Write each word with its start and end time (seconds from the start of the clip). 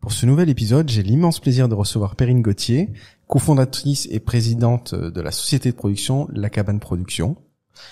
Pour 0.00 0.12
ce 0.12 0.24
nouvel 0.24 0.48
épisode, 0.48 0.88
j'ai 0.88 1.02
l'immense 1.02 1.40
plaisir 1.40 1.68
de 1.68 1.74
recevoir 1.74 2.14
Perrine 2.14 2.42
Gauthier, 2.42 2.90
cofondatrice 3.26 4.06
et 4.12 4.20
présidente 4.20 4.94
de 4.94 5.20
la 5.20 5.32
société 5.32 5.72
de 5.72 5.76
production 5.76 6.28
La 6.32 6.48
Cabane 6.48 6.78
Production. 6.78 7.36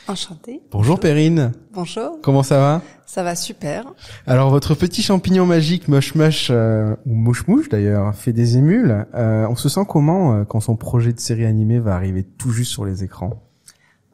Enchantée. 0.06 0.62
Bonjour 0.70 1.00
Perrine. 1.00 1.52
Bonjour. 1.72 2.18
Comment 2.22 2.44
ça 2.44 2.58
va? 2.58 2.82
Ça 3.04 3.24
va 3.24 3.34
super. 3.34 3.92
Alors 4.26 4.50
votre 4.50 4.74
petit 4.74 5.02
champignon 5.02 5.44
magique 5.44 5.88
Moche 5.88 6.14
Moche 6.14 6.48
euh, 6.50 6.94
ou 7.04 7.14
Mouche 7.14 7.46
Mouche 7.48 7.68
d'ailleurs 7.68 8.14
fait 8.14 8.32
des 8.32 8.56
émules. 8.56 9.06
Euh, 9.14 9.46
on 9.50 9.56
se 9.56 9.68
sent 9.68 9.84
comment 9.88 10.34
euh, 10.34 10.44
quand 10.44 10.60
son 10.60 10.76
projet 10.76 11.12
de 11.12 11.20
série 11.20 11.44
animée 11.44 11.80
va 11.80 11.96
arriver 11.96 12.22
tout 12.22 12.50
juste 12.50 12.70
sur 12.70 12.84
les 12.84 13.02
écrans? 13.02 13.43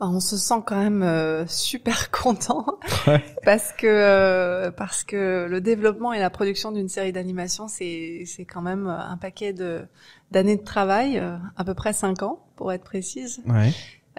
On 0.02 0.18
se 0.20 0.36
sent 0.38 0.62
quand 0.66 0.78
même 0.78 1.02
euh, 1.02 1.46
super 1.46 2.10
content 2.22 2.64
Ouais. 3.06 3.22
parce 3.44 3.72
que 3.72 3.86
euh, 3.86 4.70
parce 4.70 5.04
que 5.04 5.46
le 5.48 5.60
développement 5.60 6.12
et 6.12 6.18
la 6.18 6.30
production 6.30 6.72
d'une 6.72 6.88
série 6.88 7.12
d'animation 7.12 7.68
c'est 7.68 8.22
c'est 8.26 8.44
quand 8.46 8.62
même 8.62 8.86
un 8.86 9.16
paquet 9.18 9.52
de 9.52 9.82
d'années 10.30 10.56
de 10.56 10.64
travail, 10.64 11.18
euh, 11.18 11.36
à 11.56 11.64
peu 11.64 11.74
près 11.74 11.92
cinq 11.92 12.22
ans 12.22 12.38
pour 12.56 12.72
être 12.72 12.84
précise. 12.84 13.42
Ouais. 13.46 13.72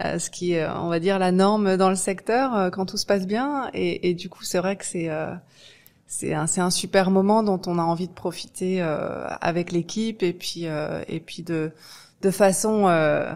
Euh, 0.03 0.19
ce 0.19 0.29
qui 0.29 0.53
est, 0.53 0.67
on 0.67 0.87
va 0.87 0.99
dire, 0.99 1.19
la 1.19 1.31
norme 1.31 1.75
dans 1.77 1.89
le 1.89 1.95
secteur 1.95 2.55
euh, 2.55 2.69
quand 2.69 2.85
tout 2.85 2.97
se 2.97 3.05
passe 3.05 3.27
bien. 3.27 3.69
Et, 3.73 4.09
et 4.09 4.13
du 4.13 4.29
coup, 4.29 4.43
c'est 4.43 4.57
vrai 4.57 4.75
que 4.77 4.85
c'est 4.85 5.09
euh, 5.09 5.33
c'est 6.07 6.33
un, 6.33 6.47
c'est 6.47 6.61
un 6.61 6.69
super 6.71 7.11
moment 7.11 7.43
dont 7.43 7.61
on 7.67 7.77
a 7.79 7.83
envie 7.83 8.07
de 8.07 8.13
profiter 8.13 8.81
euh, 8.81 9.27
avec 9.41 9.71
l'équipe 9.71 10.23
et 10.23 10.33
puis 10.33 10.65
euh, 10.67 11.03
et 11.07 11.19
puis 11.19 11.43
de 11.43 11.71
de 12.21 12.31
façon 12.31 12.87
euh, 12.87 12.91
euh, 13.31 13.35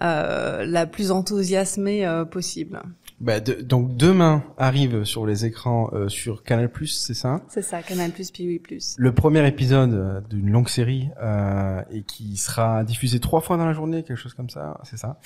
la 0.00 0.86
plus 0.86 1.10
enthousiasmée 1.10 2.06
euh, 2.06 2.24
possible. 2.24 2.80
Bah, 3.20 3.38
de- 3.38 3.60
donc 3.60 3.96
demain 3.98 4.42
arrive 4.56 5.04
sur 5.04 5.26
les 5.26 5.44
écrans 5.44 5.90
euh, 5.92 6.08
sur 6.08 6.42
Canal+, 6.42 6.70
c'est 6.86 7.12
ça? 7.12 7.42
C'est 7.48 7.60
ça, 7.62 7.82
Canal 7.82 8.12
Plus, 8.12 8.30
Piwi 8.30 8.58
Plus. 8.58 8.94
Le 8.98 9.12
premier 9.12 9.46
épisode 9.46 9.92
euh, 9.92 10.20
d'une 10.30 10.50
longue 10.50 10.70
série 10.70 11.10
euh, 11.22 11.82
et 11.92 12.00
qui 12.02 12.38
sera 12.38 12.82
diffusé 12.82 13.20
trois 13.20 13.42
fois 13.42 13.58
dans 13.58 13.66
la 13.66 13.74
journée, 13.74 14.02
quelque 14.04 14.16
chose 14.16 14.32
comme 14.32 14.48
ça, 14.48 14.78
c'est 14.84 14.96
ça? 14.96 15.18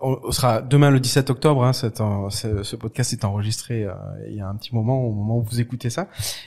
On, 0.00 0.18
on 0.22 0.30
sera 0.30 0.60
demain 0.62 0.90
le 0.90 1.00
17 1.00 1.30
octobre. 1.30 1.64
Hein, 1.64 1.72
cet 1.72 2.00
en- 2.00 2.30
ce, 2.30 2.62
ce 2.62 2.76
podcast 2.76 3.12
est 3.12 3.24
enregistré 3.24 3.84
euh, 3.84 3.94
il 4.28 4.36
y 4.36 4.40
a 4.40 4.46
un 4.48 4.54
petit 4.54 4.72
moment, 4.74 5.02
au 5.02 5.10
moment 5.12 5.38
où 5.38 5.42
vous 5.42 5.60
écoutez 5.60 5.90
ça. 5.90 6.06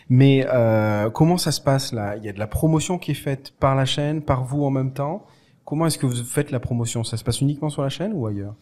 Mais 0.09 0.45
euh, 0.53 1.09
comment 1.09 1.37
ça 1.37 1.51
se 1.51 1.59
passe 1.59 1.91
là? 1.91 2.15
Il 2.15 2.23
y 2.23 2.29
a 2.29 2.33
de 2.33 2.39
la 2.39 2.47
promotion 2.47 2.97
qui 2.97 3.11
est 3.11 3.15
faite 3.15 3.51
par 3.59 3.75
la 3.75 3.83
chaîne, 3.85 4.21
par 4.21 4.45
vous 4.45 4.63
en 4.63 4.69
même 4.69 4.93
temps? 4.93 5.25
Comment 5.67 5.85
est-ce 5.87 5.97
que 5.97 6.05
vous 6.05 6.23
faites 6.23 6.51
la 6.51 6.61
promotion? 6.61 7.03
Ça 7.03 7.17
se 7.17 7.25
passe 7.25 7.41
uniquement 7.41 7.69
sur 7.69 7.81
la 7.83 7.89
chaîne 7.89 8.13
ou 8.13 8.25
ailleurs? 8.25 8.55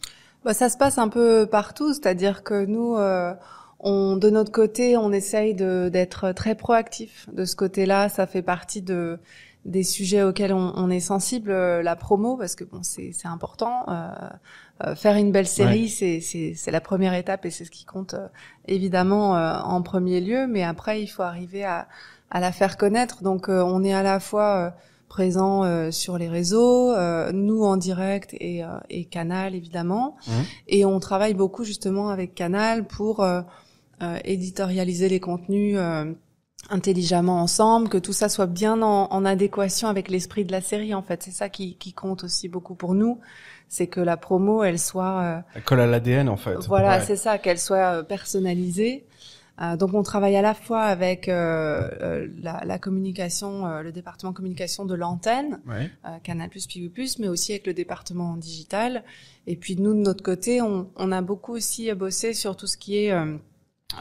Bah, 0.44 0.54
ça 0.54 0.68
se 0.68 0.76
passe 0.76 0.98
un 0.98 1.06
peu 1.08 1.46
partout, 1.48 1.92
c'est-à-dire 1.94 2.42
que 2.42 2.64
nous, 2.66 2.96
euh, 2.96 3.32
on, 3.78 4.16
de 4.16 4.28
notre 4.28 4.50
côté, 4.50 4.96
on 4.96 5.12
essaye 5.12 5.54
d'être 5.54 6.32
très 6.32 6.56
proactif. 6.56 7.28
De 7.32 7.44
ce 7.44 7.54
côté-là, 7.54 8.08
ça 8.08 8.26
fait 8.26 8.42
partie 8.42 8.82
de 8.82 9.20
des 9.64 9.84
sujets 9.84 10.22
auxquels 10.24 10.52
on, 10.52 10.72
on 10.76 10.90
est 10.90 11.00
sensible, 11.00 11.50
euh, 11.52 11.80
la 11.82 11.94
promo, 11.94 12.36
parce 12.36 12.56
que 12.56 12.64
bon, 12.64 12.80
c'est 12.82 13.12
c'est 13.12 13.28
important. 13.28 13.84
Euh, 13.88 14.08
euh, 14.84 14.94
faire 14.96 15.14
une 15.16 15.30
belle 15.30 15.46
série, 15.46 15.92
Ouais. 16.00 16.20
c'est 16.20 16.70
la 16.72 16.80
première 16.80 17.14
étape 17.14 17.44
et 17.46 17.50
c'est 17.50 17.64
ce 17.64 17.70
qui 17.70 17.84
compte 17.84 18.14
euh, 18.14 18.26
évidemment 18.66 19.36
euh, 19.36 19.58
en 19.60 19.80
premier 19.82 20.20
lieu. 20.20 20.48
Mais 20.48 20.64
après, 20.64 21.02
il 21.02 21.06
faut 21.06 21.22
arriver 21.22 21.64
à 21.64 21.86
à 22.30 22.40
la 22.40 22.50
faire 22.50 22.76
connaître. 22.76 23.22
Donc, 23.22 23.48
euh, 23.48 23.62
on 23.62 23.84
est 23.84 23.94
à 23.94 24.02
la 24.02 24.18
fois 24.18 24.74
euh, 25.06 25.08
présent 25.08 25.64
euh, 25.64 25.90
sur 25.90 26.18
les 26.18 26.28
réseaux, 26.28 26.92
euh, 26.92 27.32
nous 27.32 27.64
en 27.64 27.76
direct 27.76 28.34
et, 28.40 28.62
euh, 28.64 28.68
et 28.90 29.04
Canal 29.04 29.54
évidemment. 29.54 30.16
Mhm. 30.26 30.44
Et 30.68 30.84
on 30.84 31.00
travaille 31.00 31.34
beaucoup 31.34 31.64
justement 31.64 32.10
avec 32.10 32.34
Canal 32.34 32.86
pour 32.86 33.20
euh, 33.20 33.40
euh, 34.02 34.18
éditorialiser 34.24 35.08
les 35.08 35.20
contenus 35.20 35.76
euh, 35.78 36.12
intelligemment 36.68 37.40
ensemble, 37.40 37.88
que 37.88 37.98
tout 37.98 38.12
ça 38.12 38.28
soit 38.28 38.46
bien 38.46 38.82
en, 38.82 39.06
en 39.10 39.24
adéquation 39.24 39.88
avec 39.88 40.08
l'esprit 40.08 40.44
de 40.44 40.52
la 40.52 40.60
série. 40.60 40.94
En 40.94 41.02
fait, 41.02 41.22
c'est 41.22 41.30
ça 41.30 41.48
qui, 41.48 41.76
qui 41.76 41.92
compte 41.92 42.24
aussi 42.24 42.48
beaucoup 42.48 42.74
pour 42.74 42.94
nous, 42.94 43.20
c'est 43.68 43.86
que 43.86 44.00
la 44.00 44.16
promo, 44.16 44.62
elle 44.64 44.78
soit 44.78 45.20
euh, 45.22 45.40
Elle 45.54 45.62
colle 45.62 45.80
à 45.80 45.86
l'ADN 45.86 46.28
en 46.28 46.36
fait. 46.36 46.56
voilà, 46.66 46.98
Ouais. 46.98 47.04
c'est 47.04 47.16
ça, 47.16 47.38
qu'elle 47.38 47.58
soit 47.58 48.02
personnalisée. 48.04 49.05
Euh, 49.62 49.76
donc 49.76 49.94
on 49.94 50.02
travaille 50.02 50.36
à 50.36 50.42
la 50.42 50.52
fois 50.54 50.82
avec 50.82 51.28
euh, 51.28 51.88
euh, 52.02 52.28
la, 52.42 52.62
la 52.66 52.78
communication, 52.78 53.66
euh, 53.66 53.82
le 53.82 53.90
département 53.90 54.32
communication 54.34 54.84
de 54.84 54.94
l'antenne, 54.94 55.60
Ouais. 55.66 55.90
euh, 56.04 56.18
Canal+, 56.22 56.50
Piwi+, 56.50 56.90
mais 57.18 57.28
aussi 57.28 57.52
avec 57.52 57.66
le 57.66 57.72
département 57.72 58.36
digital. 58.36 59.02
Et 59.46 59.56
puis 59.56 59.76
nous, 59.76 59.94
de 59.94 60.00
notre 60.00 60.22
côté, 60.22 60.60
on, 60.60 60.90
on 60.96 61.10
a 61.10 61.22
beaucoup 61.22 61.52
aussi 61.54 61.92
bossé 61.94 62.34
sur 62.34 62.54
tout 62.56 62.66
ce 62.66 62.76
qui 62.76 62.98
est 63.04 63.12
euh, 63.12 63.36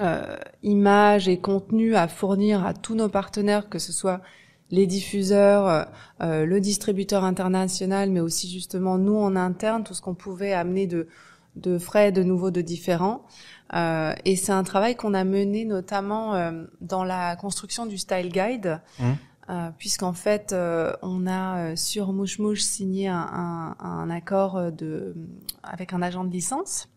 euh, 0.01 0.35
images 0.63 1.27
et 1.29 1.37
contenu 1.39 1.95
à 1.95 2.07
fournir 2.07 2.65
à 2.65 2.73
tous 2.73 2.95
nos 2.95 3.07
partenaires, 3.09 3.69
que 3.69 3.79
ce 3.79 3.93
soit 3.93 4.21
les 4.71 4.87
diffuseurs, 4.87 5.87
le 6.19 6.59
distributeur 6.59 7.23
international, 7.23 8.09
mais 8.09 8.19
aussi 8.19 8.49
justement 8.51 8.97
nous 8.97 9.15
en 9.15 9.35
interne, 9.35 9.83
tout 9.83 9.93
ce 9.93 10.01
qu'on 10.01 10.15
pouvait 10.15 10.53
amener 10.53 10.87
de, 10.87 11.07
de 11.55 11.77
frais, 11.77 12.11
de 12.11 12.23
nouveaux, 12.23 12.51
de 12.51 12.61
différents. 12.61 13.23
Euh, 13.73 14.13
et 14.25 14.35
c'est 14.35 14.51
un 14.51 14.63
travail 14.63 14.95
qu'on 14.95 15.13
a 15.13 15.23
mené 15.23 15.65
notamment 15.65 16.35
euh, 16.35 16.65
dans 16.81 17.03
la 17.03 17.35
construction 17.35 17.85
du 17.85 17.97
Style 17.97 18.29
Guide, 18.31 18.79
Mhm. 18.99 19.15
euh, 19.49 19.69
puisqu'en 19.77 20.13
fait, 20.13 20.53
euh, 20.53 20.93
on 21.01 21.25
a 21.27 21.57
euh, 21.57 21.75
sur 21.75 22.13
Mouche 22.13 22.39
Mouche 22.39 22.61
signé 22.61 23.07
un, 23.07 23.15
un, 23.17 23.75
un 23.79 24.09
accord 24.09 24.57
euh, 24.57 24.71
de, 24.71 25.15
avec 25.63 25.93
un 25.93 26.01
agent 26.01 26.23
de 26.25 26.31
licence 26.31 26.89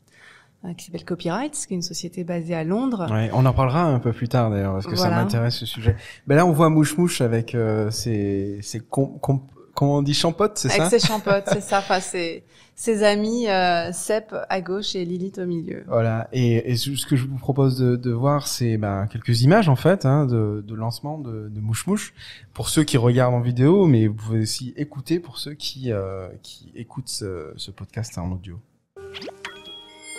qui 0.77 0.87
s'appelle 0.87 1.05
Copyright, 1.05 1.53
qui 1.55 1.73
est 1.73 1.77
une 1.77 1.83
société 1.83 2.25
basée 2.25 2.57
à 2.57 2.65
Londres. 2.65 3.07
Ouais, 3.13 3.31
on 3.33 3.47
en 3.47 3.53
parlera 3.53 3.85
un 3.85 4.01
peu 4.01 4.13
plus 4.13 4.29
tard 4.29 4.51
d'ailleurs 4.51 4.73
parce 4.73 4.87
que 4.89 4.97
ça 4.97 5.09
m'intéresse 5.09 5.55
ce 5.55 5.67
sujet. 5.67 5.95
Ben 6.27 6.35
là, 6.35 6.45
on 6.47 6.51
voit 6.51 6.69
Mouche 6.69 6.99
Mouche 6.99 7.21
avec 7.21 7.55
euh, 7.55 7.93
ses, 7.93 8.59
ses 8.63 8.81
com- 8.81 9.21
com- 9.21 9.43
comment 9.79 9.99
on 9.99 10.03
dit 10.03 10.13
champotes, 10.13 10.59
c'est 10.59 10.73
Avec 10.73 10.91
ça 10.91 10.99
ses 10.99 11.07
champotes, 11.07 11.45
c'est 11.47 11.61
ça. 11.61 11.79
Enfin, 11.79 12.01
c'est 12.01 12.43
ses 12.75 13.05
amis 13.05 13.49
euh, 13.49 13.93
Sep 13.93 14.35
à 14.49 14.61
gauche 14.61 14.97
et 14.97 15.05
Lilith 15.05 15.39
au 15.39 15.47
milieu. 15.47 15.85
Voilà. 15.87 16.29
Et, 16.33 16.73
et 16.73 16.77
ce 16.77 17.07
que 17.07 17.15
je 17.15 17.27
vous 17.27 17.37
propose 17.37 17.79
de, 17.79 17.95
de 17.95 18.11
voir, 18.11 18.49
c'est 18.49 18.77
ben, 18.77 19.07
quelques 19.07 19.43
images 19.43 19.69
en 19.69 19.77
fait 19.77 20.05
hein, 20.05 20.27
de, 20.27 20.65
de 20.67 20.75
lancement 20.75 21.19
de, 21.19 21.49
de 21.49 21.61
Mouche 21.61 21.87
Mouche 21.87 22.13
pour 22.55 22.69
ceux 22.69 22.83
qui 22.83 22.97
regardent 22.97 23.35
en 23.35 23.41
vidéo, 23.41 23.87
mais 23.87 24.09
vous 24.09 24.15
pouvez 24.15 24.41
aussi 24.41 24.75
écouter 24.77 25.21
pour 25.21 25.39
ceux 25.39 25.55
qui 25.55 25.93
euh, 25.93 26.27
qui 26.43 26.73
écoutent 26.75 27.09
ce, 27.09 27.53
ce 27.57 27.71
podcast 27.71 28.19
en 28.19 28.33
audio. 28.33 28.59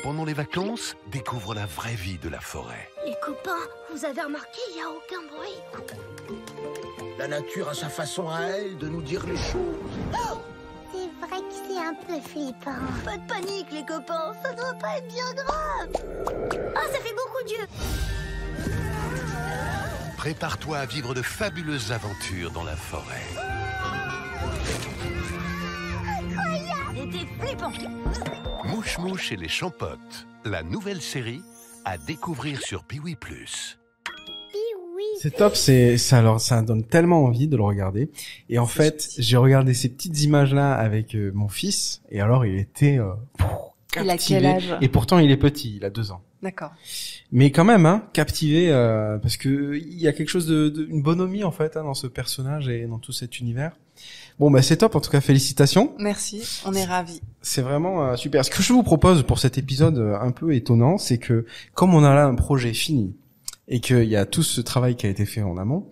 Pendant 0.03 0.23
les 0.23 0.33
vacances, 0.33 0.95
découvre 1.11 1.53
la 1.53 1.65
vraie 1.65 1.95
vie 1.95 2.17
de 2.23 2.29
la 2.29 2.39
forêt. 2.39 2.88
Les 3.09 3.15
copains, 3.25 3.65
vous 3.91 4.05
avez 4.05 4.21
remarqué, 4.21 4.59
il 4.69 4.75
n'y 4.75 4.81
a 4.83 4.87
aucun 4.87 5.23
bruit. 5.33 6.37
La 7.17 7.27
nature 7.27 7.67
a 7.67 7.73
sa 7.73 7.89
façon 7.89 8.29
à 8.29 8.41
elle 8.41 8.77
de 8.77 8.87
nous 8.87 9.01
dire 9.01 9.25
les 9.25 9.35
choses. 9.35 9.97
C'est 10.91 11.09
vrai 11.27 11.39
que 11.39 11.55
c'est 11.55 11.79
un 11.79 11.95
peu 11.95 12.21
flippant. 12.21 12.75
Pas 13.03 13.17
de 13.17 13.27
panique, 13.27 13.71
les 13.71 13.83
copains, 13.83 14.33
ça 14.43 14.53
doit 14.53 14.75
pas 14.75 14.97
être 14.97 15.07
bien 15.07 15.33
grave. 15.33 15.89
Oh, 16.27 16.91
ça 16.93 16.99
fait 16.99 17.15
beaucoup 17.15 17.43
d'yeux. 17.47 17.65
Prépare-toi 20.15 20.77
à 20.77 20.85
vivre 20.85 21.15
de 21.15 21.23
fabuleuses 21.23 21.91
aventures 21.91 22.51
dans 22.51 22.63
la 22.63 22.75
forêt. 22.75 23.25
C'était 26.93 27.25
flippant. 27.41 27.71
Mouche 28.65 28.99
Mouche 28.99 29.31
et 29.31 29.35
les 29.35 29.49
Champotes, 29.49 30.27
la 30.45 30.61
nouvelle 30.61 31.01
série 31.01 31.41
à 31.85 31.97
découvrir 31.97 32.61
sur 32.61 32.83
Piwi+. 32.83 33.17
oui. 34.95 35.03
C'est 35.21 35.35
top, 35.35 35.55
c'est 35.55 35.97
ça 35.97 36.17
alors 36.19 36.39
ça 36.41 36.61
donne 36.61 36.83
tellement 36.83 37.23
envie 37.23 37.47
de 37.47 37.55
le 37.57 37.63
regarder. 37.63 38.09
Et 38.49 38.59
en 38.59 38.65
fait, 38.65 39.09
j'ai 39.17 39.37
regardé 39.37 39.73
ces 39.73 39.89
petites 39.89 40.21
images 40.23 40.53
là 40.53 40.73
avec 40.73 41.15
euh, 41.15 41.31
mon 41.33 41.47
fils 41.47 42.01
et 42.09 42.21
alors 42.21 42.45
il 42.45 42.57
était 42.57 42.97
euh, 42.99 43.11
pff, 43.37 43.47
Il 43.95 44.09
a 44.09 44.13
captivé. 44.13 44.39
quel 44.39 44.45
âge? 44.45 44.75
Et 44.81 44.89
pourtant 44.89 45.19
il 45.19 45.31
est 45.31 45.37
petit, 45.37 45.75
il 45.77 45.85
a 45.85 45.89
deux 45.89 46.11
ans. 46.11 46.21
D'accord. 46.41 46.71
Mais 47.33 47.51
quand 47.51 47.65
même, 47.65 47.85
hein, 47.85 48.07
captivé 48.13 48.71
euh, 48.71 49.17
parce 49.17 49.35
que 49.35 49.75
il 49.75 49.99
y 49.99 50.07
a 50.07 50.13
quelque 50.13 50.29
chose 50.29 50.47
de, 50.47 50.69
de 50.69 50.85
une 50.85 51.01
bonhomie 51.01 51.43
en 51.43 51.51
fait 51.51 51.75
hein, 51.75 51.83
dans 51.83 51.93
ce 51.93 52.07
personnage 52.07 52.69
et 52.69 52.85
dans 52.85 52.99
tout 52.99 53.11
cet 53.11 53.39
univers. 53.39 53.75
Bon 54.39 54.49
bah 54.49 54.61
c'est 54.61 54.77
top 54.77 54.95
en 54.95 55.01
tout 55.01 55.11
cas 55.11 55.19
félicitations. 55.21 55.93
Merci, 55.99 56.41
on 56.65 56.73
est 56.73 56.85
ravis. 56.85 57.21
C'est 57.41 57.61
vraiment 57.61 58.05
euh, 58.05 58.15
super. 58.15 58.45
Ce 58.45 58.49
que 58.49 58.63
je 58.63 58.71
vous 58.73 58.83
propose 58.83 59.23
pour 59.23 59.37
cet 59.39 59.57
épisode 59.57 59.97
euh, 59.97 60.17
un 60.19 60.31
peu 60.31 60.53
étonnant, 60.55 60.97
c'est 60.97 61.17
que 61.17 61.45
comme 61.73 61.93
on 61.93 62.03
a 62.03 62.13
là 62.13 62.25
un 62.25 62.35
projet 62.35 62.73
fini 62.73 63.15
et 63.71 63.81
qu'il 63.81 64.05
y 64.05 64.15
a 64.15 64.25
tout 64.25 64.41
ce 64.41 64.61
travail 64.61 64.95
qui 64.95 65.05
a 65.05 65.09
été 65.09 65.25
fait 65.25 65.43
en 65.43 65.57
amont, 65.57 65.87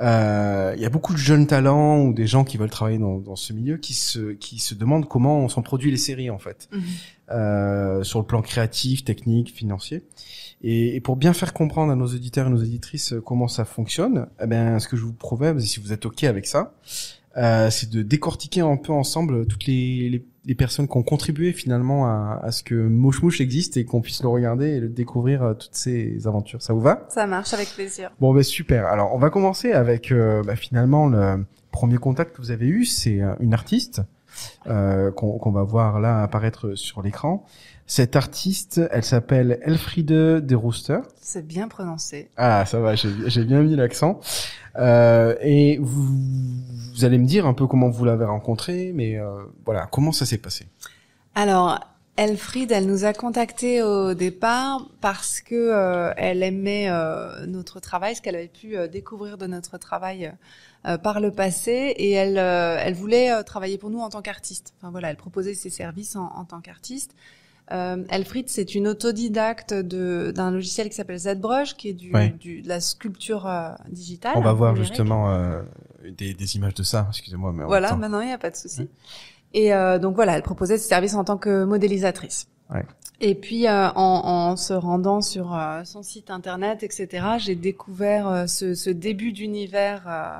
euh, 0.00 0.72
il 0.76 0.82
y 0.82 0.86
a 0.86 0.88
beaucoup 0.90 1.12
de 1.12 1.18
jeunes 1.18 1.46
talents 1.46 2.00
ou 2.00 2.12
des 2.12 2.26
gens 2.26 2.42
qui 2.42 2.56
veulent 2.56 2.70
travailler 2.70 2.98
dans, 2.98 3.18
dans 3.18 3.36
ce 3.36 3.52
milieu 3.52 3.76
qui 3.76 3.92
se 3.94 4.32
qui 4.32 4.58
se 4.58 4.74
demandent 4.74 5.06
comment 5.06 5.38
on 5.38 5.48
s'en 5.48 5.62
produit 5.62 5.90
les 5.90 5.96
séries 5.98 6.30
en 6.30 6.38
fait, 6.38 6.68
Mhm. 6.72 6.82
euh, 7.32 8.02
sur 8.02 8.18
le 8.18 8.24
plan 8.24 8.40
créatif, 8.42 9.04
technique, 9.04 9.54
financier. 9.54 10.02
Et, 10.62 10.96
et 10.96 11.00
pour 11.00 11.16
bien 11.16 11.32
faire 11.32 11.52
comprendre 11.52 11.92
à 11.92 11.96
nos 11.96 12.06
auditeurs 12.06 12.46
et 12.48 12.50
nos 12.50 12.60
auditrices 12.62 13.12
euh, 13.12 13.20
comment 13.20 13.46
ça 13.46 13.64
fonctionne, 13.64 14.26
eh 14.42 14.46
ben 14.46 14.78
ce 14.78 14.88
que 14.88 14.96
je 14.96 15.02
vous 15.02 15.12
propose, 15.12 15.62
si 15.64 15.80
vous 15.80 15.92
êtes 15.92 16.04
ok 16.06 16.24
avec 16.24 16.46
ça, 16.46 16.74
euh, 17.36 17.70
c'est 17.70 17.90
de 17.90 18.02
décortiquer 18.02 18.60
un 18.60 18.76
peu 18.76 18.92
ensemble 18.92 19.46
toutes 19.46 19.66
les, 19.66 20.08
les, 20.10 20.26
les 20.44 20.54
personnes 20.54 20.88
qui 20.88 20.96
ont 20.96 21.02
contribué 21.02 21.52
finalement 21.52 22.06
à, 22.06 22.40
à 22.42 22.50
ce 22.50 22.62
que 22.62 22.74
Mouche 22.74 23.22
Mouche 23.22 23.40
existe 23.40 23.76
et 23.76 23.84
qu'on 23.84 24.00
puisse 24.00 24.22
le 24.22 24.28
regarder 24.28 24.68
et 24.68 24.80
le 24.80 24.88
découvrir 24.88 25.42
euh, 25.42 25.54
toutes 25.54 25.74
ces 25.74 26.26
aventures. 26.26 26.60
Ça 26.62 26.72
vous 26.72 26.80
va? 26.80 27.06
Ça 27.08 27.26
marche 27.26 27.54
avec 27.54 27.68
plaisir. 27.68 28.10
Bon, 28.20 28.34
ben 28.34 28.42
super. 28.42 28.86
Alors, 28.86 29.14
on 29.14 29.18
va 29.18 29.30
commencer 29.30 29.72
avec 29.72 30.10
euh, 30.10 30.42
bah, 30.42 30.56
finalement 30.56 31.06
le 31.06 31.44
premier 31.70 31.98
contact 31.98 32.34
que 32.36 32.42
vous 32.42 32.50
avez 32.50 32.66
eu, 32.66 32.84
c'est 32.84 33.20
une 33.38 33.54
artiste 33.54 34.02
euh, 34.66 35.10
qu'on 35.12 35.38
qu'on 35.38 35.52
va 35.52 35.62
voir 35.62 36.00
là 36.00 36.22
apparaître 36.22 36.74
sur 36.74 37.02
l'écran. 37.02 37.44
Cette 37.86 38.14
artiste, 38.14 38.80
elle 38.92 39.02
s'appelle 39.02 39.58
Elfriede 39.62 40.46
de 40.46 40.54
Rooster. 40.54 40.98
C'est 41.20 41.46
bien 41.46 41.66
prononcé. 41.66 42.28
Ah, 42.36 42.64
ça 42.64 42.78
va, 42.80 42.94
j'ai 42.94 43.08
j'ai 43.26 43.44
bien 43.44 43.62
mis 43.62 43.74
l'accent. 43.74 44.20
Euh, 44.76 45.34
et 45.40 45.78
vous, 45.78 46.06
vous 46.94 47.04
allez 47.04 47.18
me 47.18 47.26
dire 47.26 47.46
un 47.46 47.54
peu 47.54 47.66
comment 47.66 47.88
vous 47.88 48.04
l'avez 48.04 48.24
rencontrée, 48.24 48.92
mais 48.94 49.18
euh, 49.18 49.42
voilà, 49.64 49.86
comment 49.86 50.12
ça 50.12 50.26
s'est 50.26 50.38
passé? 50.38 50.66
Alors, 51.34 51.80
Elfried, 52.16 52.70
elle 52.70 52.86
nous 52.86 53.04
a 53.04 53.12
contactés 53.12 53.82
au 53.82 54.14
départ 54.14 54.86
parce 55.00 55.40
que 55.40 55.54
euh, 55.54 56.12
elle 56.16 56.42
aimait 56.42 56.88
euh, 56.90 57.46
notre 57.46 57.80
travail, 57.80 58.14
ce 58.14 58.20
qu'elle 58.20 58.36
avait 58.36 58.48
pu 58.48 58.76
euh, 58.76 58.88
découvrir 58.88 59.38
de 59.38 59.46
notre 59.46 59.78
travail 59.78 60.32
euh, 60.86 60.98
par 60.98 61.20
le 61.20 61.30
passé, 61.30 61.94
et 61.96 62.10
elle, 62.10 62.38
euh, 62.38 62.76
elle 62.78 62.94
voulait 62.94 63.32
euh, 63.32 63.42
travailler 63.42 63.78
pour 63.78 63.90
nous 63.90 64.00
en 64.00 64.10
tant 64.10 64.22
qu'artiste. 64.22 64.74
Enfin 64.78 64.90
voilà, 64.90 65.10
elle 65.10 65.16
proposait 65.16 65.54
ses 65.54 65.70
services 65.70 66.14
en, 66.16 66.26
en 66.26 66.44
tant 66.44 66.60
qu'artiste. 66.60 67.14
Euh, 67.72 68.04
Elfried, 68.08 68.48
c'est 68.48 68.74
une 68.74 68.88
autodidacte 68.88 69.72
d'un 69.74 70.50
logiciel 70.50 70.88
qui 70.88 70.94
s'appelle 70.96 71.18
ZBrush, 71.18 71.76
qui 71.76 71.88
est 71.90 71.92
du, 71.94 72.12
Ouais. 72.12 72.34
du 72.40 72.62
de 72.62 72.68
la 72.68 72.80
sculpture 72.80 73.46
euh, 73.46 73.70
digitale. 73.88 74.32
On 74.36 74.40
va 74.40 74.52
voir 74.52 74.72
numérique. 74.72 74.92
justement 74.92 75.30
euh, 75.30 75.62
des, 76.16 76.34
des 76.34 76.56
images 76.56 76.74
de 76.74 76.82
ça. 76.82 77.06
Excusez-moi, 77.10 77.52
mais 77.52 77.64
Voilà, 77.64 77.94
maintenant 77.96 78.20
il 78.20 78.26
n'y 78.26 78.32
a 78.32 78.38
pas 78.38 78.50
de 78.50 78.56
souci. 78.56 78.88
Et 79.52 79.72
euh, 79.74 79.98
donc 79.98 80.14
voilà, 80.14 80.36
elle 80.36 80.42
proposait 80.42 80.78
ses 80.78 80.88
services 80.88 81.14
en 81.14 81.24
tant 81.24 81.36
que 81.36 81.64
modélisatrice. 81.64 82.46
Ouais. 82.72 82.84
Et 83.20 83.34
puis 83.34 83.66
euh, 83.66 83.88
en, 83.90 84.50
en 84.52 84.56
se 84.56 84.72
rendant 84.72 85.20
sur 85.20 85.54
euh, 85.54 85.82
son 85.84 86.02
site 86.02 86.30
internet, 86.30 86.82
etc., 86.82 87.08
j'ai 87.38 87.54
découvert 87.56 88.48
ce, 88.48 88.74
ce 88.74 88.90
début 88.90 89.32
d'univers 89.32 90.04
euh, 90.08 90.38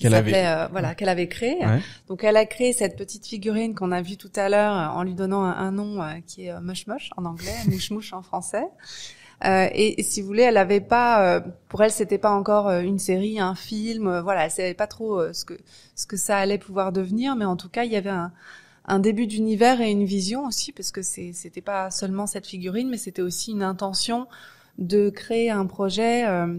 Qu'elle 0.00 0.12
s'appelait 0.12 0.44
avait- 0.44 0.64
euh, 0.64 0.68
voilà 0.72 0.94
qu'elle 0.94 1.08
avait 1.08 1.28
créé. 1.28 1.56
Ouais. 1.64 1.80
Donc 2.08 2.24
elle 2.24 2.36
a 2.36 2.46
créé 2.46 2.72
cette 2.72 2.96
petite 2.96 3.26
figurine 3.26 3.74
qu'on 3.74 3.92
a 3.92 4.02
vue 4.02 4.16
tout 4.16 4.32
à 4.36 4.48
l'heure 4.48 4.72
euh, 4.74 4.98
en 4.98 5.02
lui 5.02 5.14
donnant 5.14 5.44
un, 5.44 5.52
un 5.52 5.70
nom 5.72 6.02
euh, 6.02 6.14
qui 6.26 6.46
est 6.46 6.52
euh, 6.52 6.60
Mush 6.60 6.86
Mush 6.86 7.10
en 7.16 7.24
anglais, 7.24 7.54
Mouche 7.68 7.90
Mouche 7.90 8.12
en 8.12 8.22
français. 8.22 8.64
Euh, 9.46 9.68
et, 9.72 9.98
et 10.00 10.02
si 10.02 10.20
vous 10.20 10.26
voulez, 10.26 10.42
elle 10.42 10.58
avait 10.58 10.82
pas, 10.82 11.36
euh, 11.36 11.40
pour 11.68 11.82
elle, 11.82 11.90
c'était 11.90 12.18
pas 12.18 12.30
encore 12.32 12.68
euh, 12.68 12.82
une 12.82 12.98
série, 12.98 13.40
un 13.40 13.54
film, 13.54 14.06
euh, 14.06 14.20
voilà, 14.20 14.44
elle 14.44 14.50
savait 14.50 14.74
pas 14.74 14.86
trop 14.86 15.18
euh, 15.18 15.32
ce 15.32 15.46
que 15.46 15.54
ce 15.94 16.06
que 16.06 16.18
ça 16.18 16.36
allait 16.36 16.58
pouvoir 16.58 16.92
devenir, 16.92 17.36
mais 17.36 17.46
en 17.46 17.56
tout 17.56 17.70
cas, 17.70 17.84
il 17.84 17.90
y 17.92 17.96
avait 17.96 18.10
un, 18.10 18.32
un 18.84 18.98
début 18.98 19.26
d'univers 19.26 19.80
et 19.80 19.90
une 19.90 20.04
vision 20.04 20.44
aussi, 20.46 20.72
parce 20.72 20.90
que 20.90 21.00
c'était 21.00 21.62
pas 21.62 21.90
seulement 21.90 22.26
cette 22.26 22.46
figurine, 22.46 22.90
mais 22.90 22.98
c'était 22.98 23.22
aussi 23.22 23.52
une 23.52 23.62
intention 23.62 24.26
de 24.76 25.08
créer 25.08 25.50
un 25.50 25.64
projet 25.64 26.26
euh, 26.26 26.58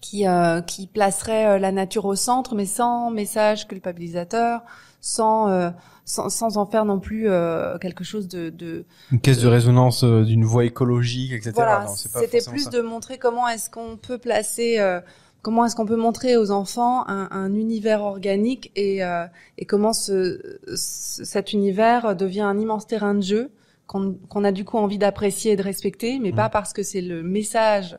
qui 0.00 0.26
euh, 0.26 0.60
qui 0.60 0.86
placerait 0.86 1.46
euh, 1.46 1.58
la 1.58 1.72
nature 1.72 2.04
au 2.04 2.14
centre, 2.14 2.54
mais 2.54 2.66
sans 2.66 3.10
message 3.10 3.66
culpabilisateur, 3.68 4.62
sans 5.00 5.48
euh, 5.48 5.70
sans, 6.04 6.28
sans 6.30 6.56
en 6.56 6.64
faire 6.66 6.84
non 6.84 6.98
plus 7.00 7.28
euh, 7.28 7.76
quelque 7.78 8.04
chose 8.04 8.28
de, 8.28 8.48
de 8.50 8.84
Une 9.12 9.20
caisse 9.20 9.40
de 9.40 9.48
résonance 9.48 10.04
euh, 10.04 10.24
d'une 10.24 10.44
voie 10.44 10.64
écologique, 10.64 11.32
etc. 11.32 11.52
voilà, 11.54 11.86
c'était 11.88 12.40
plus 12.42 12.64
ça. 12.64 12.70
de 12.70 12.80
montrer 12.80 13.18
comment 13.18 13.46
est-ce 13.48 13.68
qu'on 13.68 13.96
peut 13.98 14.16
placer, 14.18 14.78
euh, 14.78 15.00
comment 15.42 15.66
est-ce 15.66 15.76
qu'on 15.76 15.84
peut 15.86 15.96
montrer 15.96 16.36
aux 16.38 16.50
enfants 16.50 17.06
un, 17.08 17.28
un 17.30 17.54
univers 17.54 18.02
organique 18.02 18.72
et, 18.74 19.04
euh, 19.04 19.26
et 19.58 19.66
comment 19.66 19.92
ce, 19.92 20.58
ce- 20.74 21.24
cet 21.24 21.52
univers 21.52 22.16
devient 22.16 22.40
un 22.42 22.58
immense 22.58 22.86
terrain 22.86 23.14
de 23.14 23.22
jeu 23.22 23.50
qu'on 23.86 24.14
qu'on 24.28 24.44
a 24.44 24.52
du 24.52 24.64
coup 24.64 24.78
envie 24.78 24.98
d'apprécier 24.98 25.52
et 25.52 25.56
de 25.56 25.62
respecter, 25.62 26.18
mais 26.20 26.32
Mm. 26.32 26.36
pas 26.36 26.48
parce 26.48 26.72
que 26.72 26.82
c'est 26.82 27.00
le 27.02 27.22
message 27.22 27.98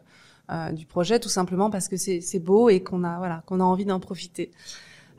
euh, 0.51 0.71
du 0.71 0.85
projet, 0.85 1.19
tout 1.19 1.29
simplement 1.29 1.69
parce 1.69 1.87
que 1.87 1.97
c'est 1.97 2.39
beau 2.39 2.69
et 2.69 2.81
qu'on 2.81 3.03
a 3.03 3.17
voilà 3.17 3.43
qu'on 3.45 3.59
a 3.59 3.63
envie 3.63 3.85
d'en 3.85 3.99
profiter. 3.99 4.51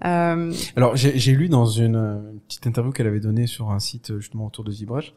Euh, 0.05 0.53
Alors, 0.77 0.97
j'ai 0.97 1.33
lu 1.33 1.49
dans 1.49 1.67
une, 1.67 2.41
petite 2.49 2.67
interview 2.67 2.93
qu'elle 2.93 3.07
avait 3.07 3.21
donnée 3.21 3.47
sur 3.47 3.71
un 3.71 3.81
site 3.81 4.17
justement 4.19 4.47
autour 4.47 4.65
de 4.65 4.73
ZBrush 4.73 5.15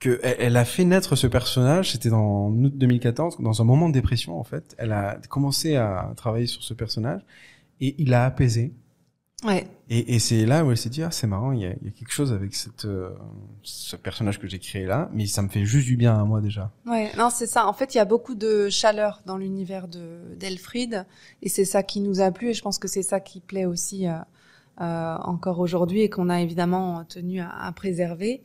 que 0.00 0.18
elle, 0.22 0.56
a 0.56 0.64
fait 0.64 0.84
naître 0.84 1.14
ce 1.14 1.28
personnage. 1.28 1.92
C'était 1.92 2.10
en 2.10 2.50
août 2.50 2.72
2014, 2.76 3.36
dans 3.40 3.62
un 3.62 3.64
moment 3.64 3.88
de 3.88 3.94
dépression 3.94 4.38
en 4.38 4.42
fait. 4.42 4.74
Elle 4.78 4.92
a 4.92 5.18
commencé 5.28 5.76
à 5.76 6.12
travailler 6.16 6.46
sur 6.46 6.62
ce 6.64 6.74
personnage 6.74 7.24
et 7.80 7.94
il 7.98 8.12
a 8.14 8.24
apaisé. 8.24 8.72
Ouais, 9.44 9.66
Et, 9.90 10.14
et 10.14 10.18
c'est 10.18 10.46
là 10.46 10.64
où 10.64 10.70
elle 10.70 10.76
s'est 10.76 10.88
dit 10.88 11.02
ah 11.02 11.10
c'est 11.10 11.26
marrant, 11.26 11.52
il 11.52 11.58
y 11.60 11.62
y 11.62 11.66
a 11.66 11.90
quelque 11.90 12.12
chose 12.12 12.32
avec 12.32 12.54
cette 12.54 12.84
euh, 12.84 13.10
ce 13.62 13.96
personnage 13.96 14.38
que 14.38 14.46
j'ai 14.46 14.58
créé 14.58 14.86
là, 14.86 15.08
mais 15.12 15.26
ça 15.26 15.42
me 15.42 15.48
fait 15.48 15.64
juste 15.64 15.86
du 15.86 15.96
bien 15.96 16.18
à 16.18 16.24
moi 16.24 16.40
déjà. 16.40 16.70
Ouais, 16.86 17.10
non, 17.16 17.28
c'est 17.30 17.46
ça. 17.46 17.66
En 17.66 17.72
fait, 17.72 17.94
il 17.94 17.98
y 17.98 18.00
a 18.00 18.04
beaucoup 18.04 18.34
de 18.34 18.68
chaleur 18.68 19.22
dans 19.26 19.36
l'univers 19.36 19.88
de 19.88 20.34
d'Elfried, 20.36 21.06
et 21.42 21.48
c'est 21.48 21.64
ça 21.64 21.82
qui 21.82 22.00
nous 22.00 22.20
a 22.20 22.30
plu, 22.30 22.50
et 22.50 22.54
je 22.54 22.62
pense 22.62 22.78
que 22.78 22.88
c'est 22.88 23.02
ça 23.02 23.20
qui 23.20 23.40
plaît 23.40 23.66
aussi 23.66 24.06
euh, 24.08 24.14
euh, 24.80 25.16
encore 25.24 25.58
aujourd'hui, 25.60 26.00
et 26.02 26.08
qu'on 26.10 26.28
a 26.30 26.40
évidemment 26.40 27.04
tenu 27.04 27.40
à, 27.40 27.50
à 27.50 27.72
préserver. 27.72 28.42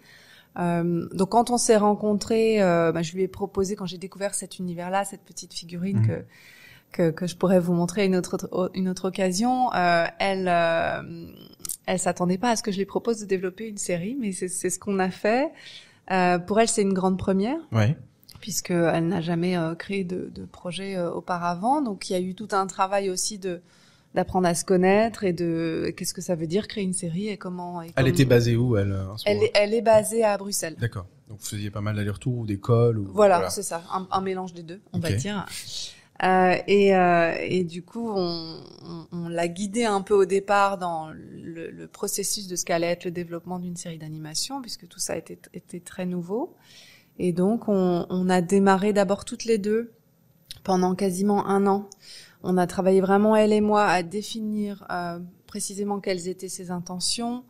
Euh, 0.60 1.08
donc, 1.14 1.30
quand 1.30 1.52
on 1.52 1.58
s'est 1.58 1.78
rencontrés, 1.78 2.62
euh, 2.64 2.92
bah, 2.92 3.04
je 3.04 3.14
lui 3.14 3.22
ai 3.22 3.28
proposé, 3.28 3.76
quand 3.76 3.86
j'ai 3.86 4.00
découvert 4.00 4.34
cet 4.34 4.58
univers-là, 4.58 5.06
cette 5.06 5.22
petite 5.22 5.54
figurine 5.54 6.00
Mhm. 6.00 6.08
que, 6.08 6.26
que 6.92 7.12
que 7.12 7.28
je 7.28 7.36
pourrais 7.36 7.60
vous 7.60 7.74
montrer 7.74 8.06
une 8.06 8.16
autre 8.16 8.70
une 8.74 8.90
autre 8.90 9.10
occasion, 9.10 9.74
euh, 9.74 10.06
elle 10.20 10.48
euh, 10.48 11.02
elle 11.86 12.00
s'attendait 12.00 12.38
pas 12.38 12.52
à 12.52 12.56
ce 12.56 12.64
que 12.64 12.72
je 12.72 12.78
lui 12.78 12.86
propose 12.86 13.20
de 13.20 13.26
développer 13.26 13.68
une 13.68 13.78
série, 13.78 14.16
mais 14.20 14.32
c'est 14.32 14.48
ce 14.70 14.80
qu'on 14.80 15.00
a 15.00 15.10
fait. 15.10 15.52
Euh, 16.12 16.40
pour 16.40 16.60
elle, 16.60 16.68
c'est 16.70 16.82
une 16.82 16.94
grande 16.94 17.18
première 17.18 17.60
Ouais. 17.72 17.98
puisqu'elle 18.42 19.08
n'a 19.08 19.22
jamais 19.22 19.58
euh, 19.58 19.76
créé 19.76 20.04
de, 20.04 20.30
de 20.34 20.46
projet 20.46 20.98
auparavant. 21.00 21.82
Donc 21.82 22.10
il 22.10 22.14
y 22.14 22.16
a 22.16 22.20
eu 22.20 22.34
tout 22.36 22.48
un 22.52 22.68
travail 22.68 23.10
aussi 23.10 23.38
de 23.40 23.62
d'apprendre 24.16 24.48
à 24.48 24.56
se 24.56 24.66
connaître 24.66 25.26
et 25.26 25.34
de 25.34 25.94
qu'est-ce 25.96 26.14
que 26.14 26.22
ça 26.22 26.34
veut 26.34 26.48
dire 26.48 26.68
créer 26.68 26.84
une 26.84 26.94
série 26.94 27.28
et 27.28 27.38
comment. 27.38 27.82
Et 27.84 27.92
Elle 27.98 28.08
était 28.08 28.26
basée 28.26 28.56
où 28.56 28.76
elle 28.78 28.98
Elle 29.26 29.44
est, 29.44 29.52
elle 29.54 29.74
est 29.74 29.82
basée 29.82 30.24
à 30.24 30.38
Bruxelles. 30.38 30.76
D'accord. 30.80 31.06
Donc 31.30 31.40
vous 31.40 31.46
faisiez 31.46 31.70
pas 31.70 31.82
mal 31.82 31.96
d'allers-retours 31.98 32.38
ou 32.38 32.46
d'école 32.46 32.98
ou 33.00 33.10
Voilà, 33.14 33.50
c'est 33.50 33.62
ça, 33.64 33.84
un, 33.94 34.08
un 34.10 34.22
mélange 34.22 34.54
des 34.54 34.64
deux, 34.64 34.80
on 34.94 35.00
va 35.00 35.10
Ok. 35.10 35.16
dire. 35.18 35.46
Euh, 36.24 36.56
et, 36.68 36.96
euh, 36.96 37.36
et 37.42 37.64
du 37.64 37.84
coup, 37.84 38.10
on, 38.10 38.60
on, 38.84 39.08
on 39.12 39.30
l'a 39.30 39.48
guidée 39.48 39.86
un 39.86 40.02
peu 40.02 40.16
au 40.16 40.26
départ 40.26 40.78
dans 40.78 41.10
le, 41.12 41.70
le 41.70 41.88
processus 41.88 42.48
de 42.48 42.56
ce 42.56 42.66
qu'allait 42.66 42.88
être 42.88 43.06
le 43.06 43.12
développement 43.12 43.60
d'une 43.60 43.76
série 43.76 44.00
d'animation, 44.00 44.62
puisque 44.62 44.88
tout 44.88 45.00
ça 45.00 45.16
était, 45.16 45.40
était 45.54 45.80
très 45.80 46.06
nouveau. 46.06 46.56
Et 47.20 47.34
donc, 47.34 47.68
on, 47.68 48.06
on 48.10 48.30
a 48.30 48.42
démarré 48.42 48.94
d'abord 48.94 49.26
toutes 49.26 49.46
les 49.46 49.58
deux 49.58 49.92
pendant 50.64 50.96
quasiment 50.96 51.48
un 51.48 51.68
an. 51.68 51.88
On 52.44 52.58
a 52.58 52.68
travaillé 52.68 53.02
vraiment, 53.02 53.36
elle 53.36 53.54
et 53.54 53.62
moi, 53.62 53.86
à 53.86 54.04
définir 54.04 54.86
euh, 54.92 55.20
précisément 55.46 56.00
quelles 56.00 56.28
étaient 56.28 56.50
ses 56.50 56.72
intentions, 56.72 57.44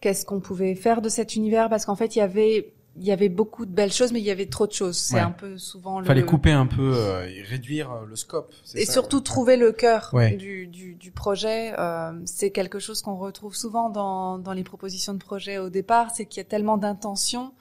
qu'est-ce 0.00 0.24
qu'on 0.24 0.40
pouvait 0.40 0.74
faire 0.74 1.02
de 1.02 1.08
cet 1.08 1.36
univers, 1.36 1.68
parce 1.68 1.86
qu'en 1.86 1.96
fait, 1.96 2.16
il 2.16 2.20
y 2.20 2.22
avait 2.22 2.72
il 2.96 3.04
y 3.04 3.10
avait 3.12 3.28
beaucoup 3.30 3.64
de 3.64 3.70
belles 3.72 3.92
choses, 3.92 4.12
mais 4.12 4.20
il 4.20 4.24
y 4.24 4.30
avait 4.30 4.46
trop 4.46 4.66
de 4.66 4.72
choses. 4.72 4.98
C'est 4.98 5.14
Ouais. 5.14 5.20
un 5.20 5.30
peu 5.30 5.56
souvent 5.56 5.98
le. 6.00 6.04
Fallait 6.06 6.24
couper 6.24 6.52
un 6.52 6.66
peu 6.66 6.92
euh, 6.94 7.26
et 7.26 7.42
réduire 7.42 7.90
euh, 7.90 8.04
le 8.06 8.16
scope. 8.16 8.52
Et 8.74 8.84
ça, 8.84 8.92
surtout 8.92 9.18
ouais. 9.18 9.22
trouver 9.22 9.56
le 9.56 9.72
cœur 9.72 10.10
Ouais. 10.12 10.36
du, 10.36 10.66
du, 10.66 10.94
du 10.94 11.10
projet. 11.10 11.72
Euh, 11.78 12.12
c'est 12.26 12.50
quelque 12.50 12.78
chose 12.78 13.00
qu'on 13.02 13.16
retrouve 13.16 13.54
souvent 13.54 13.88
dans, 13.88 14.38
dans 14.38 14.52
les 14.52 14.64
propositions 14.64 15.14
de 15.14 15.18
projet 15.18 15.58
au 15.58 15.70
départ, 15.70 16.10
c'est 16.14 16.26
qu'il 16.26 16.38
y 16.38 16.46
a 16.46 16.48
tellement 16.48 16.76
d'intentions 16.76 17.52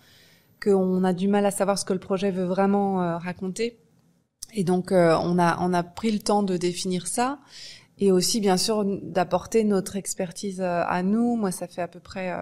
qu'on 0.64 1.04
a 1.04 1.14
du 1.14 1.28
mal 1.28 1.46
à 1.46 1.52
savoir 1.52 1.80
ce 1.80 1.86
que 1.86 1.94
le 1.94 2.00
projet 2.00 2.30
veut 2.30 2.46
vraiment 2.46 3.02
euh, 3.02 3.18
raconter. 3.18 3.80
Et 4.54 4.64
donc 4.66 4.92
euh, 4.92 5.18
on 5.24 5.40
a 5.40 5.58
on 5.62 5.74
a 5.74 5.82
pris 5.82 6.12
le 6.12 6.20
temps 6.20 6.44
de 6.44 6.58
définir 6.58 7.08
ça 7.08 7.40
et 8.00 8.12
aussi 8.12 8.42
bien 8.42 8.58
sûr 8.58 8.84
d'apporter 8.86 9.64
notre 9.64 9.96
expertise 9.96 10.60
à 10.62 11.04
nous. 11.04 11.36
Moi, 11.38 11.52
ça 11.52 11.68
fait 11.68 11.82
à 11.82 11.88
peu 11.88 12.00
près 12.02 12.34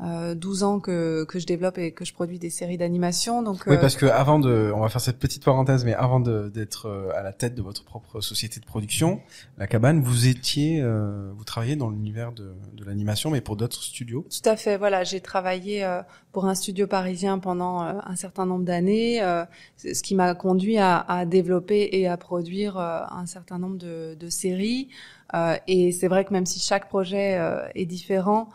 euh, 0.00 0.26
euh, 0.26 0.34
12 0.34 0.62
ans 0.62 0.80
que 0.80 1.24
que 1.24 1.38
je 1.38 1.46
développe 1.46 1.78
et 1.78 1.92
que 1.92 2.04
je 2.04 2.12
produis 2.12 2.38
des 2.38 2.50
séries 2.50 2.76
d'animation. 2.76 3.42
Donc 3.42 3.64
Oui, 3.66 3.76
euh, 3.76 3.80
parce 3.80 3.96
que 3.96 4.06
avant 4.06 4.38
de, 4.38 4.72
on 4.74 4.80
va 4.80 4.88
faire 4.88 5.00
cette 5.00 5.18
petite 5.18 5.44
parenthèse, 5.44 5.84
mais 5.84 5.94
avant 5.94 6.20
d'être 6.20 6.86
euh, 6.86 7.10
à 7.14 7.22
la 7.22 7.32
tête 7.32 7.54
de 7.54 7.62
votre 7.62 7.84
propre 7.84 8.20
société 8.20 8.60
de 8.60 8.66
production, 8.66 9.20
la 9.58 9.66
cabane, 9.66 10.00
vous 10.00 10.26
étiez, 10.26 10.80
euh, 10.80 11.30
vous 11.36 11.44
travailliez 11.44 11.76
dans 11.76 11.90
l'univers 11.90 12.32
de, 12.32 12.54
de 12.74 12.84
l'animation, 12.84 13.30
mais 13.30 13.40
pour 13.40 13.56
d'autres 13.56 13.82
studios. 13.82 14.26
Tout 14.30 14.48
à 14.48 14.56
fait. 14.56 14.76
Voilà, 14.76 15.04
j'ai 15.04 15.20
travaillé 15.20 15.84
euh, 15.84 16.02
pour 16.32 16.46
un 16.46 16.54
studio 16.54 16.86
parisien 16.86 17.38
pendant 17.38 17.82
euh, 17.82 17.92
un 18.04 18.16
certain 18.16 18.46
nombre 18.46 18.64
d'années, 18.64 19.22
euh, 19.22 19.44
ce 19.76 20.02
qui 20.02 20.14
m'a 20.14 20.34
conduit 20.34 20.78
à, 20.78 20.98
à 20.98 21.24
développer 21.24 21.88
et 21.92 22.08
à 22.08 22.16
produire 22.16 22.76
un 22.78 23.26
certain 23.26 23.58
nombre 23.58 23.76
de, 23.76 24.14
de 24.14 24.28
séries. 24.28 24.88
Euh, 25.34 25.56
et 25.66 25.92
c'est 25.92 26.08
vrai 26.08 26.24
que 26.24 26.32
même 26.32 26.46
si 26.46 26.60
chaque 26.60 26.88
projet 26.88 27.38
est 27.74 27.86
différent, 27.86 28.48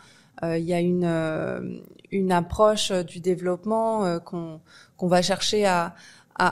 il 0.44 0.64
y 0.66 0.74
a 0.74 0.80
une 0.80 1.04
euh, 1.06 1.62
une 2.12 2.32
approche 2.32 2.92
euh, 2.92 3.04
du 3.04 3.20
développement 3.20 4.06
euh, 4.06 4.20
qu'on 4.20 4.62
qu'on 4.98 5.08
va 5.08 5.22
chercher 5.22 5.66
à, 5.66 5.96
à 6.36 6.48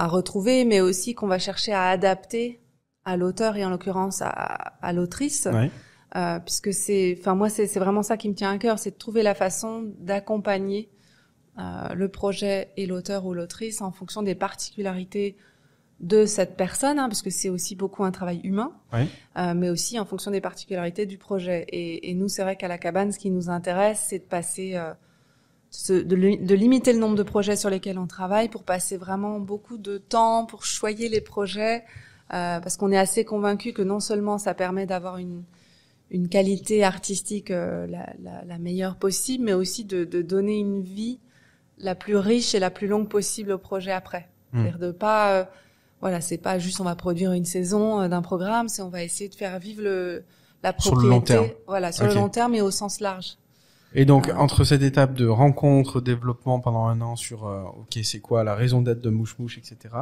à 0.00 0.04
à 0.04 0.06
retrouver, 0.08 0.64
mais 0.64 0.80
aussi 0.80 1.14
qu'on 1.14 1.28
va 1.28 1.38
chercher 1.38 1.72
à 1.72 1.88
adapter 1.88 2.60
à 3.04 3.16
l'auteur 3.16 3.56
et 3.56 3.64
en 3.64 3.70
l'occurrence 3.70 4.22
à, 4.22 4.28
à 4.30 4.92
l'autrice 4.92 5.48
Ouais. 5.52 5.70
euh, 6.16 6.38
puisque 6.40 6.72
c'est, 6.72 7.16
enfin 7.18 7.34
moi 7.34 7.48
c'est 7.48 7.66
vraiment 7.78 8.02
ça 8.02 8.16
qui 8.16 8.28
me 8.28 8.34
tient 8.34 8.50
à 8.52 8.58
cœur, 8.58 8.78
c'est 8.78 8.92
de 8.92 8.96
trouver 8.98 9.22
la 9.22 9.34
façon 9.34 9.82
d'accompagner 9.98 10.88
euh, 11.58 11.94
le 11.94 12.08
projet 12.08 12.70
et 12.76 12.86
l'auteur 12.86 13.26
ou 13.26 13.34
l'autrice 13.34 13.80
en 13.82 13.92
fonction 13.92 14.22
des 14.22 14.34
particularités 14.34 15.36
de 16.02 16.26
cette 16.26 16.56
personne, 16.56 16.98
hein, 16.98 17.08
parce 17.08 17.22
que 17.22 17.30
c'est 17.30 17.48
aussi 17.48 17.76
beaucoup 17.76 18.02
un 18.04 18.10
travail 18.10 18.40
humain, 18.42 18.72
Oui. 18.92 19.06
euh, 19.38 19.54
mais 19.54 19.70
aussi 19.70 19.98
en 20.00 20.04
fonction 20.04 20.30
des 20.32 20.40
particularités 20.40 21.06
du 21.06 21.16
projet. 21.16 21.64
Et, 21.68 22.10
et 22.10 22.14
nous, 22.14 22.28
c'est 22.28 22.42
vrai 22.42 22.56
qu'à 22.56 22.66
la 22.68 22.76
cabane, 22.78 23.12
ce 23.12 23.18
qui 23.20 23.30
nous 23.30 23.48
intéresse, 23.48 24.06
c'est 24.08 24.18
de 24.18 24.24
passer, 24.24 24.74
euh, 24.74 24.92
ce- 25.70 25.92
de, 26.02 26.16
li- 26.16 26.38
de 26.38 26.54
limiter 26.56 26.92
le 26.92 26.98
nombre 26.98 27.14
de 27.14 27.22
projets 27.22 27.54
sur 27.56 27.70
lesquels 27.70 27.98
on 27.98 28.08
travaille 28.08 28.48
pour 28.48 28.64
passer 28.64 28.96
vraiment 28.96 29.38
beaucoup 29.38 29.78
de 29.78 29.96
temps 29.98 30.44
pour 30.44 30.64
choyer 30.64 31.08
les 31.08 31.20
projets, 31.20 31.84
euh, 32.34 32.58
parce 32.60 32.76
qu'on 32.76 32.90
est 32.90 32.98
assez 32.98 33.24
convaincu 33.24 33.72
que 33.72 33.82
non 33.82 34.00
seulement 34.00 34.38
ça 34.38 34.54
permet 34.54 34.86
d'avoir 34.86 35.18
une 35.18 35.44
une 36.10 36.28
qualité 36.28 36.84
artistique 36.84 37.50
euh, 37.50 37.86
la, 37.86 38.12
la, 38.22 38.44
la 38.44 38.58
meilleure 38.58 38.96
possible, 38.96 39.44
mais 39.44 39.54
aussi 39.54 39.86
de, 39.86 40.04
de 40.04 40.20
donner 40.20 40.58
une 40.58 40.82
vie 40.82 41.20
la 41.78 41.94
plus 41.94 42.16
riche 42.16 42.54
et 42.54 42.58
la 42.58 42.68
plus 42.70 42.86
longue 42.86 43.08
possible 43.08 43.50
au 43.52 43.56
projet 43.56 43.92
après. 43.92 44.28
Hmm. 44.52 44.58
C'est-à-dire 44.62 44.78
de 44.78 44.92
pas, 44.92 45.32
euh, 45.32 45.44
voilà, 46.02 46.20
c'est 46.20 46.36
pas 46.36 46.58
juste 46.58 46.78
on 46.80 46.84
va 46.84 46.94
produire 46.96 47.32
une 47.32 47.46
saison 47.46 48.02
euh, 48.02 48.08
d'un 48.08 48.20
programme, 48.20 48.68
c'est 48.68 48.82
on 48.82 48.90
va 48.90 49.02
essayer 49.02 49.30
de 49.30 49.34
faire 49.34 49.58
vivre 49.58 49.82
le 49.82 50.24
la 50.62 50.74
Sur 50.78 50.94
le 50.96 51.08
propriété, 51.08 51.08
long 51.08 51.20
terme. 51.46 51.46
voilà, 51.66 51.90
sur 51.92 52.04
le 52.06 52.14
long 52.14 52.28
terme 52.28 52.54
et 52.54 52.60
au 52.60 52.70
sens 52.70 53.00
large. 53.00 53.36
Et 53.94 54.04
donc, 54.04 54.30
entre 54.36 54.64
cette 54.64 54.82
étape 54.82 55.14
de 55.14 55.26
rencontre, 55.26 56.00
développement 56.00 56.60
pendant 56.60 56.86
un 56.86 57.00
an 57.00 57.14
sur, 57.16 57.46
euh, 57.46 57.62
ok, 57.64 57.98
c'est 58.04 58.20
quoi 58.20 58.44
la 58.44 58.54
raison 58.54 58.80
d'être 58.82 59.00
de 59.00 59.10
Mouche 59.10 59.36
Mouche, 59.38 59.58
etc. 59.58 59.94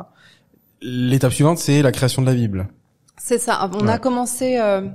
L'étape 0.82 1.32
suivante, 1.32 1.58
c'est 1.58 1.82
la 1.82 1.92
création 1.92 2.22
de 2.22 2.26
la 2.26 2.34
Bible. 2.34 2.68
C'est 3.18 3.38
ça. 3.38 3.68
On 3.74 3.86
Ouais. 3.86 3.90
a 3.92 3.98
commencé 3.98 4.58
euh, 4.58 4.86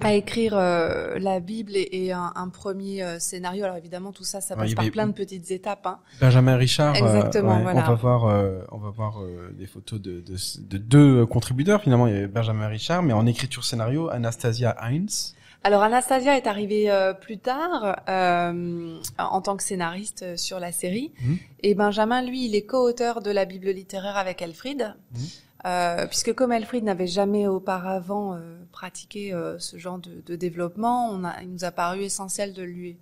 à 0.00 0.14
écrire 0.14 0.52
euh, 0.56 1.18
la 1.18 1.40
Bible 1.40 1.72
et, 1.74 1.88
et 1.92 2.12
un, 2.12 2.32
un 2.36 2.48
premier 2.48 3.02
euh, 3.02 3.18
scénario. 3.18 3.64
Alors 3.64 3.76
évidemment, 3.76 4.12
tout 4.12 4.24
ça, 4.24 4.40
ça 4.40 4.54
Ouais, 4.54 4.62
passe 4.62 4.70
y 4.72 4.74
par 4.74 4.90
plein 4.90 5.06
de 5.08 5.12
petites 5.12 5.50
étapes. 5.50 5.86
Hein. 5.86 5.98
Benjamin 6.20 6.56
Richard. 6.56 6.94
euh, 6.94 6.98
Exactement, 6.98 7.56
ouais, 7.56 7.62
voilà. 7.62 7.84
On 7.84 7.88
va 7.88 7.94
voir, 7.94 8.24
euh, 8.26 8.60
on 8.70 8.78
va 8.78 8.90
voir 8.90 9.20
euh, 9.20 9.50
des 9.58 9.66
photos 9.66 10.00
de, 10.00 10.20
de, 10.20 10.36
de 10.60 10.78
deux 10.78 11.26
contributeurs. 11.26 11.82
Finalement, 11.82 12.06
il 12.06 12.14
y 12.14 12.16
avait 12.16 12.28
Benjamin 12.28 12.68
Richard, 12.68 13.02
mais 13.02 13.12
en 13.12 13.26
écriture 13.26 13.64
scénario, 13.64 14.08
Anastasia 14.10 14.76
Heinz. 14.80 15.34
Alors 15.64 15.82
Anastasia 15.82 16.36
est 16.36 16.46
arrivée 16.46 16.88
euh, 16.88 17.12
plus 17.12 17.38
tard 17.38 17.96
euh, 18.08 18.96
en 19.18 19.40
tant 19.42 19.56
que 19.56 19.62
scénariste 19.64 20.22
euh, 20.22 20.36
sur 20.36 20.60
la 20.60 20.70
série. 20.70 21.12
Mhm. 21.20 21.38
Et 21.64 21.74
Benjamin, 21.74 22.22
lui, 22.22 22.46
il 22.46 22.54
est 22.54 22.62
co-auteur 22.64 23.20
de 23.22 23.32
la 23.32 23.44
Bible 23.44 23.68
littéraire 23.70 24.16
avec 24.16 24.40
Elfried. 24.40 24.94
Mhm. 25.12 25.20
Euh, 25.66 26.06
puisque 26.06 26.32
comme 26.34 26.52
Elfried 26.52 26.84
n'avait 26.84 27.08
jamais 27.08 27.48
auparavant 27.48 28.34
euh, 28.34 28.58
pratiqué 28.70 29.32
euh, 29.32 29.58
ce 29.58 29.76
genre 29.76 29.98
de, 29.98 30.22
de 30.24 30.36
développement, 30.36 31.10
on 31.10 31.24
a, 31.24 31.42
il 31.42 31.50
nous 31.50 31.64
a 31.64 31.72
paru 31.72 32.02
essentiel 32.02 32.52
de 32.52 32.62
lui 32.62 32.96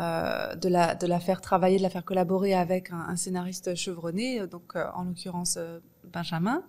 euh, 0.00 0.54
de 0.56 0.68
la 0.68 0.96
de 0.96 1.06
la 1.06 1.20
faire 1.20 1.40
travailler, 1.40 1.76
de 1.76 1.82
la 1.82 1.90
faire 1.90 2.04
collaborer 2.04 2.54
avec 2.54 2.90
un, 2.90 3.04
un 3.08 3.16
scénariste 3.16 3.76
chevronné, 3.76 4.46
donc 4.48 4.72
euh, 4.74 4.84
en 4.94 5.04
l'occurrence 5.04 5.58
Benjamin. 6.12 6.64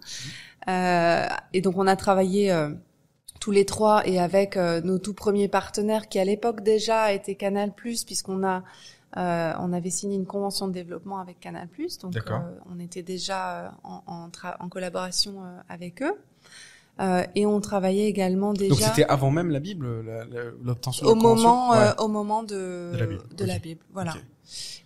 Et 0.67 1.61
donc 1.61 1.77
on 1.77 1.87
a 1.87 1.95
travaillé 1.95 2.55
tous 3.39 3.51
les 3.51 3.65
trois 3.65 4.07
et 4.07 4.19
avec 4.19 4.55
nos 4.55 4.99
tout 4.99 5.15
premiers 5.15 5.47
partenaires 5.47 6.07
qui 6.09 6.19
à 6.19 6.25
l'époque 6.25 6.61
déjà 6.61 7.11
étaient 7.11 7.35
Canal+, 7.35 7.71
puisqu'on 7.73 8.45
a 8.45 8.63
euh, 9.17 9.53
on 9.59 9.73
avait 9.73 9.89
signé 9.89 10.15
une 10.15 10.25
convention 10.25 10.67
de 10.67 10.73
développement 10.73 11.19
avec 11.19 11.39
Canal+, 11.39 11.67
donc 12.01 12.15
euh, 12.17 12.39
on 12.73 12.79
était 12.79 13.03
déjà 13.03 13.65
euh, 13.65 13.69
en, 13.83 14.01
en, 14.07 14.29
en 14.59 14.69
collaboration 14.69 15.43
euh, 15.43 15.59
avec 15.69 16.01
eux. 16.01 16.13
Euh, 16.99 17.23
et 17.33 17.47
on 17.47 17.59
travaillait 17.59 18.05
également 18.07 18.53
déjà 18.53 18.69
Donc 18.69 18.79
c'était 18.79 19.05
avant 19.05 19.31
même 19.31 19.49
la 19.49 19.59
Bible, 19.59 19.87
l'obtention 20.63 21.07
au 21.07 21.15
de 21.15 21.21
moment 21.21 21.71
Ouais. 21.71 21.77
euh, 21.77 21.93
au 21.97 22.07
moment 22.07 22.43
de 22.43 22.91
De 22.93 22.97
la 22.99 23.05
Bible, 23.07 23.23
de 23.35 23.43
ok. 23.43 23.47
la 23.49 23.57
Bible 23.59 23.81
voilà 23.91 24.13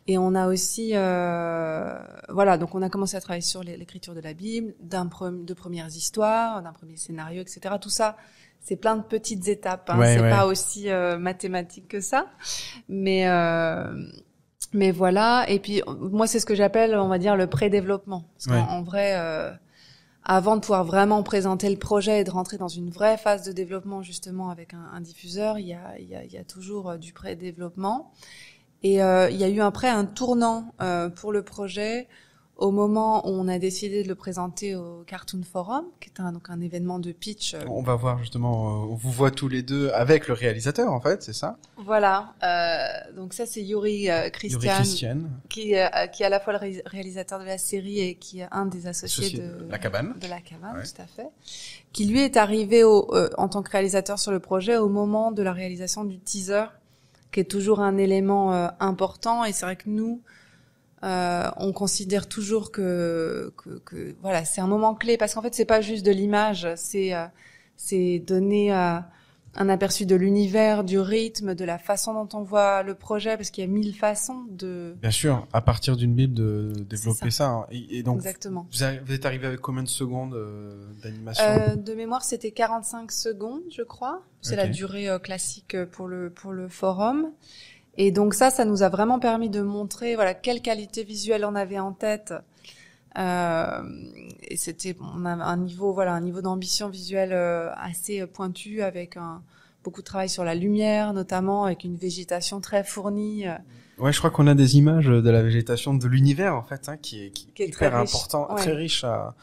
et 0.08 0.18
on 0.18 0.34
a 0.34 0.48
aussi 0.48 0.92
euh, 0.94 2.00
voilà 2.30 2.58
donc 2.58 2.76
on 2.76 2.82
a 2.82 2.90
commencé 2.90 3.18
à 3.18 3.20
travailler 3.20 3.42
sur 3.42 3.62
l'é- 3.62 3.76
l'écriture 3.76 4.14
de 4.16 4.22
la 4.22 4.34
Bible 4.34 4.74
d'un 4.80 5.08
pre- 5.08 5.44
de 5.44 5.54
premières 5.54 5.88
histoires 5.88 6.62
d'un 6.64 6.72
premier 6.72 6.96
scénario 6.96 7.42
etc 7.42 7.76
tout 7.82 7.90
ça 7.90 8.16
c'est 8.68 8.76
plein 8.76 8.98
de 8.98 9.04
petites 9.04 9.48
étapes 9.48 9.90
hein. 9.90 9.98
Ouais, 9.98 10.16
c'est 10.16 10.22
ouais. 10.22 10.30
pas 10.30 10.46
aussi 10.46 10.90
euh, 10.90 11.18
mathématique 11.18 11.88
que 11.88 12.02
ça 12.02 12.28
mais 12.90 13.28
euh, 13.28 13.86
mais 14.74 14.92
voilà 14.92 15.46
et 15.48 15.60
puis 15.60 15.82
moi 16.00 16.28
c'est 16.28 16.40
ce 16.40 16.46
que 16.46 16.56
j'appelle 16.56 16.96
on 16.96 17.08
va 17.08 17.18
dire 17.18 17.36
le 17.36 17.48
pré-développement 17.48 18.26
parce 18.34 18.48
Ouais. 18.48 18.66
qu'en 18.66 18.78
en 18.80 18.84
vrai 18.84 19.14
euh, 19.16 19.52
avant 20.30 20.56
de 20.58 20.62
pouvoir 20.62 20.84
vraiment 20.84 21.24
présenter 21.24 21.70
le 21.70 21.78
projet 21.78 22.20
et 22.20 22.24
de 22.26 22.32
rentrer 22.32 22.58
dans 22.58 22.68
une 22.68 22.90
vraie 22.90 23.16
phase 23.18 23.44
de 23.46 23.54
développement 23.54 24.02
justement 24.04 24.50
avec 24.50 24.74
un, 24.74 24.84
un 24.94 25.00
diffuseur, 25.00 25.58
il 25.58 25.68
y 25.68 25.74
a, 25.74 25.98
il 26.00 26.10
y 26.10 26.16
a, 26.16 26.26
y 26.26 26.38
a 26.38 26.44
toujours 26.44 26.90
euh, 26.90 26.98
du 26.98 27.14
pré-développement. 27.14 28.12
Et 28.84 29.02
euh, 29.02 29.30
il 29.30 29.38
y 29.38 29.46
a 29.46 29.48
eu 29.50 29.62
après 29.62 29.88
un 29.88 30.04
tournant 30.04 30.74
euh, 30.82 31.08
pour 31.10 31.32
le 31.32 31.44
projet 31.44 32.10
au 32.58 32.72
moment 32.72 33.28
où 33.28 33.30
on 33.32 33.48
a 33.48 33.60
décidé 33.60 34.02
de 34.04 34.08
le 34.08 34.16
présenter 34.16 34.76
au 34.76 35.04
Cartoon 35.06 35.42
Forum, 35.44 35.86
qui 36.00 36.10
est 36.10 36.20
un, 36.20 36.32
donc 36.32 36.50
un 36.50 36.60
événement 36.60 36.98
de 37.00 37.12
pitch. 37.12 37.54
euh, 37.54 37.62
On 37.70 37.84
va 37.84 37.96
voir 37.96 38.18
justement, 38.20 38.84
euh, 38.84 38.88
on 38.92 38.96
vous 38.96 39.12
voit 39.12 39.30
tous 39.32 39.48
les 39.48 39.62
deux 39.62 39.90
avec 39.92 40.28
le 40.28 40.34
réalisateur 40.34 40.92
en 40.92 41.00
fait, 41.00 41.22
c'est 41.22 41.34
ça? 41.34 41.58
Voilà. 41.78 42.34
Euh, 42.44 43.14
donc 43.16 43.34
ça 43.34 43.46
c'est 43.46 43.62
Yuri 43.62 44.10
euh, 44.10 44.30
Christian, 44.30 44.60
Yuri 44.62 44.74
Christian, 44.76 45.18
qui, 45.50 45.76
euh, 45.76 45.88
qui 46.12 46.24
est 46.24 46.26
à 46.26 46.30
la 46.30 46.40
fois 46.40 46.54
le 46.54 46.60
ré- 46.60 46.82
réalisateur 46.86 47.40
de 47.40 47.46
la 47.46 47.58
série 47.60 48.00
et 48.00 48.16
qui 48.16 48.40
est 48.42 48.48
un 48.52 48.66
des 48.66 48.88
associés 48.88 49.26
associé 49.26 49.40
de 49.40 49.66
de 49.66 49.72
la 49.72 49.78
cabane. 49.78 50.16
de 50.20 50.28
la 50.28 50.42
cabane, 50.42 50.78
Ouais. 50.78 50.84
tout 50.84 51.02
à 51.02 51.06
fait, 51.06 51.30
qui 51.94 52.06
lui 52.06 52.22
est 52.22 52.38
arrivé 52.38 52.84
au, 52.84 53.14
euh, 53.16 53.30
en 53.38 53.48
tant 53.50 53.62
que 53.62 53.72
réalisateur 53.72 54.18
sur 54.20 54.32
le 54.32 54.40
projet 54.40 54.78
au 54.78 54.90
moment 54.90 55.32
de 55.32 55.44
la 55.44 55.54
réalisation 55.54 56.04
du 56.06 56.18
teaser, 56.20 56.66
qui 57.32 57.40
est 57.42 57.44
toujours 57.52 57.82
un 57.82 57.98
élément 57.98 58.54
euh, 58.54 58.68
important. 58.80 59.44
Et 59.46 59.52
c'est 59.52 59.66
vrai 59.66 59.76
que 59.76 59.90
nous, 59.90 60.22
euh, 61.04 61.50
on 61.58 61.74
considère 61.74 62.28
toujours 62.28 62.72
que, 62.72 63.54
que, 63.58 63.80
que 63.86 64.16
voilà, 64.22 64.46
c'est 64.46 64.62
un 64.62 64.68
moment 64.68 64.96
clé 64.96 65.18
parce 65.18 65.34
qu'en 65.36 65.42
fait, 65.42 65.54
c'est 65.54 65.66
pas 65.66 65.82
juste 65.82 66.06
de 66.06 66.12
l'image, 66.12 66.68
c'est 66.76 67.14
euh, 67.14 67.26
c'est 67.76 68.20
donner 68.20 68.74
euh, 68.74 69.00
un 69.58 69.70
aperçu 69.70 70.06
de 70.06 70.16
l'univers, 70.16 70.84
du 70.84 71.00
rythme, 71.00 71.56
de 71.56 71.66
la 71.66 71.78
façon 71.78 72.14
dont 72.14 72.38
on 72.38 72.44
voit 72.44 72.84
le 72.84 72.94
projet, 72.94 73.38
parce 73.38 73.50
qu'il 73.50 73.64
y 73.64 73.68
a 73.68 73.70
mille 73.70 73.96
façons 73.96 74.46
de 74.50 74.96
Bien 75.02 75.12
sûr, 75.12 75.48
à 75.52 75.62
partir 75.62 75.98
d'une 75.98 76.14
Bible 76.14 76.34
de 76.34 76.74
développer 76.90 77.32
ça. 77.32 77.50
hein. 77.50 77.66
Et, 77.72 77.98
et 78.00 78.04
donc, 78.04 78.18
exactement. 78.18 78.68
vous, 78.72 79.14
êtes 79.14 79.26
arrivé 79.26 79.48
avec 79.48 79.60
combien 79.60 79.84
de 79.84 79.88
secondes 79.88 80.36
euh, 80.36 80.84
d'animation? 81.04 81.44
Euh, 81.44 81.76
de 81.76 81.94
mémoire, 81.94 82.24
c'était 82.24 82.52
45 82.52 83.12
secondes, 83.12 83.62
je 83.76 83.82
crois. 83.82 84.22
C'est 84.42 84.56
la 84.56 84.68
durée 84.68 85.10
euh, 85.10 85.20
classique 85.20 85.76
pour 85.92 86.08
le 86.08 86.30
pour 86.30 86.52
le 86.52 86.70
forum. 86.70 87.32
Et 87.98 88.12
donc 88.12 88.34
ça, 88.36 88.50
ça 88.52 88.64
nous 88.66 88.84
a 88.84 88.90
vraiment 88.90 89.20
permis 89.20 89.50
de 89.50 89.62
montrer 89.62 90.16
voilà 90.16 90.34
quelle 90.34 90.62
qualité 90.62 91.04
visuelle 91.04 91.44
on 91.46 91.56
avait 91.56 91.80
en 91.80 91.94
tête. 91.94 92.34
Euh, 93.18 93.82
et 94.44 94.58
c'était 94.58 94.96
on 95.16 95.26
a 95.26 95.32
un 95.32 95.58
niveau 95.58 95.92
voilà 95.94 96.14
un 96.14 96.22
niveau 96.22 96.42
d'ambition 96.42 96.88
visuelle 96.90 97.34
euh, 97.34 97.72
assez 97.76 98.22
euh, 98.22 98.28
pointu 98.28 98.84
avec 98.84 99.18
un 99.18 99.42
beaucoup 99.84 100.02
de 100.02 100.06
travail 100.06 100.30
sur 100.30 100.44
la 100.44 100.54
lumière 100.54 101.14
notamment 101.14 101.64
avec 101.66 101.84
une 101.84 101.96
végétation 101.96 102.62
très 102.62 102.84
fournie. 102.84 103.48
euh, 103.48 103.56
Ouais, 103.98 104.14
je 104.14 104.20
crois 104.20 104.30
qu'on 104.30 104.46
a 104.46 104.54
des 104.54 104.78
images 104.78 105.08
de 105.08 105.30
la 105.32 105.42
végétation 105.42 105.96
de 105.96 106.08
l'univers 106.08 106.56
en 106.56 106.62
fait, 106.62 106.88
hein, 106.90 106.98
qui 106.98 107.26
est, 107.26 107.30
qui, 107.32 107.48
Qui 107.56 107.64
est 107.64 107.68
hyper 107.70 107.90
très 107.90 108.00
important, 108.00 108.48
Ouais. 108.54 108.62
très 108.62 108.74
riche. 108.74 109.04
À, 109.04 109.34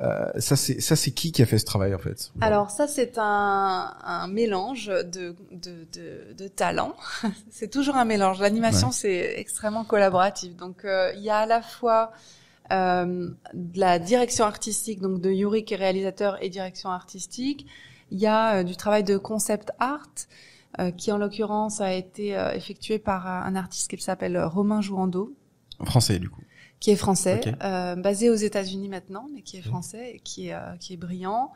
euh, 0.00 0.26
ça 0.38 0.56
c'est 0.56 0.80
ça 0.80 0.96
c'est 0.96 1.10
qui 1.12 1.32
qui 1.32 1.42
a 1.42 1.46
fait 1.46 1.58
ce 1.58 1.64
travail 1.66 1.94
en 1.94 1.98
fait 1.98 2.32
Alors 2.40 2.70
ça, 2.70 2.88
c'est 2.88 3.18
un, 3.18 3.94
un 4.02 4.26
mélange 4.26 4.86
de, 4.86 5.36
de, 5.52 5.86
de, 5.92 6.32
de 6.36 6.48
talents. 6.48 6.96
c'est 7.50 7.70
toujours 7.70 7.96
un 7.96 8.04
mélange. 8.04 8.40
L'animation, 8.40 8.88
Ouais. 8.88 8.94
c'est 8.94 9.34
extrêmement 9.38 9.84
collaboratif. 9.84 10.56
Donc 10.56 10.84
euh, 10.84 11.12
il 11.16 11.22
y 11.22 11.30
a 11.30 11.38
à 11.38 11.46
la 11.46 11.62
fois 11.62 12.10
euh, 12.72 13.28
de 13.54 13.78
la 13.78 13.98
direction 13.98 14.44
artistique, 14.44 15.00
donc 15.00 15.20
de 15.20 15.30
Yuri 15.30 15.64
qui 15.64 15.74
est 15.74 15.76
réalisateur 15.76 16.42
et 16.42 16.48
direction 16.48 16.88
artistique. 16.90 17.66
Il 18.10 18.18
y 18.18 18.26
a 18.26 18.56
euh, 18.56 18.62
du 18.64 18.76
travail 18.76 19.04
de 19.04 19.18
concept 19.18 19.70
art 19.78 20.08
euh, 20.80 20.90
qui 20.90 21.12
en 21.12 21.18
l'occurrence 21.18 21.80
a 21.82 21.92
été 21.92 22.36
euh, 22.36 22.50
effectué 22.52 22.98
par 22.98 23.26
un 23.26 23.54
artiste 23.56 23.90
qui 23.94 24.02
s'appelle 24.02 24.38
Romain 24.42 24.80
Jouando 24.80 25.34
Français 25.84 26.18
du 26.18 26.30
coup. 26.30 26.40
Qui 26.82 26.90
est 26.90 26.96
français, 26.96 27.40
euh, 27.62 27.94
basé 27.94 28.28
aux 28.28 28.34
États-Unis 28.34 28.88
maintenant, 28.88 29.26
mais 29.32 29.42
qui 29.42 29.56
est 29.56 29.60
Ok. 29.60 29.66
français 29.68 30.14
et 30.16 30.18
qui 30.18 30.48
est, 30.48 30.54
euh, 30.54 30.76
qui 30.80 30.94
est 30.94 30.96
brillant, 30.96 31.52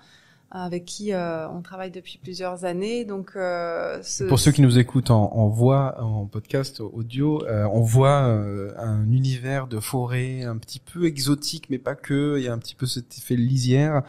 avec 0.53 0.85
qui 0.85 1.13
euh, 1.13 1.49
on 1.51 1.63
travaille 1.63 1.91
depuis 1.91 2.19
plusieurs 2.23 2.65
années. 2.65 3.05
Donc, 3.05 3.33
euh, 3.35 3.99
ce- 4.05 4.23
Pour 4.23 4.39
ceux 4.39 4.53
qui 4.53 4.63
nous 4.63 4.79
écoutent 4.79 5.11
en, 5.11 5.33
en 5.35 5.49
voix, 5.49 6.01
en 6.01 6.27
podcast 6.27 6.79
audio, 6.81 7.45
euh, 7.47 7.65
on 7.73 7.81
voit 7.81 8.23
euh, 8.29 8.73
un 8.79 9.11
univers 9.11 9.67
de 9.67 9.81
forêt 9.81 10.45
un 10.45 10.57
petit 10.59 10.79
peu 10.79 11.07
exotique, 11.07 11.67
mais 11.71 11.79
pas 11.79 11.97
que. 11.97 12.37
Il 12.39 12.45
y 12.45 12.49
a 12.49 12.53
un 12.53 12.59
petit 12.59 12.77
peu 12.77 12.87
cet 12.87 13.19
effet 13.19 13.35
lisière, 13.35 14.03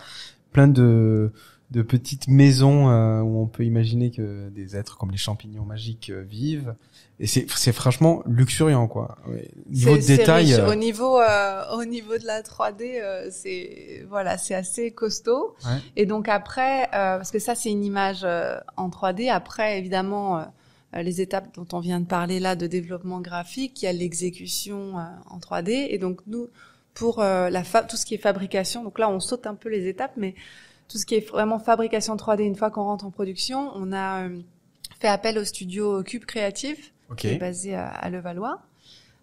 plein 0.52 0.68
de 0.68 1.32
de 1.72 1.82
petites 1.82 2.28
maisons 2.30 2.90
euh, 2.90 3.20
où 3.22 3.42
on 3.42 3.48
peut 3.48 3.66
imaginer 3.66 4.10
que 4.12 4.48
des 4.50 4.78
êtres 4.78 4.98
comme 4.98 5.12
les 5.12 5.18
champignons 5.18 5.66
magiques 5.66 6.10
euh, 6.10 6.22
vivent. 6.22 6.76
Et 7.20 7.28
c'est 7.28 7.46
c'est 7.50 7.74
franchement 7.74 8.22
luxuriant 8.26 8.88
quoi. 8.88 9.18
Ouais. 9.28 9.50
Niveau 9.70 9.98
de 9.98 10.02
détail. 10.02 10.46
riche. 10.54 10.60
euh, 10.60 10.72
Au 10.72 10.76
niveau, 10.76 11.20
euh, 11.20 11.64
au 11.76 11.84
niveau 11.84 12.18
de 12.18 12.26
la 12.26 12.42
3D, 12.42 13.02
euh, 13.02 13.28
c'est 13.32 14.06
voilà, 14.08 14.38
c'est 14.38 14.54
assez 14.56 14.92
costaud. 14.92 15.56
Ouais. 15.66 15.72
Et 15.98 16.06
donc 16.06 16.30
après, 16.30 16.84
euh, 16.86 17.18
parce 17.18 17.32
que 17.32 17.40
ça 17.40 17.54
c'est 17.56 17.72
une 17.72 17.84
image 17.84 18.22
euh, 18.24 18.58
en 18.78 18.88
3D. 18.90 19.30
Après, 19.30 19.78
évidemment, 19.78 20.38
euh, 20.40 21.02
les 21.02 21.20
étapes 21.20 21.54
dont 21.56 21.68
on 21.74 21.80
vient 21.82 22.00
de 22.00 22.06
parler 22.06 22.40
là 22.40 22.56
de 22.56 22.66
développement 22.68 23.20
graphique, 23.20 23.82
il 23.82 23.86
y 23.86 23.88
a 23.90 23.94
l'exécution 23.94 24.98
euh, 24.98 25.02
en 25.30 25.40
3D. 25.40 25.88
Et 25.90 25.98
donc 25.98 26.22
nous, 26.28 26.48
pour 26.94 27.20
euh, 27.20 27.50
la 27.50 27.64
fa- 27.64 27.84
tout 27.84 27.98
ce 27.98 28.06
qui 28.06 28.14
est 28.14 28.20
fabrication, 28.20 28.84
donc 28.84 29.00
là 29.00 29.10
on 29.10 29.20
saute 29.20 29.48
un 29.48 29.56
peu 29.56 29.70
les 29.70 29.88
étapes, 29.88 30.14
mais 30.18 30.34
tout 30.88 30.98
ce 30.98 31.06
qui 31.06 31.16
est 31.16 31.30
vraiment 31.30 31.60
fabrication 31.60 32.16
3D, 32.16 32.42
une 32.44 32.56
fois 32.56 32.70
qu'on 32.72 32.84
rentre 32.84 33.06
en 33.06 33.12
production, 33.12 33.72
on 33.76 33.92
a 33.92 34.24
euh, 34.28 34.40
fait 35.00 35.08
appel 35.08 35.38
au 35.38 35.44
studio 35.44 36.02
Cube 36.04 36.26
Créatif 36.26 36.94
ok. 37.10 37.18
qui 37.18 37.28
est 37.28 37.38
basé 37.38 37.76
à, 37.76 37.88
à 37.88 38.10
Levallois. 38.10 38.60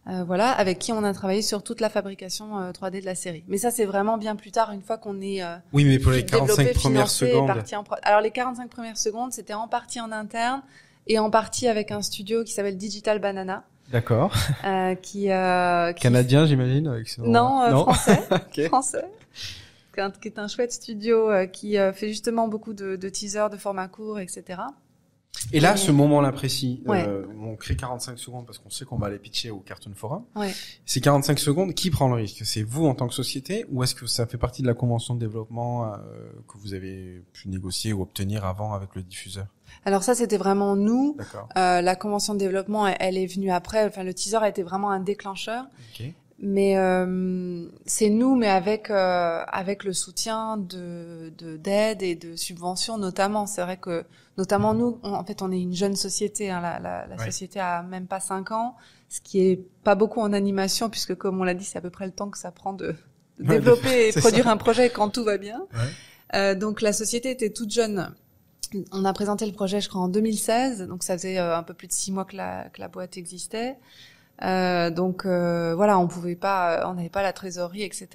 Euh, 0.07 0.23
voilà, 0.23 0.51
avec 0.51 0.79
qui 0.81 0.93
on 0.93 1.03
a 1.03 1.15
travaillé 1.15 1.41
sur 1.41 1.63
toute 1.63 1.81
la 1.81 1.89
fabrication 1.89 2.59
euh, 2.59 2.73
3D 2.73 3.01
de 3.01 3.07
la 3.07 3.15
série. 3.15 3.43
Mais 3.49 3.57
ça, 3.57 3.71
c'est 3.71 3.87
vraiment 3.87 4.19
bien 4.19 4.37
plus 4.37 4.51
tard, 4.51 4.71
une 4.73 4.83
fois 4.83 4.99
qu'on 4.99 5.19
est 5.23 5.43
euh, 5.43 5.57
Oui, 5.73 5.87
mais 5.87 5.99
pour 5.99 6.13
les 6.13 6.27
45 6.27 6.57
développé, 6.59 6.79
premières 6.79 7.09
secondes. 7.09 7.51
en 7.75 7.85
pro- 7.85 7.97
Alors 8.03 8.21
les 8.21 8.31
45 8.31 8.69
premières 8.69 8.99
secondes, 8.99 9.33
c'était 9.33 9.55
en 9.55 9.67
partie 9.67 10.03
en 10.03 10.13
interne 10.13 10.61
et 11.07 11.19
en 11.19 11.31
partie 11.31 11.69
avec 11.69 11.91
un 11.91 12.03
studio 12.03 12.45
qui 12.45 12.53
s'appelle 12.53 12.77
Digital 12.77 13.19
Banana, 13.19 13.65
D'accord. 13.91 14.35
euh, 14.67 14.95
qui, 14.95 15.31
euh, 15.33 15.95
qui 15.95 16.03
Canadien, 16.03 16.45
j'imagine. 16.45 16.85
nom-là. 16.85 17.31
non, 17.31 17.63
euh, 17.63 17.71
français, 17.71 18.23
français, 18.69 19.07
qui 19.95 20.29
est 20.29 20.39
un- 20.39 20.49
chouette 20.49 20.73
studio 20.73 21.31
euh, 21.31 21.47
qui 21.47 21.79
euh, 21.79 21.93
fait 21.93 22.09
justement 22.09 22.49
beaucoup 22.49 22.73
de, 22.73 22.97
de 22.97 23.09
teasers, 23.09 23.51
de 23.51 23.57
formats 23.57 23.89
courts, 23.89 24.19
etc. 24.21 24.61
Et 25.53 25.59
là, 25.61 25.77
ce 25.77 25.91
moment-là 25.91 26.31
précis, 26.33 26.83
Ouais. 26.87 27.05
euh, 27.07 27.27
on 27.43 27.57
crée 27.57 27.75
45 27.77 28.19
secondes 28.19 28.47
parce 28.47 28.59
qu'on 28.59 28.71
sait 28.71 28.85
qu'on 28.85 28.97
va 28.97 29.09
aller 29.09 29.19
pitcher 29.19 29.51
au 29.51 29.59
Cartoon 29.59 29.93
Forum. 29.95 30.25
Ouais. 30.37 30.53
Ces 30.87 31.01
45 31.01 31.39
secondes, 31.41 31.75
qui 31.75 31.91
prend 31.91 32.09
le 32.09 32.15
risque? 32.15 32.43
C'est 32.47 32.63
vous 32.63 32.87
en 32.87 32.95
tant 32.95 33.09
que 33.09 33.15
société 33.15 33.67
ou 33.71 33.83
est-ce 33.83 33.95
que 33.97 34.07
ça 34.07 34.27
fait 34.27 34.39
partie 34.39 34.63
de 34.63 34.67
la 34.69 34.75
convention 34.75 35.15
de 35.15 35.21
développement 35.21 35.93
euh, 35.93 35.97
que 36.49 36.57
vous 36.59 36.73
avez 36.73 37.23
pu 37.33 37.49
négocier 37.49 37.93
ou 37.93 38.03
obtenir 38.03 38.45
avant 38.45 38.73
avec 38.75 38.95
le 38.95 39.03
diffuseur? 39.03 39.47
Alors 39.85 40.03
ça, 40.05 40.15
c'était 40.15 40.39
vraiment 40.39 40.77
nous. 40.77 41.17
Euh, 41.57 41.81
la 41.81 41.97
convention 41.97 42.35
de 42.35 42.39
développement, 42.39 42.87
elle, 42.87 42.97
elle 43.01 43.19
est 43.19 43.27
venue 43.27 43.51
après. 43.51 43.85
Enfin, 43.87 44.05
le 44.05 44.15
teaser 44.15 44.37
a 44.37 44.49
été 44.49 44.63
vraiment 44.63 44.91
un 44.93 45.01
déclencheur. 45.01 45.65
Ok. 45.99 46.13
Mais 46.41 46.77
euh, 46.77 47.67
c'est 47.87 48.11
nous, 48.11 48.35
mais 48.35 48.49
avec 48.49 48.91
euh, 48.91 49.43
avec 49.47 49.85
le 49.85 49.93
soutien 49.93 50.57
de 50.57 51.33
de- 51.39 51.57
d'aide 51.57 52.03
et 52.03 52.17
de 52.17 52.35
subventions 52.37 52.99
notamment. 52.99 53.47
C'est 53.47 53.63
vrai 53.63 53.77
que 53.77 54.05
notamment 54.37 54.75
nous, 54.75 54.99
on- 55.05 55.13
en 55.15 55.25
fait, 55.25 55.43
on 55.43 55.53
est 55.53 55.61
une 55.61 55.75
jeune 55.75 55.95
société. 55.97 56.51
Hein, 56.51 56.61
la 56.61 56.81
la, 56.81 57.07
la 57.07 57.17
Ouais. 57.17 57.25
société 57.27 57.61
a 57.61 57.83
même 57.83 58.07
pas 58.09 58.19
cinq 58.21 58.51
ans, 58.51 58.75
ce 59.09 59.21
qui 59.21 59.41
est 59.41 59.57
pas 59.85 59.95
beaucoup 59.95 60.21
en 60.21 60.33
animation 60.33 60.91
puisque 60.91 61.15
comme 61.15 61.41
on 61.41 61.45
l'a 61.45 61.55
dit, 61.55 61.65
c'est 61.65 61.79
à 61.79 61.83
peu 61.83 61.91
près 61.91 62.07
le 62.07 62.13
temps 62.13 62.29
que 62.31 62.39
ça 62.39 62.51
prend 62.51 62.73
de, 62.73 62.89
de 63.39 63.45
Ouais, 63.49 63.49
développer 63.61 64.09
et 64.09 64.13
produire 64.21 64.45
ça. 64.47 64.51
un 64.51 64.57
projet 64.57 64.91
quand 64.91 65.11
tout 65.11 65.23
va 65.25 65.39
bien. 65.39 65.61
Ouais. 65.73 65.79
Euh, 66.35 66.55
donc 66.57 66.83
la 66.83 66.93
société 66.93 67.31
était 67.31 67.51
toute 67.51 67.71
jeune. 67.71 68.13
On 68.91 69.05
a 69.05 69.13
présenté 69.13 69.47
le 69.47 69.53
projet, 69.53 69.81
je 69.81 69.89
crois, 69.89 70.01
en 70.01 70.09
2016. 70.09 70.89
Donc 70.89 71.05
ça 71.05 71.17
faisait 71.17 71.39
euh, 71.39 71.57
un 71.57 71.63
peu 71.63 71.75
plus 71.75 71.87
de 71.87 71.93
six 71.93 72.11
mois 72.11 72.25
que 72.25 72.35
la, 72.37 72.69
que 72.71 72.81
la 72.81 72.89
boîte 72.89 73.17
existait. 73.17 73.77
Euh, 74.43 74.91
donc 74.91 75.27
euh, 75.27 75.75
voilà, 75.77 75.99
on 75.99 76.09
pouvait 76.09 76.35
pas, 76.35 76.81
euh, 76.81 76.89
on 76.91 76.95
n'avait 76.95 77.09
pas 77.09 77.23
la 77.23 77.33
trésorerie, 77.33 77.83
etc. 77.83 78.09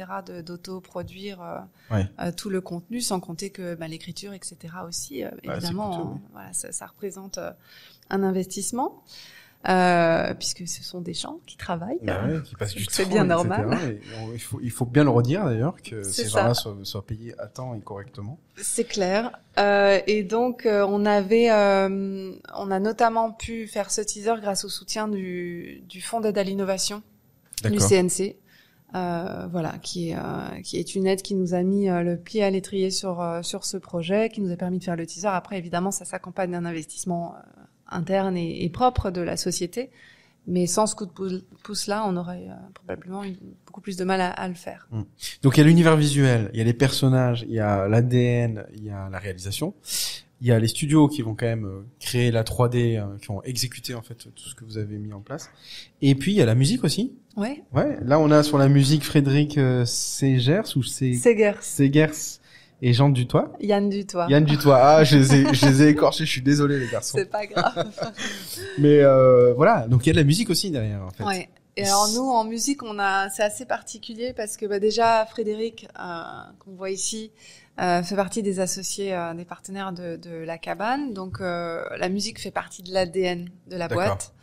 d'auto-produire 0.46 1.42
euh, 1.42 1.60
Ouais. 1.96 2.08
euh, 2.22 2.32
tout 2.32 2.50
le 2.50 2.60
contenu, 2.62 3.00
sans 3.02 3.20
compter 3.20 3.50
que 3.52 3.76
bah, 3.76 3.88
l'écriture, 3.88 4.34
etc. 4.34 4.58
aussi, 4.88 5.24
euh, 5.24 5.30
c'est 5.44 5.50
évidemment, 5.52 5.90
coûteux, 5.92 6.04
on- 6.04 6.14
oui. 6.16 6.20
voilà, 6.34 6.54
ça, 6.54 6.72
ça 6.72 6.86
représente 6.88 7.40
un 8.10 8.24
investissement. 8.24 9.02
Euh, 9.68 10.34
puisque 10.36 10.66
ce 10.70 10.84
sont 10.84 11.01
des 11.01 11.13
gens 11.13 11.39
qui 11.46 11.58
travaillent. 11.58 12.00
Bah 12.01 12.22
ouais, 12.25 12.42
qui 12.44 12.56
passe 12.56 12.74
du 12.75 12.86
temps. 12.86 12.92
C'est 12.94 13.06
bien 13.10 13.25
etc. 13.25 13.36
normal. 13.36 13.68
Et 13.92 14.00
on- 14.22 14.32
il, 14.34 14.39
faut, 14.39 14.60
il 14.63 14.72
faut 14.72 14.86
bien 14.86 15.04
le 15.04 15.10
redire 15.10 15.44
d'ailleurs 15.44 15.75
que 15.84 16.01
C'est 16.04 16.24
ces 16.24 16.30
gens-là 16.30 16.54
soient, 16.54 16.78
soient 16.84 17.06
payés 17.06 17.34
à 17.39 17.48
temps 17.48 17.75
et 17.75 17.82
correctement. 17.82 18.39
C'est 18.56 18.86
clair. 18.86 19.38
Euh, 19.58 20.00
et 20.08 20.24
donc, 20.24 20.66
euh, 20.66 20.86
on 20.88 21.06
avait, 21.06 21.51
euh, 21.51 22.32
on 22.56 22.72
a 22.72 22.80
notamment 22.80 23.34
pu 23.34 23.68
faire 23.68 23.92
ce 23.92 24.00
teaser 24.00 24.36
grâce 24.39 24.63
au 24.63 24.70
soutien 24.70 25.10
du, 25.10 25.84
du 25.89 26.00
Fonds 26.01 26.22
d'aide 26.22 26.38
à 26.38 26.44
l'innovation 26.44 27.04
du. 27.63 27.80
CNC. 27.80 28.38
Euh, 28.96 29.46
voilà, 29.51 29.74
qui 29.84 30.10
est, 30.10 30.16
euh, 30.16 30.62
qui 30.63 30.78
est 30.78 30.96
une 30.96 31.06
aide 31.06 31.22
qui 31.22 31.36
nous 31.36 31.54
a 31.54 31.62
mis 31.62 31.89
euh, 31.89 32.01
le 32.01 32.18
pied 32.18 32.44
à 32.44 32.50
l'étrier 32.50 32.89
sur, 32.89 33.22
euh, 33.22 33.44
sur 33.44 33.63
ce 33.63 33.78
projet, 33.78 34.30
qui 34.30 34.42
nous 34.42 34.51
a 34.51 34.56
permis 34.56 34.80
de 34.80 34.84
faire 34.84 34.96
le 34.96 35.06
teaser. 35.06 35.28
Après, 35.28 35.60
évidemment, 35.60 35.92
ça 35.92 36.06
s'accompagne 36.06 36.50
d'un 36.51 36.66
investissement 36.66 37.36
euh, 37.36 37.59
interne 37.91 38.38
et, 38.38 38.63
et 38.63 38.69
propre 38.69 39.12
de 39.12 39.22
la 39.22 39.38
société. 39.38 39.89
Mais 40.48 40.65
sans 40.67 40.88
ce 40.88 40.96
coup 40.96 41.05
de 41.05 41.12
pou- 41.12 41.43
pouce-là, 41.63 42.06
on 42.08 42.15
aurait 42.17 42.47
euh, 42.49 42.54
probablement 42.73 43.23
eu 43.23 43.36
beaucoup 43.67 43.82
plus 43.82 43.97
de 43.97 44.04
mal 44.04 44.19
à, 44.21 44.30
à 44.32 44.47
le 44.47 44.56
faire. 44.56 44.88
Donc 45.43 45.58
il 45.58 45.60
y 45.60 45.63
a 45.63 45.67
l'univers 45.67 45.95
visuel, 45.95 46.49
il 46.54 46.58
y 46.58 46.62
a 46.62 46.63
les 46.65 46.73
personnages, 46.73 47.45
il 47.47 47.54
y 47.54 47.60
a 47.60 47.88
l'ADN, 47.88 48.65
il 48.75 48.84
y 48.86 48.89
a 48.89 49.10
la 49.12 49.19
réalisation, 49.19 49.75
il 50.41 50.47
y 50.47 50.52
a 50.52 50.58
les 50.60 50.69
studios 50.69 51.08
qui 51.10 51.21
vont 51.21 51.36
quand 51.36 51.45
même 51.45 51.65
euh, 51.65 51.82
créer 51.99 52.32
la 52.32 52.43
3D, 52.43 52.97
euh, 52.97 53.17
qui 53.19 53.28
vont 53.28 53.43
exécuter 53.43 53.93
en 53.93 54.02
fait 54.02 54.15
tout 54.15 54.49
ce 54.49 54.56
que 54.56 54.63
vous 54.63 54.78
avez 54.78 54.97
mis 54.97 55.13
en 55.13 55.19
place. 55.19 55.52
Et 56.02 56.15
puis 56.15 56.32
il 56.32 56.38
y 56.38 56.41
a 56.41 56.45
la 56.45 56.56
musique 56.56 56.84
aussi. 56.84 57.13
Ouais, 57.36 57.63
Ouais, 57.73 57.97
là 58.02 58.17
on 58.19 58.32
a 58.32 58.41
sur 58.41 58.58
la 58.58 58.69
musique 58.69 59.04
Frédéric 59.04 59.58
euh, 59.58 59.86
Segers 59.86 60.75
ou 60.78 60.82
Segers, 60.84 61.58
Segers 61.62 62.38
et 62.82 62.94
Jean 62.94 63.10
Dutoit. 63.10 63.52
Yann 63.60 63.89
Dutoit. 63.89 64.28
Yann 64.30 64.46
Dutoit. 64.46 64.80
Ah, 64.82 65.04
je 65.04 65.18
les 65.18 65.36
ai, 65.36 65.54
je 65.54 65.65
les 65.65 65.84
ai 65.84 65.88
écorchés, 65.89 66.26
je 66.26 66.32
suis 66.32 66.42
désolé 66.42 66.80
les 66.80 66.88
garçons. 66.88 67.18
C'est 67.18 67.30
pas 67.30 67.46
grave. 67.46 67.92
Mais 68.78 69.02
euh, 69.02 69.54
voilà, 69.54 69.88
donc 69.88 70.06
il 70.06 70.08
y 70.08 70.10
a 70.12 70.13
de 70.13 70.20
la 70.20 70.24
musique 70.26 70.50
aussi 70.50 70.72
derrière 70.72 71.04
en 71.04 71.10
fait. 71.10 71.24
Ouais. 71.24 71.50
Et 71.78 71.86
alors 71.86 72.10
nous 72.13 72.30
en 72.30 72.44
musique 72.44 72.84
on 72.84 73.00
a 73.00 73.30
c'est 73.30 73.44
assez 73.44 73.65
particulier 73.65 74.34
parce 74.34 74.58
que 74.58 74.65
bah, 74.65 74.80
déjà 74.80 75.26
Frédéric 75.26 75.88
euh, 75.98 76.24
qu'on 76.60 76.72
voit 76.74 76.89
ici 76.89 77.32
euh, 77.80 78.04
fait 78.04 78.18
partie 78.18 78.44
des 78.44 78.60
associés 78.60 79.13
euh, 79.13 79.34
des 79.34 79.46
partenaires 79.46 79.94
de, 79.94 80.18
de 80.18 80.44
la 80.44 80.58
cabane 80.58 81.13
donc 81.13 81.39
euh, 81.39 81.82
la 81.98 82.10
musique 82.10 82.42
fait 82.42 82.52
partie 82.52 82.84
de 82.84 82.92
l'ADN 82.92 83.50
de 83.68 83.78
la 83.78 83.88
boîte 83.88 84.34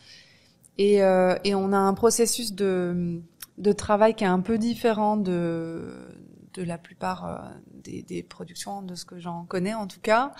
et 0.78 1.02
euh, 1.02 1.34
et 1.44 1.54
on 1.54 1.72
a 1.74 1.78
un 1.78 1.92
processus 1.92 2.54
de 2.54 3.20
de 3.58 3.72
travail 3.72 4.14
qui 4.14 4.24
est 4.24 4.28
un 4.28 4.40
peu 4.40 4.56
différent 4.56 5.18
de 5.18 5.82
de 6.56 6.62
la 6.64 6.78
plupart 6.78 7.24
euh, 7.26 7.36
des, 7.84 8.02
des 8.02 8.22
productions 8.22 8.82
de 8.82 8.94
ce 8.94 9.04
que 9.04 9.18
j'en 9.20 9.44
connais 9.44 9.74
en 9.74 9.86
tout 9.86 10.00
cas 10.00 10.32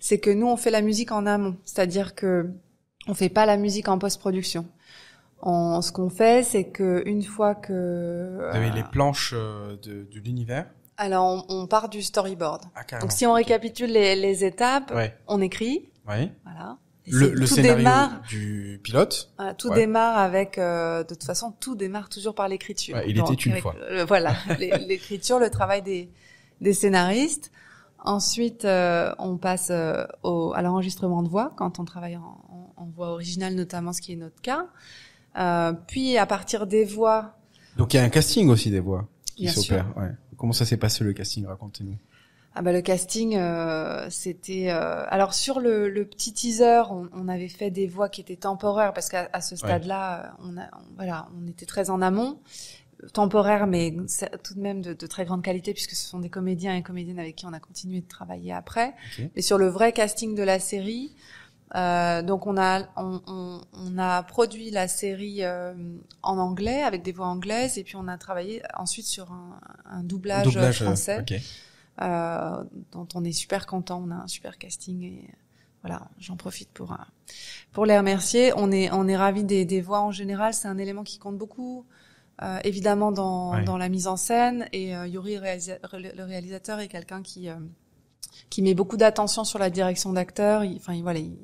c'est 0.00 0.18
que 0.18 0.30
nous 0.30 0.46
on 0.46 0.56
fait 0.56 0.70
la 0.70 0.80
musique 0.82 1.12
en 1.12 1.26
amont 1.26 1.56
c'est-à-dire 1.64 2.14
que 2.14 2.50
on 3.08 3.14
fait 3.14 3.28
pas 3.28 3.46
la 3.46 3.56
musique 3.56 3.88
en 3.88 3.98
post-production 3.98 4.66
on, 5.42 5.82
ce 5.82 5.92
qu'on 5.92 6.08
fait, 6.08 6.42
c'est 6.42 6.64
que 6.64 7.02
une 7.04 7.22
fois 7.22 7.54
que 7.54 8.36
Vous 8.38 8.56
avez 8.56 8.70
euh, 8.70 8.74
les 8.74 8.82
planches 8.84 9.34
euh, 9.36 9.76
de, 9.82 10.08
de 10.10 10.18
l'univers? 10.20 10.66
alors 10.96 11.44
on, 11.50 11.62
on 11.62 11.66
part 11.66 11.90
du 11.90 12.00
storyboard. 12.02 12.62
Ah. 12.74 12.98
Donc 13.00 13.12
si 13.12 13.26
on 13.26 13.34
récapitule 13.34 13.90
les, 13.92 14.16
les 14.16 14.44
étapes, 14.46 14.90
Ouais, 14.94 15.14
on 15.28 15.42
écrit, 15.42 15.90
ouais. 16.08 16.32
voilà. 16.44 16.78
Le, 17.08 17.30
le 17.32 17.46
scénario 17.46 17.76
démarre, 17.78 18.20
du 18.28 18.80
pilote. 18.82 19.30
voilà, 19.36 19.54
tout 19.54 19.68
Ouais. 19.68 19.76
démarre 19.76 20.18
avec. 20.18 20.58
euh, 20.58 21.02
de 21.04 21.08
toute 21.14 21.24
façon, 21.24 21.52
tout 21.60 21.74
démarre 21.76 22.08
toujours 22.08 22.34
par 22.34 22.48
l'écriture. 22.48 22.96
Ouais, 22.96 23.04
il 23.08 23.18
était 23.18 23.34
une 23.34 23.52
avec 23.52 23.62
fois. 23.62 23.74
voilà, 24.08 24.34
l'é- 24.58 24.72
l'écriture, 24.86 25.38
le 25.38 25.48
travail 25.50 25.82
des, 25.82 26.10
des 26.60 26.72
scénaristes. 26.72 27.52
Ensuite, 28.04 28.64
euh, 28.64 29.12
on 29.18 29.36
passe 29.36 29.68
euh, 29.70 30.04
au, 30.22 30.52
à 30.54 30.62
l'enregistrement 30.62 31.22
de 31.22 31.28
voix 31.28 31.52
quand 31.56 31.78
on 31.80 31.84
travaille 31.84 32.16
en, 32.16 32.72
en- 32.76 32.86
voix 32.94 33.08
originale, 33.10 33.54
notamment 33.54 33.92
ce 33.92 34.00
qui 34.00 34.12
est 34.12 34.16
notre 34.16 34.40
cas. 34.40 34.66
Euh, 35.38 35.72
puis 35.88 36.16
à 36.18 36.24
partir 36.26 36.66
des 36.66 36.84
voix, 36.84 37.36
Donc 37.76 37.92
il 37.92 37.98
y 37.98 38.00
a 38.00 38.02
un 38.04 38.08
casting 38.08 38.48
aussi 38.48 38.70
des 38.70 38.80
voix 38.80 39.06
qui 39.34 39.48
s'opère. 39.48 39.86
Ouais. 39.96 40.10
Comment 40.36 40.52
ça 40.52 40.64
s'est 40.64 40.76
passé 40.76 41.02
le 41.04 41.12
casting? 41.12 41.46
Racontez-nous. 41.46 41.96
Ah 42.58 42.62
bah 42.62 42.72
le 42.72 42.80
casting, 42.80 43.36
euh, 43.36 44.08
c'était 44.08 44.70
euh, 44.70 45.04
alors 45.08 45.34
sur 45.34 45.60
le, 45.60 45.90
le 45.90 46.06
petit 46.06 46.32
teaser, 46.32 46.84
on, 46.90 47.06
on 47.12 47.28
avait 47.28 47.48
fait 47.48 47.70
des 47.70 47.86
voix 47.86 48.08
qui 48.08 48.22
étaient 48.22 48.36
temporaires 48.36 48.94
parce 48.94 49.10
qu'à 49.10 49.28
à 49.34 49.42
ce 49.42 49.56
stade-là, 49.56 50.24
euh, 50.24 50.28
on 50.42 50.56
a 50.56 50.62
on- 50.72 50.94
voilà, 50.96 51.28
on 51.38 51.46
était 51.48 51.66
très 51.66 51.90
en 51.90 52.00
amont, 52.00 52.40
temporaire 53.12 53.66
mais 53.66 53.94
tout 54.42 54.54
de 54.54 54.60
même 54.60 54.82
de, 54.82 54.94
de 54.94 55.06
très 55.06 55.26
grande 55.26 55.42
qualité 55.42 55.74
puisque 55.74 55.92
ce 55.92 56.08
sont 56.08 56.18
des 56.20 56.30
comédiens 56.30 56.74
et 56.76 56.82
comédiennes 56.82 57.18
avec 57.18 57.36
qui 57.36 57.46
on 57.46 57.52
a 57.52 57.60
continué 57.60 58.00
de 58.00 58.08
travailler 58.08 58.52
après. 58.54 58.94
Mais 59.36 59.42
sur 59.42 59.58
le 59.58 59.68
vrai 59.68 59.92
casting 59.92 60.34
de 60.34 60.42
la 60.42 60.58
série, 60.58 61.14
euh, 61.76 62.22
donc 62.22 62.46
on 62.46 62.56
a 62.58 62.82
on, 62.96 63.20
on, 63.26 63.60
on 63.74 63.98
a 63.98 64.22
produit 64.22 64.70
la 64.70 64.88
série 64.88 65.44
euh, 65.44 65.74
en 66.22 66.38
anglais 66.38 66.82
avec 66.82 67.02
des 67.02 67.12
voix 67.12 67.26
anglaises 67.26 67.78
et 67.78 67.84
puis 67.84 67.96
on 67.96 68.08
a 68.08 68.18
travaillé 68.18 68.62
ensuite 68.76 69.06
sur 69.06 69.32
un, 69.32 69.60
un 69.86 70.02
doublage, 70.04 70.44
Doublage, 70.46 70.82
euh, 70.82 70.84
français. 70.86 71.24
Euh, 72.02 72.64
dont 72.92 73.08
on 73.14 73.24
est 73.24 73.32
super 73.32 73.66
content. 73.66 74.02
On 74.06 74.10
a 74.10 74.16
un 74.16 74.26
super 74.28 74.58
casting 74.58 75.02
et 75.02 75.30
voilà, 75.82 76.08
j'en 76.18 76.36
profite 76.36 76.70
pour 76.70 76.92
euh, 76.92 76.96
pour 77.72 77.86
les 77.86 77.96
remercier. 77.96 78.52
On 78.56 78.70
est 78.72 78.90
on 78.92 79.06
est 79.08 79.16
ravis 79.16 79.44
des, 79.44 79.64
des 79.64 79.80
voix 79.80 80.00
en 80.00 80.10
général. 80.12 80.52
C'est 80.54 80.68
un 80.68 80.78
élément 80.78 81.04
qui 81.04 81.18
compte 81.18 81.38
beaucoup. 81.38 81.84
euh, 82.42 82.58
évidemment 82.64 83.12
dans, 83.12 83.62
dans 83.64 83.78
la 83.78 83.88
mise 83.88 84.06
en 84.08 84.16
scène 84.16 84.66
et 84.72 84.94
euh, 84.94 85.06
Yuri 85.06 85.38
réalisa- 85.38 85.78
le 85.94 86.22
réalisateur 86.24 86.80
est 86.80 86.88
quelqu'un 86.88 87.22
qui 87.22 87.48
euh, 87.48 87.54
qui 88.50 88.60
met 88.62 88.74
beaucoup 88.74 88.98
d'attention 88.98 89.44
sur 89.44 89.58
la 89.58 89.70
direction 89.70 90.12
d'acteur. 90.12 90.62
Enfin, 90.76 91.00
voilà, 91.02 91.20
il, 91.20 91.36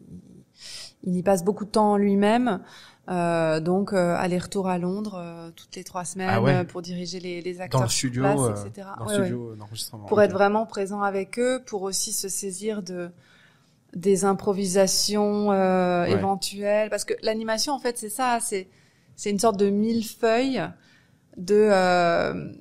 il, 1.03 1.17
y 1.17 1.23
passe 1.23 1.43
beaucoup 1.45 1.65
de 1.65 1.71
temps 1.71 1.97
lui-même. 1.97 2.63
Euh, 3.09 3.59
donc 3.59 3.93
euh, 3.93 4.15
aller-retour 4.17 4.69
à 4.69 4.79
Londres 4.79 5.17
euh, 5.19 5.51
toutes 5.57 5.75
les 5.75 5.83
trois 5.83 6.05
semaines 6.05 6.29
Ah 6.31 6.41
ouais. 6.41 6.63
pour 6.65 6.83
diriger 6.83 7.19
les, 7.19 7.43
les 7.43 7.61
acteurs 7.61 7.81
Dans 7.81 7.87
le 7.87 7.91
studio, 7.91 8.23
place, 8.23 8.41
euh, 8.41 8.65
etc. 8.69 8.87
dans 8.97 9.07
Ouais, 9.07 9.13
le 9.15 9.19
ouais. 9.19 9.27
studio 9.27 9.55
d'enregistrement. 9.57 10.07
Pour 10.07 10.23
être 10.23 10.33
vraiment 10.33 10.67
présent 10.67 11.03
avec 11.03 11.37
eux, 11.41 11.61
pour 11.67 11.83
aussi 11.83 12.13
se 12.13 12.29
saisir 12.29 12.83
de 12.83 13.11
des 13.95 14.25
improvisations 14.25 15.51
euh, 15.53 16.05
Ouais. 16.05 16.13
éventuelles, 16.13 16.91
parce 16.91 17.05
que 17.05 17.15
l'animation 17.23 17.73
en 17.75 17.79
fait 17.81 17.99
c'est 17.99 18.09
ça, 18.09 18.39
c'est 18.41 18.69
c'est 19.17 19.31
une 19.31 19.39
sorte 19.41 19.57
de 19.59 19.69
millefeuille 19.69 20.63
de 21.37 21.55
euh, 21.57 22.53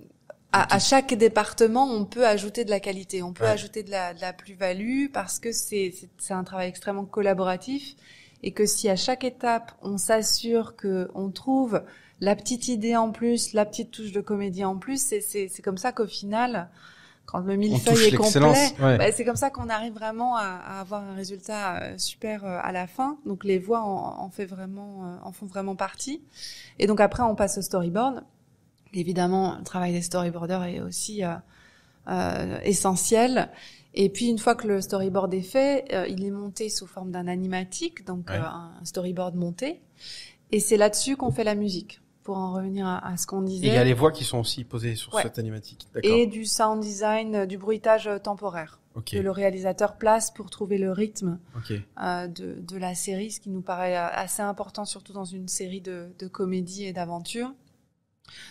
à, 0.51 0.75
à 0.75 0.79
chaque 0.79 1.13
département, 1.13 1.85
on 1.85 2.03
peut 2.03 2.25
ajouter 2.27 2.65
de 2.65 2.69
la 2.71 2.79
qualité, 2.81 3.21
on 3.23 3.31
peut 3.31 3.43
Ouais. 3.45 3.51
ajouter 3.51 3.83
de 3.83 3.91
la, 3.91 4.13
de 4.15 4.19
la 4.21 4.33
plus-value 4.33 5.05
parce 5.13 5.39
que 5.39 5.51
c'est- 5.53 5.93
c'est 6.17 6.33
un 6.33 6.43
travail 6.43 6.67
extrêmement 6.67 7.05
collaboratif 7.05 7.95
et 8.43 8.51
que 8.51 8.65
si 8.65 8.89
à 8.89 8.95
chaque 8.95 9.23
étape 9.23 9.71
on 9.81 9.97
s'assure 9.97 10.75
que 10.75 11.09
on 11.15 11.29
trouve 11.31 11.81
la 12.19 12.35
petite 12.35 12.67
idée 12.67 12.95
en 12.95 13.11
plus, 13.11 13.53
la 13.53 13.65
petite 13.65 13.91
touche 13.91 14.11
de 14.11 14.21
comédie 14.21 14.63
en 14.63 14.77
plus, 14.77 15.01
c'est 15.01 15.61
comme 15.63 15.77
ça 15.77 15.91
qu'au 15.91 16.05
final, 16.07 16.69
quand 17.25 17.39
le 17.39 17.55
millefeuille 17.55 18.13
est 18.13 18.15
complet. 18.15 18.73
Ouais. 18.79 18.97
bah, 18.97 19.11
c'est 19.11 19.25
comme 19.25 19.35
ça 19.35 19.49
qu'on 19.49 19.69
arrive 19.69 19.93
vraiment 19.93 20.35
à, 20.35 20.43
à 20.43 20.81
avoir 20.81 21.01
un 21.03 21.15
résultat 21.15 21.77
euh, 21.81 21.97
super 21.97 22.45
euh, 22.45 22.59
à 22.61 22.71
la 22.71 22.87
fin. 22.87 23.17
Donc 23.25 23.43
les 23.43 23.57
voix 23.57 23.81
en, 23.81 24.21
en 24.21 24.29
fait 24.29 24.45
vraiment, 24.45 25.05
euh, 25.05 25.17
en 25.23 25.31
font 25.31 25.45
vraiment 25.45 25.75
partie. 25.75 26.21
Et 26.77 26.87
donc 26.87 26.99
après 26.99 27.23
on 27.23 27.35
passe 27.35 27.57
au 27.57 27.61
storyboard. 27.61 28.23
Évidemment, 28.93 29.55
le 29.57 29.63
travail 29.63 29.93
des 29.93 30.01
storyboarders 30.01 30.63
est 30.65 30.81
aussi 30.81 31.23
euh, 31.23 31.35
euh, 32.09 32.59
essentiel. 32.63 33.49
Et 33.93 34.09
puis 34.09 34.27
une 34.27 34.39
fois 34.39 34.55
que 34.55 34.67
le 34.67 34.79
storyboard 34.81 35.33
est 35.33 35.41
fait, 35.41 35.85
euh, 35.93 36.07
il 36.07 36.23
est 36.23 36.31
monté 36.31 36.69
sous 36.69 36.87
forme 36.87 37.11
d'un 37.11 37.27
animatique, 37.27 38.05
donc 38.05 38.29
Ouais. 38.29 38.37
euh, 38.37 38.41
un 38.43 38.71
storyboard 38.83 39.35
monté. 39.35 39.81
Et 40.51 40.59
c'est 40.59 40.77
là-dessus 40.77 41.17
qu'on 41.17 41.31
fait 41.31 41.43
la 41.43 41.55
musique. 41.55 41.99
Pour 42.23 42.37
en 42.37 42.53
revenir 42.53 42.85
à, 42.85 43.05
à 43.05 43.17
ce 43.17 43.25
qu'on 43.25 43.41
Et 43.41 43.49
disait. 43.49 43.67
il 43.67 43.73
y 43.73 43.77
a 43.77 43.83
les 43.83 43.95
voix 43.95 44.11
qui 44.11 44.23
sont 44.23 44.37
aussi 44.37 44.63
posées 44.63 44.93
sur 44.95 45.11
Ouais. 45.15 45.23
cette 45.23 45.39
animatique. 45.39 45.87
Et 46.03 46.27
du 46.27 46.45
sound 46.45 46.79
design, 46.79 47.35
euh, 47.35 47.45
du 47.47 47.57
bruitage 47.57 48.07
temporaire 48.23 48.79
Ok. 48.93 49.11
que 49.13 49.17
le 49.17 49.31
réalisateur 49.31 49.97
place 49.97 50.29
pour 50.29 50.51
trouver 50.51 50.77
le 50.77 50.91
rythme 50.91 51.39
euh, 51.99 52.27
de, 52.27 52.61
de 52.61 52.77
la 52.77 52.93
série, 52.93 53.31
ce 53.31 53.39
qui 53.39 53.49
nous 53.49 53.61
paraît 53.61 53.95
assez 53.95 54.43
important, 54.43 54.85
surtout 54.85 55.13
dans 55.13 55.25
une 55.25 55.47
série 55.47 55.81
de, 55.81 56.09
de 56.19 56.27
comédie 56.27 56.85
et 56.85 56.93
d'aventure. 56.93 57.51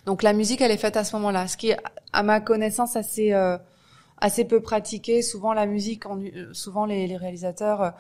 Donc 0.04 0.22
la 0.24 0.32
musique, 0.32 0.60
elle 0.62 0.72
est 0.72 0.76
faite 0.76 0.96
à 0.96 1.04
ce 1.04 1.14
moment-là, 1.16 1.46
ce 1.46 1.56
qui 1.56 1.70
est, 1.70 1.78
à 2.12 2.22
ma 2.24 2.40
connaissance, 2.40 2.96
assez 2.96 3.32
euh, 3.32 3.56
assez 4.20 4.44
peu 4.44 4.60
pratiqué. 4.60 5.22
Souvent, 5.22 5.52
la 5.52 5.66
musique, 5.66 6.06
en- 6.06 6.20
euh, 6.20 6.52
souvent 6.52 6.86
les, 6.86 7.06
les 7.06 7.16
réalisateurs 7.16 7.82
euh, 7.82 7.90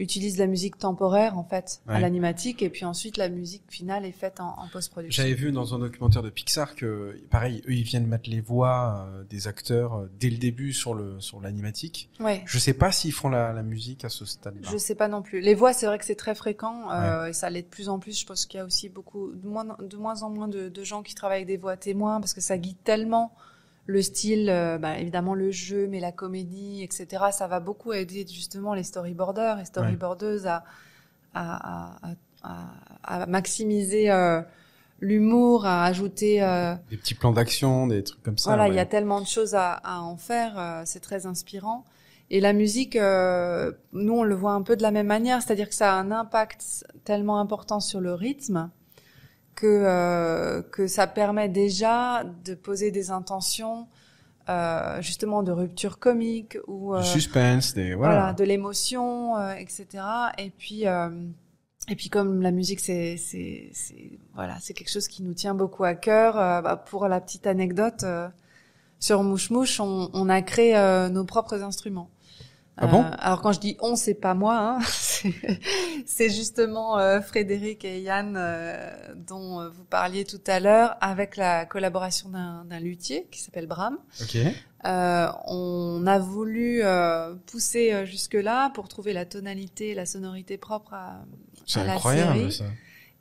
utilisent 0.00 0.38
la 0.38 0.46
musique 0.46 0.78
temporaire 0.78 1.36
en 1.36 1.42
fait 1.42 1.80
à 1.88 1.98
l'animatique, 1.98 2.62
et 2.62 2.70
puis 2.70 2.84
ensuite 2.84 3.16
la 3.16 3.28
musique 3.28 3.64
finale 3.68 4.04
est 4.04 4.12
faite 4.12 4.38
en, 4.38 4.54
en 4.56 4.68
post-production. 4.68 5.24
J'avais 5.24 5.34
vu 5.34 5.50
dans 5.50 5.74
un 5.74 5.80
documentaire 5.80 6.22
de 6.22 6.30
Pixar 6.30 6.76
que, 6.76 7.20
pareil, 7.30 7.64
eux, 7.66 7.72
ils 7.72 7.82
viennent 7.82 8.06
mettre 8.06 8.30
les 8.30 8.40
voix 8.40 9.08
euh, 9.08 9.24
des 9.24 9.48
acteurs 9.48 9.94
euh, 9.94 10.06
dès 10.20 10.30
le 10.30 10.36
début 10.36 10.72
sur 10.72 10.94
le 10.94 11.18
sur 11.18 11.40
l'animatique. 11.40 12.10
Ouais. 12.20 12.42
Je 12.46 12.60
sais 12.60 12.74
pas 12.74 12.92
s'ils 12.92 13.10
font 13.12 13.28
la, 13.28 13.52
la 13.52 13.64
musique 13.64 14.04
à 14.04 14.08
ce 14.08 14.24
stade-là. 14.24 14.68
Je 14.70 14.76
sais 14.78 14.94
pas 14.94 15.08
non 15.08 15.20
plus. 15.20 15.40
Les 15.40 15.56
voix, 15.56 15.72
c'est 15.72 15.86
vrai 15.86 15.98
que 15.98 16.04
c'est 16.04 16.14
très 16.14 16.36
fréquent 16.36 16.92
euh, 16.92 17.26
et 17.26 17.32
ça 17.32 17.50
l'est 17.50 17.62
de 17.62 17.66
plus 17.66 17.88
en 17.88 17.98
plus. 17.98 18.20
Je 18.20 18.24
pense 18.24 18.46
qu'il 18.46 18.58
y 18.58 18.60
a 18.60 18.64
aussi 18.64 18.88
beaucoup, 18.88 19.32
de 19.32 19.48
moins, 19.48 19.64
de 19.80 19.96
moins 19.96 20.22
en 20.22 20.30
moins 20.30 20.46
de, 20.46 20.68
de 20.68 20.84
gens 20.84 21.02
qui 21.02 21.16
travaillent 21.16 21.38
avec 21.38 21.48
des 21.48 21.56
voix 21.56 21.76
témoins 21.76 22.20
parce 22.20 22.34
que 22.34 22.40
ça 22.40 22.56
guide 22.56 22.76
tellement 22.84 23.32
le 23.90 24.02
style, 24.02 24.50
euh, 24.50 24.76
bah, 24.78 24.98
évidemment 24.98 25.34
le 25.34 25.50
jeu, 25.50 25.86
mais 25.88 25.98
la 25.98 26.12
comédie, 26.12 26.82
etc. 26.82 27.06
Ça 27.32 27.46
va 27.48 27.58
beaucoup 27.58 27.92
aider 27.94 28.26
justement 28.28 28.74
les 28.74 28.82
storyboarders 28.82 29.58
et 29.60 29.64
storyboardeuses 29.64 30.46
à, 30.46 30.62
à, 31.34 31.96
à, 32.02 32.14
à, 32.42 33.22
à 33.22 33.26
maximiser 33.26 34.10
euh, 34.10 34.42
l'humour, 35.00 35.64
à 35.64 35.84
ajouter. 35.84 36.42
euh, 36.42 36.74
Des 36.90 36.98
petits 36.98 37.14
plans 37.14 37.32
d'action, 37.32 37.86
des 37.86 38.04
trucs 38.04 38.22
comme 38.22 38.36
ça. 38.36 38.50
voilà, 38.50 38.66
il 38.68 38.72
ouais. 38.72 38.76
y 38.76 38.80
a 38.80 38.86
tellement 38.86 39.22
de 39.22 39.26
choses 39.26 39.54
à, 39.54 39.72
à 39.72 40.00
en 40.00 40.18
faire, 40.18 40.82
c'est 40.84 41.00
très 41.00 41.24
inspirant. 41.24 41.84
Et 42.30 42.40
la 42.42 42.52
musique, 42.52 42.94
nous 42.94 44.12
on 44.12 44.22
le 44.22 44.34
voit 44.34 44.52
un 44.52 44.60
peu 44.60 44.76
de 44.76 44.82
la 44.82 44.90
même 44.90 45.06
manière, 45.06 45.40
c'est-à-dire 45.40 45.70
que 45.70 45.74
ça 45.74 45.94
a 45.94 45.96
un 45.96 46.10
impact 46.10 46.84
tellement 47.04 47.40
important 47.40 47.80
sur 47.80 48.00
le 48.02 48.12
rythme 48.12 48.68
que 49.58 49.66
euh, 49.66 50.62
que 50.62 50.86
ça 50.86 51.06
permet 51.08 51.48
déjà 51.48 52.22
de 52.44 52.54
poser 52.54 52.90
des 52.92 53.10
intentions 53.10 53.88
euh, 54.48 55.02
justement 55.02 55.42
de 55.42 55.50
rupture 55.52 55.98
comique 55.98 56.56
ou 56.68 56.94
euh, 56.94 57.00
Du 57.00 57.06
suspense, 57.06 57.74
des 57.74 57.94
voilà, 57.94 58.14
voilà. 58.14 58.32
de 58.34 58.44
l'émotion, 58.44 59.36
euh, 59.36 59.54
etc. 59.54 59.86
Et 60.38 60.50
puis, 60.50 60.86
euh, 60.86 61.10
et 61.88 61.96
puis 61.96 62.08
comme 62.08 62.40
la 62.40 62.50
musique, 62.52 62.80
c'est, 62.80 63.16
c'est, 63.16 63.70
c'est, 63.72 64.18
voilà, 64.34 64.56
c'est 64.60 64.74
quelque 64.74 64.90
chose 64.92 65.08
qui 65.08 65.22
nous 65.22 65.34
tient 65.34 65.54
beaucoup 65.54 65.84
à 65.84 65.94
cœur. 65.94 66.38
euh, 66.38 66.62
bah, 66.62 66.76
pour 66.76 67.08
la 67.08 67.20
petite 67.20 67.46
anecdote, 67.46 68.04
euh, 68.04 68.28
sur 69.00 69.22
Mouche 69.22 69.50
Mouche, 69.50 69.80
on, 69.80 70.08
on 70.12 70.28
a 70.28 70.40
créé 70.42 70.76
euh, 70.76 71.08
nos 71.08 71.24
propres 71.24 71.62
instruments. 71.62 72.08
Ah 72.80 72.86
bon? 72.86 73.04
Alors 73.18 73.42
quand 73.42 73.52
je 73.52 73.60
dis 73.60 73.76
on, 73.80 73.96
c'est 73.96 74.14
pas 74.14 74.34
moi, 74.34 74.56
hein, 74.56 74.78
c'est, 76.06 76.30
justement 76.30 76.98
euh, 76.98 77.20
Frédéric 77.20 77.84
et 77.84 78.00
Yann 78.00 78.36
euh, 78.36 79.14
dont 79.16 79.60
euh, 79.60 79.68
vous 79.68 79.84
parliez 79.84 80.24
tout 80.24 80.40
à 80.46 80.60
l'heure, 80.60 80.96
avec 81.00 81.36
la 81.36 81.66
collaboration 81.66 82.28
d'un, 82.28 82.80
luthier 82.80 83.26
qui 83.32 83.40
s'appelle 83.40 83.66
Bram. 83.66 83.98
Ok. 84.22 84.36
Euh, 84.84 85.28
on 85.46 86.06
a 86.06 86.20
voulu 86.20 86.82
euh, 86.84 87.34
pousser 87.46 87.92
euh, 87.92 88.04
jusque-là 88.04 88.70
pour 88.70 88.86
trouver 88.86 89.12
la 89.12 89.24
tonalité, 89.26 89.94
la 89.94 90.06
sonorité 90.06 90.56
propre 90.56 90.94
à, 90.94 91.24
à 91.74 91.84
la 91.84 91.94
incroyable 91.94 92.38
série. 92.38 92.52
ça. 92.52 92.64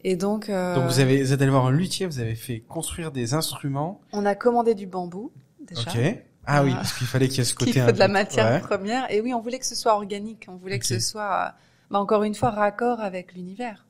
Et 0.03 0.15
donc, 0.15 0.49
euh, 0.49 0.75
Donc 0.75 0.85
vous 0.85 0.99
avez, 0.99 1.23
vous 1.23 1.33
êtes 1.33 1.41
allé 1.41 1.49
voir 1.49 1.65
un 1.65 1.71
luthier, 1.71 2.05
vous 2.05 2.19
avez 2.19 2.35
fait 2.35 2.59
construire 2.59 3.11
des 3.11 3.33
instruments. 3.33 4.01
on 4.13 4.25
a 4.25 4.35
commandé 4.35 4.75
du 4.75 4.85
bambou 4.85 5.31
déjà. 5.61 5.89
Ok. 5.89 6.23
Ah 6.47 6.63
oui, 6.63 6.71
Euh, 6.71 6.75
parce 6.75 6.93
qu'il 6.93 7.05
fallait 7.07 7.27
qu'il 7.27 7.39
y 7.39 7.41
ait 7.41 7.43
ce 7.43 7.53
côté. 7.53 7.73
faut 7.73 7.79
un 7.81 7.91
de 7.91 7.99
la 7.99 8.07
matière 8.07 8.45
Ouais. 8.51 8.59
première. 8.61 9.11
Et 9.11 9.19
oui, 9.21 9.33
on 9.33 9.41
voulait 9.41 9.59
que 9.59 9.65
ce 9.65 9.75
soit 9.75 9.93
organique. 9.93 10.45
On 10.49 10.55
voulait 10.55 10.79
que 10.79 10.85
ce 10.85 10.99
soit, 10.99 11.53
bah, 11.91 11.99
encore 11.99 12.23
une 12.23 12.35
fois, 12.35 12.49
raccord 12.51 13.01
avec 13.01 13.33
l'univers. 13.33 13.85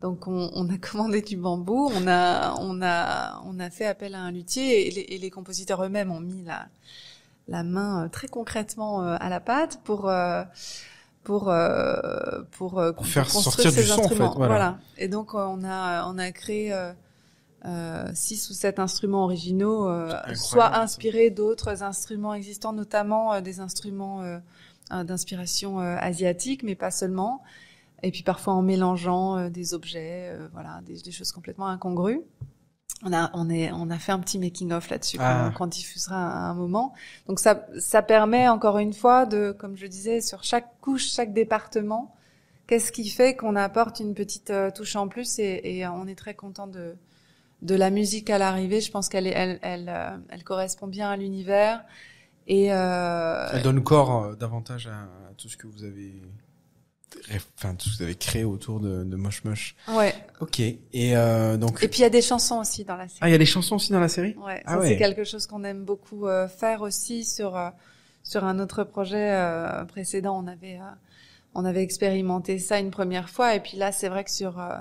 Donc, 0.00 0.26
on, 0.26 0.50
on 0.54 0.68
a 0.70 0.78
commandé 0.90 1.22
du 1.22 1.36
bambou. 1.36 1.90
On 1.94 2.06
a, 2.08 2.54
on 2.60 2.80
a, 2.82 3.40
on 3.44 3.60
a 3.60 3.70
fait 3.70 3.86
appel 3.86 4.14
à 4.14 4.20
un 4.20 4.32
luthier 4.32 4.86
et 4.88 4.90
les, 4.90 5.00
et 5.02 5.18
les 5.18 5.30
compositeurs 5.30 5.84
eux-mêmes 5.84 6.10
ont 6.10 6.20
mis 6.20 6.42
la, 6.42 6.66
la 7.48 7.62
main 7.62 8.04
euh, 8.04 8.08
très 8.08 8.28
concrètement 8.28 9.02
euh, 9.04 9.16
à 9.20 9.28
la 9.28 9.40
pâte 9.40 9.80
pour 9.84 10.10
pour 11.22 11.44
pour, 12.52 12.78
euh, 12.78 12.92
Pour 12.92 13.06
faire 13.06 13.24
construire 13.28 13.42
sortir 13.54 13.72
du 13.72 13.76
ces 13.78 13.84
son, 13.84 13.92
en 13.92 13.96
fait, 13.96 14.02
instruments. 14.04 14.34
voilà. 14.36 14.78
Et 14.98 15.08
donc 15.08 15.32
on 15.34 15.64
a 15.64 16.06
on 16.06 16.18
a 16.18 16.30
créé 16.32 16.72
six 18.14 18.50
ou 18.50 18.52
sept 18.52 18.78
instruments 18.78 19.24
originaux, 19.24 19.88
euh, 19.88 20.12
soit 20.34 20.76
inspirés 20.76 21.30
d'autres 21.30 21.82
instruments 21.82 22.34
existants, 22.34 22.72
notamment 22.72 23.32
euh, 23.34 23.40
des 23.40 23.60
instruments 23.60 24.22
euh, 24.22 24.38
euh, 24.92 25.04
d'inspiration 25.04 25.80
euh, 25.80 25.96
asiatique, 25.98 26.62
mais 26.62 26.74
pas 26.74 26.90
seulement. 26.90 27.42
Et 28.02 28.10
puis 28.10 28.22
parfois 28.22 28.52
en 28.52 28.62
mélangeant 28.62 29.38
euh, 29.38 29.48
des 29.48 29.72
objets, 29.72 30.28
euh, 30.30 30.48
voilà, 30.52 30.80
des, 30.84 31.00
des 31.00 31.10
choses 31.10 31.32
complètement 31.32 31.66
incongrues. 31.68 32.20
On 33.02 33.12
a, 33.12 33.30
on 33.34 33.50
est, 33.50 33.70
on 33.72 33.90
a 33.90 33.98
fait 33.98 34.12
un 34.12 34.18
petit 34.20 34.38
making 34.38 34.72
of 34.72 34.88
là-dessus 34.88 35.16
Ah. 35.20 35.50
qu'on 35.56 35.66
diffusera 35.66 36.16
à 36.16 36.38
un 36.50 36.54
moment. 36.54 36.92
Donc 37.28 37.38
ça, 37.38 37.66
ça 37.78 38.02
permet 38.02 38.48
encore 38.48 38.78
une 38.78 38.92
fois 38.92 39.26
de, 39.26 39.54
comme 39.58 39.76
je 39.76 39.86
disais, 39.86 40.20
sur 40.20 40.44
chaque 40.44 40.68
couche, 40.80 41.10
chaque 41.12 41.32
département, 41.32 42.14
qu'est-ce 42.66 42.92
qui 42.92 43.08
fait 43.08 43.36
qu'on 43.36 43.56
apporte 43.56 44.00
une 44.00 44.14
petite 44.14 44.50
euh, 44.50 44.70
touche 44.70 44.96
en 44.96 45.08
plus 45.08 45.38
et, 45.38 45.60
et 45.64 45.86
on 45.86 46.06
est 46.06 46.14
très 46.14 46.34
content 46.34 46.66
de 46.66 46.94
de 47.64 47.74
la 47.74 47.90
musique 47.90 48.30
à 48.30 48.38
l'arrivée. 48.38 48.80
Je 48.80 48.90
pense 48.90 49.08
qu'elle 49.08 49.26
est, 49.26 49.32
elle, 49.34 49.58
elle, 49.62 49.88
euh, 49.88 50.16
elle 50.28 50.44
correspond 50.44 50.86
bien 50.86 51.10
à 51.10 51.16
l'univers 51.16 51.82
et 52.46 52.72
euh, 52.72 53.48
Elle 53.52 53.62
donne 53.62 53.82
corps 53.82 54.24
euh, 54.24 54.34
davantage 54.36 54.86
à, 54.86 54.92
à 55.30 55.34
tout 55.36 55.48
ce 55.48 55.56
que 55.56 55.66
vous 55.66 55.82
avez, 55.82 56.12
enfin 57.56 57.74
tout 57.74 57.88
ce 57.88 57.94
que 57.94 57.96
vous 57.98 58.02
avez 58.04 58.14
créé 58.16 58.44
autour 58.44 58.80
de, 58.80 59.02
de 59.04 59.16
Moche 59.16 59.44
Moche. 59.44 59.76
ouais. 59.88 60.14
Ok. 60.40 60.60
Et 60.60 60.76
euh, 61.16 61.56
donc. 61.56 61.82
Et 61.82 61.88
puis 61.88 62.00
il 62.00 62.02
y 62.02 62.06
a 62.06 62.10
des 62.10 62.22
chansons 62.22 62.58
aussi 62.60 62.84
dans 62.84 62.96
la 62.96 63.08
série. 63.08 63.18
Ah, 63.22 63.28
il 63.28 63.32
y 63.32 63.34
a 63.34 63.38
des 63.38 63.46
chansons 63.46 63.76
aussi 63.76 63.92
dans 63.92 64.00
la 64.00 64.08
série? 64.08 64.36
Ouais, 64.44 64.62
Ah 64.66 64.74
ça 64.74 64.78
ouais. 64.80 64.88
c'est 64.88 64.96
quelque 64.98 65.24
chose 65.24 65.46
qu'on 65.46 65.64
aime 65.64 65.84
beaucoup 65.84 66.26
euh, 66.28 66.48
faire 66.48 66.82
aussi 66.82 67.24
sur 67.24 67.56
euh, 67.56 67.70
sur 68.22 68.44
un 68.44 68.58
autre 68.58 68.84
projet 68.84 69.30
euh, 69.32 69.84
précédent. 69.84 70.38
On 70.42 70.46
avait 70.46 70.76
euh, 70.80 70.90
on 71.54 71.64
avait 71.64 71.82
expérimenté 71.82 72.58
ça 72.58 72.78
une 72.78 72.90
première 72.90 73.30
fois 73.30 73.54
et 73.54 73.60
puis 73.60 73.76
là 73.78 73.90
c'est 73.92 74.08
vrai 74.08 74.24
que 74.24 74.30
sur 74.30 74.58
euh, 74.60 74.76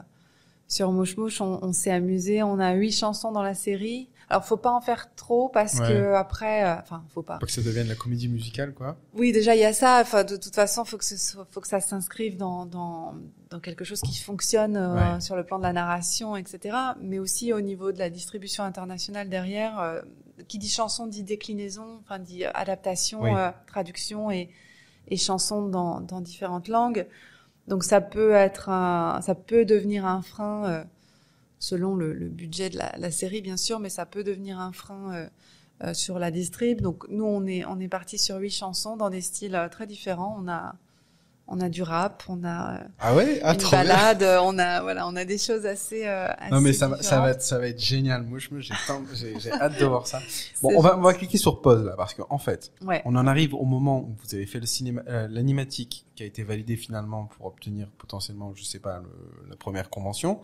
sur 0.73 0.91
Mouche 0.91 1.17
Mouche 1.17 1.39
on, 1.41 1.59
on 1.61 1.73
s'est 1.73 1.91
amusé. 1.91 2.41
On 2.43 2.59
a 2.59 2.73
huit 2.73 2.91
chansons 2.91 3.31
dans 3.31 3.43
la 3.43 3.53
série. 3.53 4.09
Alors, 4.29 4.45
faut 4.45 4.57
pas 4.57 4.71
en 4.71 4.81
faire 4.81 5.13
trop 5.15 5.49
parce 5.49 5.75
Ouais. 5.79 5.87
que 5.87 6.13
après, 6.13 6.63
euh, 6.63 6.75
enfin, 6.81 7.03
faut 7.13 7.21
pas. 7.21 7.37
Pas 7.37 7.45
que 7.45 7.51
ça 7.51 7.61
devienne 7.61 7.87
la 7.87 7.93
comédie 7.95 8.27
musicale, 8.29 8.73
quoi. 8.73 8.95
Oui, 9.13 9.31
déjà 9.31 9.53
il 9.55 9.61
y 9.61 9.65
a 9.65 9.73
ça. 9.73 9.99
Enfin, 10.01 10.23
de 10.23 10.37
toute 10.37 10.55
façon, 10.55 10.85
faut 10.85 10.97
que 10.97 11.05
ce 11.05 11.17
soit- 11.17 11.45
faut 11.51 11.61
que 11.61 11.67
ça 11.67 11.79
s'inscrive 11.79 12.37
dans, 12.37 12.65
dans 12.65 13.13
dans 13.51 13.59
quelque 13.59 13.83
chose 13.83 14.01
qui 14.01 14.17
fonctionne 14.17 14.75
euh, 14.77 14.95
Ouais. 14.95 15.21
sur 15.21 15.35
le 15.35 15.43
plan 15.43 15.59
de 15.59 15.63
la 15.63 15.73
narration, 15.73 16.35
etc. 16.35 16.75
Mais 17.01 17.19
aussi 17.19 17.53
au 17.53 17.61
niveau 17.61 17.91
de 17.91 17.99
la 17.99 18.09
distribution 18.09 18.63
internationale 18.63 19.29
derrière. 19.29 19.79
euh, 19.79 20.01
qui 20.47 20.57
dit 20.57 20.67
chanson 20.69 21.05
dit 21.05 21.21
déclinaison, 21.21 21.99
enfin 22.01 22.17
dit 22.17 22.43
adaptation, 22.45 23.21
Oui. 23.21 23.31
traduction 23.67 24.31
et 24.31 24.49
et 25.09 25.17
chanson 25.17 25.67
dans 25.67 25.99
dans 26.01 26.21
différentes 26.21 26.67
langues. 26.69 27.05
Donc 27.67 27.83
ça 27.83 28.01
peut 28.01 28.31
être 28.33 28.69
un, 28.69 29.21
ça 29.21 29.35
peut 29.35 29.65
devenir 29.65 30.05
un 30.05 30.21
frein 30.21 30.65
euh, 30.65 30.83
selon 31.59 31.95
le, 31.95 32.13
budget 32.29 32.69
de 32.69 32.77
la, 32.77 33.11
série 33.11 33.41
bien 33.41 33.57
sûr, 33.57 33.79
mais 33.79 33.89
ça 33.89 34.05
peut 34.05 34.23
devenir 34.23 34.59
un 34.59 34.73
frein 34.73 35.13
euh, 35.13 35.27
euh, 35.83 35.93
sur 35.93 36.19
la 36.19 36.31
distrib. 36.31 36.81
Donc 36.81 37.05
nous 37.09 37.25
on 37.25 37.45
est 37.45 37.65
on 37.65 37.79
est 37.79 37.87
parti 37.87 38.17
sur 38.17 38.37
huit 38.37 38.51
chansons 38.51 38.97
dans 38.97 39.09
des 39.09 39.21
styles 39.21 39.67
très 39.71 39.87
différents. 39.87 40.37
On 40.39 40.47
a 40.49 40.75
on 41.47 41.59
a 41.59 41.67
du 41.69 41.83
rap, 41.83 42.23
on 42.29 42.43
a 42.43 42.75
euh, 42.75 42.83
Ah 42.99 43.13
ouais? 43.15 43.39
Ah, 43.43 43.51
une 43.53 43.59
bien. 43.59 43.69
balade, 43.69 44.23
euh, 44.23 44.39
on 44.41 44.57
a 44.57 44.81
voilà, 44.81 45.05
on 45.07 45.15
a 45.15 45.25
des 45.25 45.37
choses 45.37 45.65
assez. 45.65 46.07
euh, 46.07 46.27
Non 46.51 46.61
mais 46.61 46.69
assez 46.69 46.79
ça 46.79 46.87
va, 46.87 47.03
ça 47.03 47.19
va 47.19 47.29
être, 47.31 47.41
ça 47.41 47.59
va 47.59 47.67
être 47.67 47.79
génial. 47.81 48.23
Moi, 48.23 48.39
je 48.39 48.49
me, 48.53 48.61
j'ai, 48.61 48.73
hâte 49.51 49.79
de 49.79 49.85
voir 49.85 50.07
ça. 50.07 50.19
Bon, 50.61 50.71
on 50.77 50.79
va, 50.81 50.97
on 50.97 51.01
va 51.01 51.13
cliquer 51.13 51.37
sur 51.37 51.61
pause 51.61 51.83
là, 51.83 51.95
parce 51.97 52.13
que 52.13 52.21
en 52.29 52.37
fait, 52.37 52.71
Ouais. 52.81 53.01
on 53.05 53.15
en 53.17 53.27
arrive 53.27 53.53
au 53.53 53.65
moment 53.65 53.99
où 53.99 54.15
vous 54.23 54.35
avez 54.35 54.45
fait 54.45 54.59
le 54.61 54.65
cinéma, 54.65 55.01
euh, 55.07 55.27
l'animatique 55.29 56.05
qui 56.15 56.23
a 56.23 56.25
été 56.25 56.43
validé 56.43 56.77
finalement 56.77 57.25
pour 57.25 57.45
obtenir 57.47 57.87
potentiellement, 57.97 58.53
je 58.55 58.63
sais 58.63 58.79
pas, 58.79 58.99
le- 58.99 59.49
la 59.49 59.55
première 59.57 59.89
convention. 59.89 60.39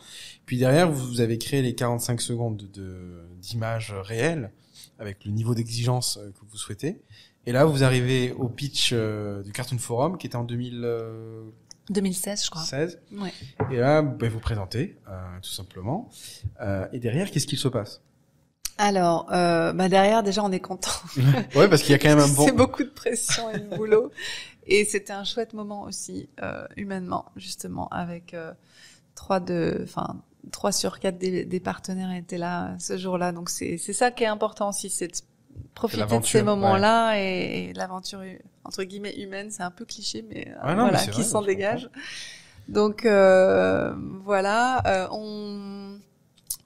Puis 0.45 0.57
derrière, 0.57 0.91
vous, 0.91 1.07
vous 1.07 1.21
avez 1.21 1.37
créé 1.37 1.61
les 1.61 1.75
45 1.75 2.19
secondes 2.19 2.57
de, 2.57 2.67
de- 2.67 3.25
d'images 3.39 3.93
réelles 3.93 4.51
avec 4.97 5.23
le 5.25 5.31
niveau 5.31 5.55
d'exigence 5.55 6.17
euh, 6.17 6.29
que 6.31 6.39
vous 6.49 6.57
souhaitez. 6.57 7.01
Et 7.49 7.51
là, 7.51 7.65
vous 7.65 7.83
arrivez 7.83 8.31
au 8.33 8.47
pitch 8.47 8.91
euh, 8.93 9.41
du 9.41 9.51
Cartoon 9.51 9.79
Forum 9.79 10.19
qui 10.19 10.27
était 10.27 10.35
en 10.35 10.43
2016. 10.43 10.85
2016, 11.89 12.45
je 12.45 12.49
crois. 12.51 12.61
Ouais. 13.23 13.33
Et 13.71 13.77
là, 13.77 14.03
ben, 14.03 14.29
vous 14.29 14.39
présentez, 14.39 14.99
euh, 15.07 15.13
tout 15.41 15.49
simplement. 15.49 16.11
Euh, 16.61 16.85
et 16.93 16.99
derrière, 16.99 17.31
qu'est-ce 17.31 17.47
qu'il 17.47 17.57
se 17.57 17.67
passe? 17.67 18.03
Alors, 18.77 19.33
euh, 19.33 19.73
bah 19.73 19.89
derrière, 19.89 20.21
déjà, 20.21 20.43
on 20.43 20.51
est 20.51 20.59
content. 20.59 20.91
Ouais, 21.55 21.67
parce 21.67 21.81
qu'il 21.81 21.89
y 21.89 21.95
a 21.95 21.97
quand 21.97 22.09
même 22.09 22.19
un 22.19 22.27
bon. 22.27 22.45
C'est 22.45 22.51
beaucoup 22.51 22.83
de 22.83 22.89
pression 22.89 23.49
et 23.49 23.57
de 23.57 23.75
boulot. 23.75 24.11
Et 24.67 24.85
c'était 24.85 25.13
un 25.13 25.23
chouette 25.23 25.53
moment 25.53 25.81
aussi, 25.85 26.29
euh, 26.43 26.67
humainement, 26.77 27.31
justement, 27.35 27.87
avec 27.87 28.35
euh, 28.35 28.53
trois 29.15 29.39
de, 29.39 29.81
enfin, 29.81 30.21
trois 30.51 30.71
sur 30.71 30.99
quatre 30.99 31.17
des, 31.17 31.45
des 31.45 31.59
partenaires 31.59 32.11
étaient 32.11 32.37
là 32.37 32.73
euh, 32.73 32.75
ce 32.77 32.95
jour-là. 32.95 33.31
Donc 33.31 33.49
c'est 33.49 33.77
c'est 33.77 33.93
ça 33.93 34.11
qui 34.11 34.23
est 34.23 34.27
important 34.27 34.69
aussi, 34.69 34.91
c'est 34.91 35.07
de 35.07 35.15
profiter 35.75 36.19
de 36.19 36.25
ces 36.25 36.43
moments-là 36.43 37.19
et, 37.19 37.69
et 37.69 37.73
l'aventure 37.73 38.21
entre 38.63 38.83
guillemets 38.83 39.15
humaine. 39.15 39.51
C'est 39.51 39.63
un 39.63 39.71
peu 39.71 39.85
cliché, 39.85 40.23
mais, 40.27 40.47
euh, 40.47 40.67
Ouais, 40.67 40.75
non, 40.75 40.83
voilà, 40.83 40.99
qui 40.99 41.23
s'en 41.23 41.41
dégage. 41.41 41.89
Donc 42.67 43.05
euh, 43.05 43.93
voilà, 44.23 44.83
euh, 44.85 45.07
on 45.11 45.97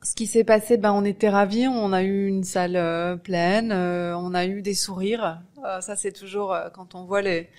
ce 0.02 0.16
qui 0.16 0.28
s'est 0.28 0.44
passé, 0.44 0.76
ben 0.76 0.92
on 0.92 1.06
était 1.06 1.30
ravis. 1.30 1.68
On 1.68 1.94
a 1.94 2.04
eu 2.04 2.28
une 2.28 2.44
salle 2.44 2.76
euh, 2.76 3.16
pleine, 3.16 3.72
on 3.72 4.34
a 4.34 4.46
eu 4.46 4.62
des 4.62 4.74
sourires. 4.74 5.42
Ça 5.80 5.96
c'est 5.96 6.12
toujours 6.12 6.56
quand 6.74 6.94
on 6.94 7.06
voit 7.06 7.22
les 7.22 7.50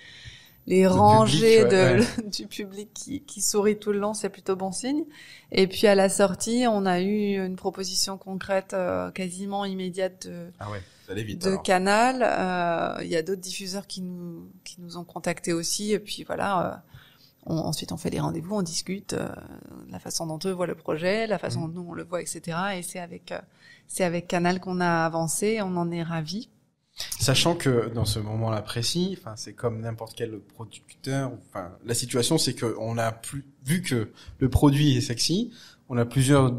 les 0.67 0.87
rangées 0.87 1.63
public, 1.63 1.71
ouais, 1.71 2.23
de, 2.23 2.29
du 2.29 2.47
public 2.47 2.89
qui, 2.93 3.21
qui 3.21 3.41
sourit 3.41 3.77
tout 3.77 3.91
le 3.91 3.99
long, 3.99 4.13
c'est 4.13 4.29
plutôt 4.29 4.55
bon 4.55 4.71
signe. 4.71 5.03
Et 5.51 5.67
puis 5.67 5.87
à 5.87 5.95
la 5.95 6.09
sortie, 6.09 6.65
on 6.67 6.85
a 6.85 7.01
eu 7.01 7.35
une 7.43 7.55
proposition 7.55 8.17
concrète 8.17 8.73
euh, 8.73 9.11
quasiment 9.11 9.65
immédiate 9.65 10.27
de, 10.27 10.47
Ah 10.59 10.71
ouais, 10.71 10.81
vite. 11.13 11.41
de 11.43 11.49
alors. 11.49 11.63
Canal. 11.63 12.21
Euh, 12.23 13.03
Il 13.03 13.09
y 13.09 13.15
a 13.15 13.21
d'autres 13.21 13.41
diffuseurs 13.41 13.87
qui 13.87 14.01
nous 14.01 14.49
qui 14.63 14.81
nous 14.81 14.97
ont 14.97 15.03
contactés 15.03 15.53
aussi. 15.53 15.91
Et 15.93 15.99
puis 15.99 16.23
voilà. 16.23 16.65
euh, 16.73 16.75
on- 17.47 17.57
ensuite, 17.57 17.91
on 17.91 17.97
fait 17.97 18.09
des 18.09 18.19
rendez-vous, 18.19 18.55
on 18.55 18.63
discute 18.63 19.13
euh, 19.13 19.29
la 19.91 19.99
façon 19.99 20.25
dont 20.25 20.39
eux 20.45 20.51
voient 20.51 20.65
le 20.67 20.73
projet, 20.75 21.27
la 21.27 21.37
façon 21.37 21.61
Mhm. 21.67 21.73
dont 21.73 21.81
nous 21.83 21.89
on 21.89 21.93
le 21.93 22.03
voit, 22.03 22.21
etc. 22.21 22.41
Et 22.77 22.81
c'est 22.81 22.99
avec 22.99 23.31
euh, 23.31 23.39
c'est 23.87 24.03
avec 24.03 24.27
Canal 24.27 24.59
qu'on 24.59 24.81
a 24.81 25.05
avancé. 25.05 25.61
On 25.61 25.75
en 25.77 25.91
est 25.91 26.01
ravis. 26.03 26.49
Sachant 27.19 27.55
que 27.55 27.89
dans 27.93 28.05
ce 28.05 28.19
moment-là 28.19 28.61
précis, 28.61 29.17
enfin, 29.19 29.35
c'est 29.35 29.51
comme 29.53 29.81
n'importe 29.81 30.15
quel 30.15 30.39
producteur. 30.39 31.33
Enfin, 31.49 31.73
la 31.85 31.93
situation, 31.93 32.37
c'est 32.37 32.53
que 32.53 32.73
on 32.79 32.97
a 32.97 33.11
plus 33.11 33.43
vu 33.65 33.81
que 33.81 34.09
le 34.39 34.49
produit 34.49 34.95
est 34.95 35.01
sexy, 35.01 35.51
on 35.89 35.97
a 35.97 36.05
plusieurs 36.05 36.53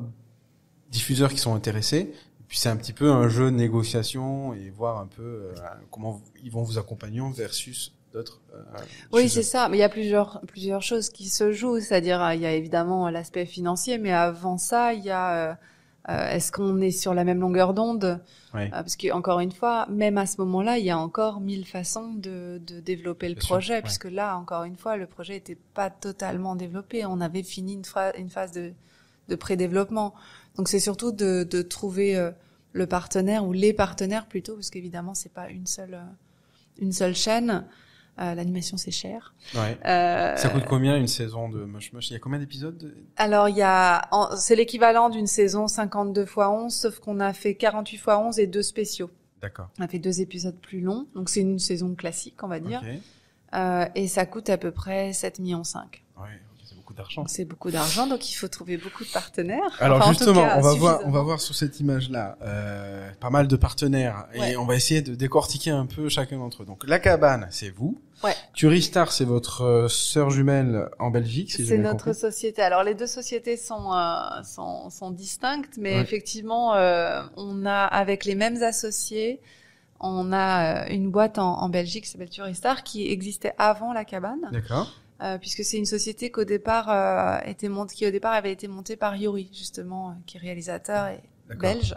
diffuseurs 0.91 1.33
qui 1.33 1.39
sont 1.39 1.55
intéressés. 1.55 2.13
Puis 2.57 2.63
c'est 2.63 2.71
un 2.71 2.77
petit 2.79 2.95
peu 2.95 3.11
un 3.13 3.29
jeu 3.29 3.51
de 3.51 3.57
négociation 3.57 4.55
et 4.55 4.71
voir 4.71 4.99
un 4.99 5.07
peu 5.07 5.23
euh, 5.23 5.55
comment 5.91 6.23
ils 6.43 6.51
vont 6.51 6.63
vous 6.63 6.79
accompagner 6.79 7.21
versus 7.35 7.93
d'autres. 8.15 8.41
euh, 8.55 8.63
Oui, 9.13 9.29
c'est 9.29 9.43
ça. 9.43 9.69
Mais 9.69 9.77
il 9.77 9.81
y 9.81 9.83
a 9.83 9.91
plusieurs 9.91 10.41
plusieurs 10.47 10.81
choses 10.81 11.11
qui 11.11 11.29
se 11.29 11.53
jouent. 11.53 11.81
C'est-à-dire, 11.81 12.23
euh, 12.23 12.35
il 12.35 12.41
y 12.41 12.47
a 12.47 12.55
évidemment 12.55 13.11
l'aspect 13.11 13.45
financier, 13.45 13.99
mais 13.99 14.11
avant 14.11 14.57
ça, 14.57 14.95
il 14.95 15.05
y 15.05 15.11
a 15.11 15.59
euh, 16.09 16.31
est-ce 16.31 16.51
qu'on 16.51 16.81
est 16.81 16.93
sur 16.93 17.13
la 17.13 17.25
même 17.25 17.41
longueur 17.41 17.75
d'onde? 17.75 18.23
Euh, 18.55 18.69
Parce 18.71 18.97
que 18.97 19.13
encore 19.13 19.41
une 19.41 19.53
fois, 19.53 19.87
même 19.91 20.17
à 20.17 20.25
ce 20.25 20.41
moment-là, 20.41 20.79
il 20.79 20.87
y 20.87 20.91
a 20.91 20.99
encore 20.99 21.41
mille 21.41 21.67
façons 21.67 22.15
de, 22.15 22.59
de 22.67 22.81
développer 22.81 23.29
le 23.29 23.35
Bien 23.35 23.43
sûr, 23.43 23.49
projet, 23.57 23.75
ouais. 23.75 23.83
puisque 23.83 24.05
là, 24.11 24.39
encore 24.39 24.65
une 24.65 24.77
fois, 24.79 24.97
le 24.97 25.07
projet 25.07 25.35
n'était 25.35 25.59
pas 25.75 25.91
totalement 25.91 26.57
développé. 26.57 27.05
On 27.05 27.21
avait 27.21 27.43
fini 27.43 27.75
une, 27.75 27.83
une 28.19 28.31
phase 28.31 28.53
de, 28.53 28.73
de 29.29 29.35
pré-développement. 29.35 30.15
Donc 30.57 30.69
c'est 30.71 30.81
surtout 30.81 31.13
de, 31.13 31.45
de 31.45 31.61
trouver 31.61 32.31
le 32.77 32.87
partenaire 32.87 33.45
ou 33.47 33.53
les 33.53 33.73
partenaires 33.73 34.27
plutôt, 34.27 34.55
parce 34.55 34.71
qu'évidemment, 34.71 35.15
c'est 35.15 35.33
pas 35.33 35.49
une 35.51 35.67
seule 35.67 35.95
euh, 35.95 36.03
une 36.79 36.93
seule 36.93 37.15
chaîne. 37.15 37.65
Euh, 38.19 38.35
L'animation 38.35 38.79
c'est 38.79 38.91
cher. 38.91 39.35
Ouais. 39.55 39.79
Euh, 39.85 40.37
Ça 40.37 40.49
coûte 40.49 40.65
combien 40.67 40.97
une 40.97 41.07
saison 41.07 41.51
de 41.51 41.65
Moche 41.65 41.93
Moche 41.93 42.09
Il 42.11 42.15
y 42.15 42.17
a 42.17 42.19
combien 42.19 42.39
d'épisodes 42.39 42.79
de- 42.79 42.95
alors 43.17 43.49
il 43.51 43.57
y 43.57 43.63
a, 43.63 44.09
c'est 44.39 44.57
l'équivalent 44.57 45.11
d'une 45.11 45.27
saison 45.27 45.69
52 45.69 46.23
x 46.23 46.37
11, 46.39 46.75
sauf 46.75 46.99
qu'on 46.99 47.21
a 47.21 47.35
fait 47.35 47.55
48 47.57 47.97
x 47.97 48.09
11 48.09 48.39
et 48.39 48.47
deux 48.47 48.63
spéciaux. 48.63 49.11
D'accord. 49.43 49.69
On 49.79 49.83
a 49.85 49.89
fait 49.89 49.99
deux 49.99 50.23
épisodes 50.23 50.57
plus 50.59 50.81
longs, 50.81 51.07
donc 51.15 51.29
c'est 51.29 51.41
une 51.43 51.59
saison 51.59 51.95
classique, 51.95 52.43
on 52.43 52.49
va 52.49 52.59
dire. 52.59 52.83
Euh, 53.55 53.87
et 53.95 54.09
ça 54.09 54.25
coûte 54.25 54.49
à 54.49 54.57
peu 54.57 54.71
près 54.71 55.13
7 55.13 55.39
millions 55.39 55.63
5. 55.63 56.03
Ouais, 56.17 56.23
ok, 56.25 56.25
c'est 56.25 56.35
beaucoup 56.35 56.56
d'argent. 56.97 57.25
C'est 57.29 57.45
beaucoup 57.45 57.71
d'argent, 57.71 58.07
donc 58.09 58.29
il 58.31 58.35
faut 58.35 58.49
trouver 58.49 58.77
beaucoup 58.77 59.05
de 59.05 59.11
partenaires. 59.11 59.61
Alors 59.79 59.99
Enfin, 59.99 60.07
en 60.11 60.13
tout 60.13 60.19
justement, 60.19 60.43
cas, 60.47 60.59
on 60.59 60.63
va 60.63 60.75
voir, 60.75 61.01
on 61.05 61.11
va 61.11 61.23
voir 61.23 61.41
sur 61.41 61.55
cette 61.55 61.79
image-là 61.79 62.37
euh, 62.43 63.09
pas 63.21 63.31
mal 63.31 63.47
de 63.47 63.57
partenaires 63.57 64.27
et 64.35 64.41
Ouais. 64.41 64.57
on 64.57 64.65
va 64.65 64.75
essayer 64.75 65.03
de 65.03 65.15
décortiquer 65.15 65.71
un 65.71 65.87
peu 65.87 66.09
chacun 66.09 66.39
d'entre 66.39 66.63
eux. 66.63 66.67
Donc 66.67 66.85
la 66.89 66.99
cabane, 66.99 67.47
c'est 67.51 67.71
vous. 67.71 68.01
Ouais. 68.25 68.35
Turistar, 68.55 69.13
c'est 69.13 69.27
votre 69.27 69.63
euh, 69.63 69.89
sœur 69.89 70.31
jumelle 70.31 70.89
en 70.99 71.11
Belgique, 71.11 71.53
si 71.53 71.67
C'est 71.67 71.77
notre 71.79 72.05
compris. 72.07 72.15
société. 72.15 72.63
Alors 72.63 72.83
les 72.83 72.95
deux 72.95 73.07
sociétés 73.07 73.57
sont 73.59 73.93
euh, 73.93 74.43
sont, 74.43 74.89
sont 74.91 75.11
distinctes, 75.11 75.75
mais 75.79 75.95
Ouais. 75.97 76.01
effectivement, 76.01 76.75
euh, 76.75 77.23
on 77.37 77.67
a 77.67 77.85
avec 77.85 78.25
les 78.25 78.35
mêmes 78.35 78.63
associés, 78.63 79.41
on 80.01 80.33
a 80.33 80.89
une 80.89 81.11
boîte 81.11 81.39
en, 81.39 81.61
en 81.61 81.69
Belgique 81.69 82.05
qui 82.05 82.11
s'appelle 82.11 82.31
Turistar 82.31 82.83
qui 82.85 83.11
existait 83.11 83.53
avant 83.59 83.93
la 83.93 84.05
cabane. 84.05 84.49
D'accord. 84.53 84.93
Euh, 85.23 85.39
puisque 85.39 85.65
c'est 85.65 85.79
une 85.79 85.87
société 85.87 86.31
qu'au 86.31 86.45
départ 86.45 86.91
euh, 86.91 87.39
était 87.47 87.71
montée, 87.71 87.95
qui 87.95 88.07
au 88.07 88.11
départ 88.11 88.35
avait 88.35 88.53
été 88.53 88.69
montée 88.69 88.97
par 88.97 89.17
Yuri 89.17 89.49
justement, 89.51 90.11
euh, 90.11 90.13
qui 90.27 90.37
est 90.37 90.41
réalisateur 90.41 91.07
et 91.09 91.21
belge. 91.57 91.97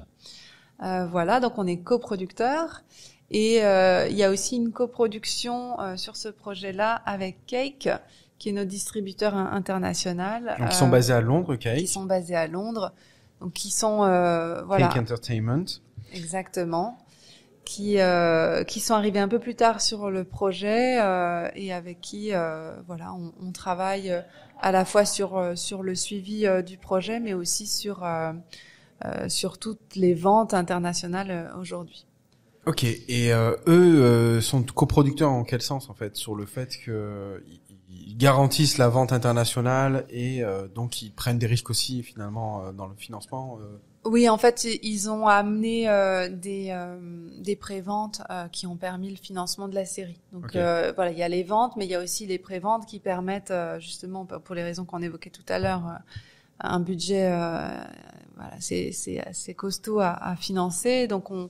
Euh, 0.82 1.06
voilà, 1.08 1.42
donc 1.42 1.58
on 1.58 1.68
est 1.68 1.80
coproducteur 1.80 2.84
et 3.30 3.62
euh, 3.66 4.08
il 4.10 4.16
y 4.16 4.24
a 4.24 4.30
aussi 4.30 4.56
une 4.56 4.72
coproduction 4.72 5.78
euh, 5.82 5.98
sur 5.98 6.16
ce 6.16 6.30
projet-là 6.30 6.94
avec 7.06 7.46
Cake, 7.46 7.90
qui 8.38 8.50
est 8.50 8.54
notre 8.54 8.70
distributeur 8.70 9.36
in- 9.36 9.52
international. 9.52 10.56
Donc 10.58 10.70
ils 10.70 10.74
euh, 10.76 10.80
sont 10.80 10.88
basés 10.88 11.12
à 11.14 11.20
Londres, 11.20 11.56
qui 11.58 11.64
Cake. 11.76 11.88
sont 11.90 12.06
basés 12.06 12.36
à 12.38 12.48
Londres, 12.48 12.94
donc 13.42 13.52
qui 13.52 13.70
sont 13.70 14.06
euh, 14.06 14.64
voilà 14.64 14.88
Cake 14.88 15.02
Entertainment. 15.04 15.66
Exactement. 16.14 16.98
Qui, 17.72 18.00
euh, 18.00 18.64
qui 18.64 18.80
sont 18.80 18.96
arrivés 18.96 19.20
un 19.20 19.28
peu 19.28 19.38
plus 19.38 19.54
tard 19.54 19.80
sur 19.80 20.10
le 20.10 20.24
projet 20.24 21.00
euh, 21.00 21.48
et 21.54 21.72
avec 21.72 22.02
qui 22.02 22.34
euh, 22.34 22.74
voilà 22.88 23.14
on, 23.14 23.32
on 23.46 23.52
travaille 23.52 24.10
euh, 24.10 24.22
à 24.60 24.72
la 24.72 24.86
fois 24.86 25.06
sur 25.06 25.38
euh, 25.38 25.56
sur 25.56 25.84
le 25.84 25.94
suivi 25.94 26.48
du 26.66 26.78
projet 26.78 27.20
mais 27.20 27.36
aussi 27.36 27.68
sur 27.68 28.04
sur 29.28 29.60
toutes 29.60 29.96
les 29.96 30.16
ventes 30.16 30.56
internationales 30.56 31.54
aujourd'hui. 31.60 32.08
Ok. 32.66 32.84
Et 32.84 33.32
eux 33.68 34.42
sont 34.42 34.64
coproducteurs 34.64 35.32
en 35.32 35.44
quel 35.44 35.62
sens 35.62 35.92
en 35.92 35.94
fait 35.94 36.16
sur 36.16 36.34
le 36.36 36.48
fait 36.48 36.76
que 36.84 37.44
ils- 37.48 38.18
garantissent 38.18 38.78
la 38.80 38.90
vente 38.90 39.14
internationale 39.14 40.06
et 40.10 40.44
euh, 40.44 40.68
donc 40.68 41.02
ils 41.04 41.12
prennent 41.12 41.38
des 41.40 41.46
risques 41.48 41.70
aussi 41.70 42.04
finalement 42.04 42.74
dans 42.74 42.88
le 42.88 42.96
financement. 42.98 43.60
euh. 43.62 43.78
Oui, 44.10 44.28
en 44.28 44.38
fait, 44.38 44.66
ils 44.82 45.10
ont 45.10 45.28
amené 45.28 45.88
euh, 45.88 46.30
des, 46.30 46.70
euh, 46.72 46.98
des 47.38 47.56
préventes 47.56 48.22
euh, 48.30 48.48
qui 48.48 48.66
ont 48.66 48.76
permis 48.76 49.10
le 49.12 49.16
financement 49.18 49.68
de 49.68 49.76
la 49.76 49.86
série. 49.86 50.20
Donc 50.34 50.56
euh, 50.56 50.92
voilà, 50.96 51.12
il 51.12 51.18
y 51.18 51.24
a 51.24 51.28
les 51.30 51.44
ventes, 51.44 51.76
mais 51.78 51.86
il 51.86 51.92
y 51.92 51.96
a 51.96 52.02
aussi 52.02 52.26
les 52.26 52.40
préventes 52.40 52.86
qui 52.88 53.00
permettent, 53.00 53.52
euh, 53.52 53.80
justement, 53.80 54.26
pour 54.26 54.56
les 54.56 54.64
raisons 54.64 54.86
qu'on 54.86 55.02
évoquait 55.02 55.30
tout 55.30 55.46
à 55.48 55.60
l'heure, 55.60 55.84
un 56.60 56.80
budget, 56.80 57.28
euh, 57.32 57.70
voilà, 58.36 58.54
c'est 58.60 58.92
c'est 58.92 59.20
assez 59.26 59.54
costaud 59.54 60.00
à, 60.00 60.12
à 60.12 60.36
financer. 60.36 61.08
Donc 61.08 61.30
on 61.32 61.50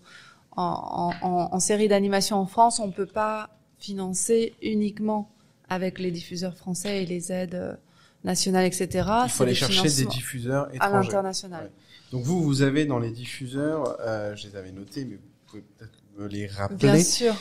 en, 0.58 1.14
en, 1.22 1.50
en 1.54 1.60
série 1.60 1.88
d'animation 1.88 2.38
en 2.38 2.46
France, 2.46 2.80
on 2.80 2.92
peut 2.92 3.06
pas 3.06 3.50
financer 3.78 4.54
uniquement 4.62 5.32
avec 5.70 5.98
les 6.00 6.12
diffuseurs 6.12 6.58
français 6.58 7.04
et 7.04 7.06
les 7.06 7.32
aides 7.32 7.56
euh, 7.56 7.76
nationales, 8.24 8.66
etc. 8.66 9.08
Il 9.26 9.30
faut 9.30 9.44
aller 9.44 9.56
chercher 9.56 9.84
des 9.90 10.06
diffuseurs 10.06 10.66
à 10.66 10.76
étrangers. 10.76 10.94
l'international. 11.08 11.64
Ouais. 11.66 11.72
Donc 12.12 12.24
vous, 12.24 12.42
vous 12.44 12.62
avez 12.62 12.86
dans 12.86 13.00
les 13.00 13.12
diffuseurs, 13.12 13.98
euh, 14.02 14.36
je 14.36 14.48
les 14.48 14.56
avais 14.56 14.72
notés, 14.72 15.06
mais 15.06 15.16
vous 15.16 15.22
pouvez 15.48 15.62
peut-être 15.62 16.00
me 16.18 16.28
les 16.28 16.48
Bien 16.48 16.56
rappeler. 16.58 17.04
sûr. 17.04 17.36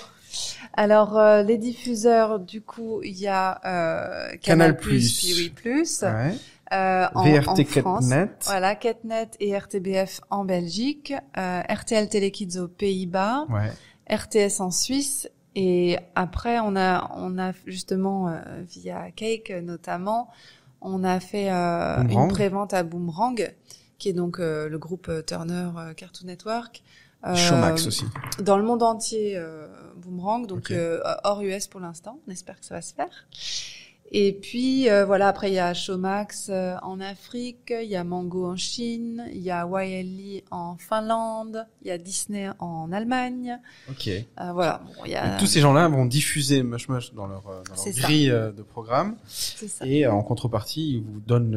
Alors 0.75 1.17
euh, 1.17 1.43
les 1.43 1.57
diffuseurs, 1.57 2.39
du 2.39 2.61
coup, 2.61 3.01
il 3.03 3.17
y 3.19 3.27
a 3.29 3.61
euh, 3.65 4.37
Canal+, 4.43 4.77
Canal+, 4.77 4.81
Oui+, 4.87 5.51
Plus, 5.55 6.03
Ouais. 6.03 6.35
euh, 6.73 7.07
en, 7.15 7.25
VRT 7.25 7.49
en 7.49 7.65
France. 7.65 8.09
Catnet. 8.11 8.31
Voilà, 8.45 8.75
Catnet 8.75 9.31
et 9.41 9.57
RTBF 9.57 10.21
en 10.29 10.45
Belgique, 10.45 11.15
euh, 11.39 11.61
RTL 11.63 12.09
Telekids 12.11 12.59
aux 12.59 12.69
Pays-Bas, 12.69 13.47
Ouais. 13.49 13.73
RTS 14.15 14.61
en 14.61 14.71
Suisse, 14.71 15.31
et 15.55 15.97
après 16.15 16.61
on 16.61 16.77
a 16.77 17.11
on 17.17 17.39
a 17.39 17.53
justement 17.67 18.29
euh, 18.29 18.39
via 18.69 19.11
Cake 19.13 19.51
notamment, 19.63 20.29
on 20.83 21.05
a 21.05 21.21
fait 21.21 21.51
euh, 21.51 22.03
une 22.07 22.29
prévente 22.29 22.75
à 22.75 22.83
Boomerang, 22.83 23.51
qui 23.99 24.09
est 24.09 24.13
donc 24.13 24.39
euh, 24.39 24.69
le 24.69 24.79
groupe 24.79 25.09
euh, 25.09 25.23
Turner 25.23 25.71
euh, 25.77 25.93
Cartoon 25.95 26.27
Network. 26.27 26.83
Euh, 27.27 27.35
Showmax 27.35 27.87
aussi. 27.89 28.05
Dans 28.41 28.57
le 28.57 28.63
monde 28.63 28.83
entier, 28.85 29.37
euh, 29.37 29.67
Boomerang, 29.97 30.47
donc 30.47 30.59
Ok. 30.59 30.71
euh, 30.71 31.01
hors 31.25 31.43
US 31.43 31.67
pour 31.67 31.81
l'instant. 31.81 32.21
On 32.29 32.31
espère 32.31 32.61
que 32.61 32.65
ça 32.65 32.75
va 32.77 32.83
se 32.83 32.95
faire. 32.95 33.27
Et 34.11 34.33
puis 34.33 34.89
euh, 34.89 35.05
voilà, 35.05 35.29
après 35.29 35.51
il 35.51 35.55
y 35.55 35.59
a 35.59 35.75
Showmax 35.75 36.49
euh, 36.49 36.77
en 36.83 36.99
Afrique, 37.01 37.73
il 37.83 37.89
y 37.89 37.97
a 37.97 38.05
Mango 38.05 38.47
en 38.47 38.57
Chine, 38.57 39.27
il 39.33 39.43
y 39.43 39.51
a 39.51 39.67
YLE 39.67 40.43
en 40.51 40.77
Finlande, 40.79 41.67
il 41.83 41.89
y 41.89 41.91
a 41.91 41.99
Disney 41.99 42.49
en 42.59 42.91
Allemagne. 42.91 43.59
Ok. 43.91 44.09
Euh, 44.09 44.53
voilà, 44.53 44.81
bon, 44.85 45.05
y 45.05 45.15
a 45.15 45.29
Donc, 45.29 45.39
tous 45.41 45.47
ces 45.47 45.61
gens-là 45.61 45.89
vont 45.89 46.07
diffuser 46.07 46.63
Mush 46.63 46.89
Mush 46.89 47.13
dans 47.13 47.27
leur, 47.27 47.47
euh, 47.49 47.63
dans 47.65 47.75
leur 47.75 47.79
C'est 47.79 47.93
ça. 47.93 48.01
grille 48.01 48.31
euh, 48.31 48.51
de 48.51 48.63
programme 48.63 49.17
c'est 49.27 49.69
ça. 49.69 49.87
et 49.87 50.07
en 50.07 50.23
contrepartie, 50.23 50.95
ils 50.95 51.03
vous 51.03 51.21
donnent 51.21 51.55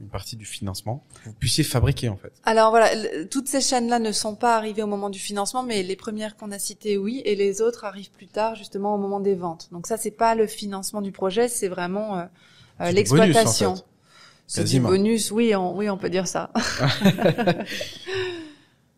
une 0.00 0.08
partie 0.08 0.36
du 0.36 0.46
financement 0.46 1.04
pour 1.08 1.22
que 1.22 1.28
vous 1.28 1.34
puissiez 1.34 1.64
fabriquer 1.64 2.08
en 2.08 2.16
fait. 2.16 2.32
Alors 2.44 2.70
voilà, 2.70 2.88
toutes 3.30 3.48
ces 3.48 3.60
chaînes-là 3.60 3.98
ne 3.98 4.12
sont 4.12 4.36
pas 4.36 4.56
arrivées 4.56 4.82
au 4.82 4.86
moment 4.86 5.10
du 5.10 5.18
financement, 5.18 5.62
mais 5.62 5.82
les 5.82 5.96
premières 5.96 6.36
qu'on 6.36 6.50
a 6.50 6.58
citées, 6.58 6.96
oui, 6.96 7.20
et 7.26 7.36
les 7.36 7.60
autres 7.60 7.84
arrivent 7.84 8.10
plus 8.10 8.28
tard, 8.28 8.54
justement 8.54 8.94
au 8.94 8.98
moment 8.98 9.20
des 9.20 9.34
ventes. 9.34 9.68
Donc 9.70 9.86
ça, 9.86 9.98
c'est 9.98 10.10
pas 10.10 10.34
le 10.34 10.46
financement 10.46 11.02
du 11.02 11.12
projet, 11.12 11.48
c'est 11.48 11.68
vraiment 11.74 12.18
euh, 12.18 12.24
euh, 12.80 12.90
l'exploitation. 12.92 13.72
en 13.72 13.76
fait. 13.76 13.82
C'est 14.46 14.64
du 14.64 14.80
bonus, 14.80 15.30
oui, 15.30 15.54
on, 15.56 15.74
oui, 15.76 15.88
on 15.90 15.96
peut 15.96 16.10
dire 16.10 16.26
ça. 16.28 16.50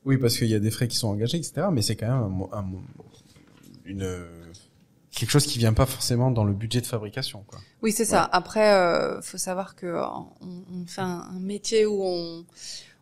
Oui, 0.05 0.19
parce 0.19 0.37
qu'il 0.39 0.47
y 0.47 0.55
a 0.55 0.61
des 0.61 0.71
frais 0.71 0.87
qui 0.87 0.97
sont 0.97 1.09
engagés, 1.09 1.37
etc. 1.39 1.67
Mais 1.73 1.83
c'est 1.83 1.97
quand 1.97 2.07
même 2.07 2.23
un, 2.23 2.29
mo- 2.29 2.51
un 2.53 2.62
mo- 2.62 2.83
une 3.85 4.25
quelque 5.11 5.31
chose 5.31 5.47
qui 5.47 5.59
vient 5.59 5.73
pas 5.73 5.87
forcément 5.87 6.31
dans 6.31 6.45
le 6.45 6.53
budget 6.53 6.81
de 6.81 6.87
fabrication, 6.87 7.43
quoi. 7.47 7.59
Oui, 7.83 7.91
c'est 7.91 8.05
ça. 8.05 8.23
Après, 8.33 8.73
euh, 8.75 9.21
faut 9.23 9.39
savoir 9.39 9.75
que 9.75 9.87
on, 9.87 10.27
on 10.73 10.87
fait 10.87 11.01
un, 11.01 11.27
un 11.35 11.41
métier 11.41 11.87
où 11.87 12.03
on 12.05 12.45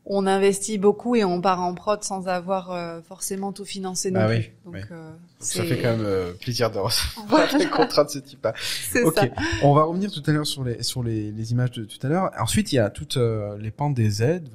on 0.06 0.26
investit 0.26 0.76
beaucoup 0.78 1.16
et 1.16 1.24
on 1.24 1.40
part 1.40 1.62
en 1.62 1.74
prod 1.74 2.02
sans 2.04 2.28
avoir 2.28 2.70
euh, 2.72 3.00
forcément 3.08 3.52
tout 3.52 3.64
financé 3.64 4.10
non 4.10 4.20
Ah 4.22 4.26
plus. 4.28 4.36
oui, 4.36 4.50
Donc 4.64 4.74
oui. 4.74 4.80
euh, 4.92 5.10
ça 5.38 5.62
fait 5.64 5.76
quand 5.80 5.96
même 5.96 6.04
euh, 6.04 6.32
plaisir 6.34 6.70
de 6.70 6.78
recevoir 6.78 7.56
des 7.56 7.66
contrats 7.70 8.04
de 8.04 8.10
ce 8.10 8.18
type-là. 8.18 8.52
Ok, 9.04 9.14
ça. 9.16 9.26
on 9.62 9.72
va 9.74 9.84
revenir 9.84 10.10
tout 10.12 10.22
à 10.26 10.32
l'heure 10.32 10.46
sur 10.46 10.62
les 10.64 10.82
sur 10.82 11.02
les, 11.02 11.30
les 11.32 11.52
images 11.52 11.70
de 11.72 11.84
tout 11.84 11.98
à 12.06 12.08
l'heure. 12.10 12.30
Ensuite, 12.38 12.72
il 12.72 12.76
y 12.76 12.78
a 12.78 12.90
toutes 12.90 13.16
euh, 13.16 13.56
les 13.58 13.70
pentes 13.70 13.94
des 13.94 14.22
aides. 14.22 14.48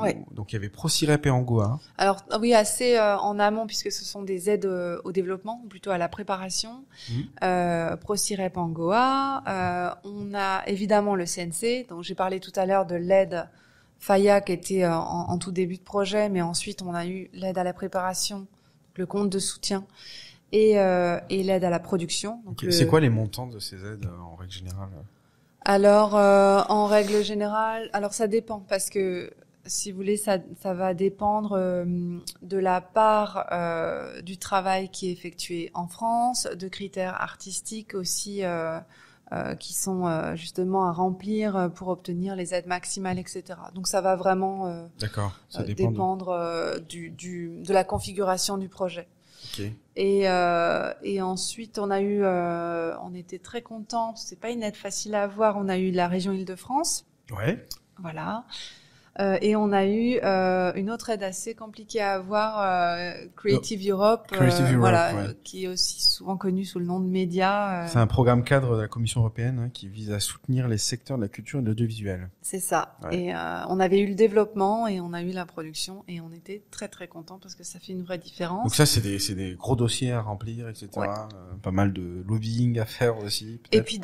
Ouais. 0.00 0.16
Donc 0.34 0.52
il 0.52 0.56
y 0.56 0.58
avait 0.58 0.70
ProCirep 0.70 1.24
et 1.26 1.30
Angoa. 1.30 1.78
Alors 1.98 2.24
oui, 2.40 2.52
assez 2.52 2.96
euh, 2.96 3.16
en 3.18 3.38
amont 3.38 3.66
puisque 3.66 3.92
ce 3.92 4.04
sont 4.04 4.22
des 4.22 4.50
aides 4.50 4.64
euh, 4.64 5.00
au 5.04 5.12
développement, 5.12 5.60
ou 5.64 5.68
plutôt 5.68 5.90
à 5.90 5.98
la 5.98 6.08
préparation. 6.08 6.84
Mhm. 7.10 7.24
Euh, 7.44 7.96
ProCirep 7.96 8.56
en 8.56 8.68
Goa. 8.68 9.42
Euh, 9.46 9.90
on 10.04 10.34
a 10.34 10.62
évidemment 10.66 11.14
le 11.14 11.26
CNC, 11.26 11.86
dont 11.88 12.02
j'ai 12.02 12.14
parlé 12.16 12.40
tout 12.40 12.52
à 12.56 12.66
l'heure 12.66 12.86
de 12.86 12.96
l'aide 12.96 13.46
FAIA 13.98 14.40
qui 14.40 14.52
était 14.52 14.84
euh, 14.84 14.94
en, 14.94 15.30
en 15.30 15.38
tout 15.38 15.52
début 15.52 15.76
de 15.76 15.82
projet, 15.82 16.28
mais 16.28 16.42
ensuite 16.42 16.82
on 16.82 16.94
a 16.94 17.06
eu 17.06 17.30
l'aide 17.32 17.58
à 17.58 17.64
la 17.64 17.72
préparation, 17.72 18.46
le 18.96 19.06
compte 19.06 19.30
de 19.30 19.38
soutien 19.38 19.84
et, 20.52 20.78
euh, 20.78 21.18
et 21.30 21.42
l'aide 21.42 21.64
à 21.64 21.70
la 21.70 21.80
production. 21.80 22.42
Le- 22.62 22.70
C'est 22.70 22.86
quoi 22.86 23.00
les 23.00 23.08
montants 23.10 23.46
de 23.46 23.58
ces 23.58 23.76
aides 23.84 24.04
euh, 24.06 24.18
en 24.22 24.34
règle 24.36 24.52
générale 24.52 24.88
alors, 25.66 26.14
euh, 26.14 26.60
en 26.68 26.84
règle 26.84 27.22
générale, 27.24 27.88
alors 27.94 28.12
ça 28.12 28.26
dépend 28.26 28.60
parce 28.68 28.90
que 28.90 29.30
si 29.64 29.90
vous 29.92 29.96
voulez, 29.96 30.18
ça, 30.18 30.36
ça 30.60 30.74
va 30.74 30.92
dépendre 30.92 31.52
euh, 31.58 32.18
de 32.42 32.58
la 32.58 32.82
part 32.82 33.46
du 34.22 34.36
travail 34.36 34.90
qui 34.90 35.08
est 35.08 35.12
effectué 35.12 35.70
en 35.72 35.86
France, 35.88 36.46
de 36.54 36.68
critères 36.68 37.14
artistiques 37.18 37.94
aussi 37.94 38.42
qui 39.58 39.74
sont 39.74 40.06
euh, 40.06 40.34
justement 40.36 40.86
à 40.86 40.92
remplir 40.92 41.56
euh, 41.56 41.68
pour 41.68 41.88
obtenir 41.88 42.36
les 42.36 42.54
aides 42.54 42.66
maximales, 42.66 43.18
etc. 43.18 43.42
Donc 43.74 43.86
ça 43.88 44.00
va 44.00 44.16
vraiment 44.16 44.66
euh. 44.66 44.86
Ça 45.48 45.60
euh, 45.60 45.64
dépend. 45.64 45.90
dépendre 45.90 46.28
euh, 46.30 46.78
du, 46.78 47.10
du, 47.10 47.62
de 47.62 47.72
la 47.72 47.84
configuration 47.84 48.56
du 48.58 48.68
projet. 48.68 49.08
Et, 49.96 50.28
euh, 50.28 50.92
et 51.02 51.22
ensuite, 51.22 51.78
on 51.78 51.90
a 51.90 52.00
eu, 52.00 52.22
euh, 52.22 52.96
on 53.02 53.14
était 53.14 53.38
très 53.38 53.62
contents. 53.62 54.16
C'est 54.16 54.40
pas 54.40 54.50
une 54.50 54.62
aide 54.62 54.74
facile 54.74 55.14
à 55.14 55.22
avoir. 55.24 55.56
On 55.56 55.68
a 55.68 55.78
eu 55.78 55.90
la 55.92 56.08
région 56.08 56.32
Île-de-France, 56.32 57.04
Ouais. 57.30 57.64
voilà. 57.98 58.44
Euh, 59.20 59.38
et 59.42 59.54
on 59.54 59.70
a 59.72 59.86
eu 59.86 60.18
euh, 60.24 60.72
une 60.74 60.90
autre 60.90 61.10
aide 61.10 61.22
assez 61.22 61.54
compliquée 61.54 62.00
à 62.00 62.14
avoir, 62.14 62.60
euh, 62.60 63.12
Creative 63.36 63.90
Europe, 63.90 64.26
Oh, 64.32 64.34
Creative 64.34 64.64
euh, 64.64 64.68
Europe, 64.70 64.80
voilà, 64.80 65.14
ouais. 65.14 65.36
qui 65.44 65.64
est 65.64 65.68
aussi 65.68 66.02
souvent 66.02 66.36
connu 66.36 66.64
sous 66.64 66.80
le 66.80 66.84
nom 66.86 66.98
de 66.98 67.06
Média. 67.08 67.84
euh, 67.84 67.86
C'est 67.88 67.98
un 67.98 68.06
programme 68.08 68.42
cadre 68.42 68.76
de 68.76 68.82
la 68.82 68.88
Commission 68.88 69.20
européenne 69.20 69.60
hein, 69.66 69.70
qui 69.72 69.88
vise 69.88 70.10
à 70.10 70.18
soutenir 70.18 70.66
les 70.66 70.78
secteurs 70.78 71.16
de 71.16 71.22
la 71.22 71.28
culture 71.28 71.60
et 71.60 71.62
de 71.62 71.68
l'audiovisuel. 71.68 72.28
C'est 72.42 72.58
ça. 72.58 72.96
Ouais. 73.04 73.16
Et 73.16 73.34
euh, 73.34 73.64
on 73.68 73.78
avait 73.78 74.00
eu 74.00 74.06
le 74.08 74.14
développement 74.16 74.88
et 74.88 75.00
on 75.00 75.12
a 75.12 75.22
eu 75.22 75.30
la 75.30 75.46
production 75.46 76.04
et 76.08 76.20
on 76.20 76.32
était 76.32 76.64
très 76.72 76.88
très 76.88 77.06
contents 77.06 77.38
parce 77.40 77.54
que 77.54 77.62
ça 77.62 77.78
fait 77.78 77.92
une 77.92 78.02
vraie 78.02 78.18
différence. 78.18 78.64
Donc 78.64 78.74
ça, 78.74 78.84
c'est 78.86 79.00
des, 79.00 79.18
des 79.34 79.54
gros 79.54 79.76
dossiers 79.76 80.10
à 80.12 80.22
remplir, 80.22 80.68
etc. 80.68 80.88
Ouais. 80.96 81.06
Pas 81.62 81.70
mal 81.70 81.92
de 81.92 82.24
lobbying 82.26 82.78
à 82.80 82.84
faire 82.84 83.18
aussi. 83.18 83.60
Et 83.70 83.82
puis, 83.82 84.00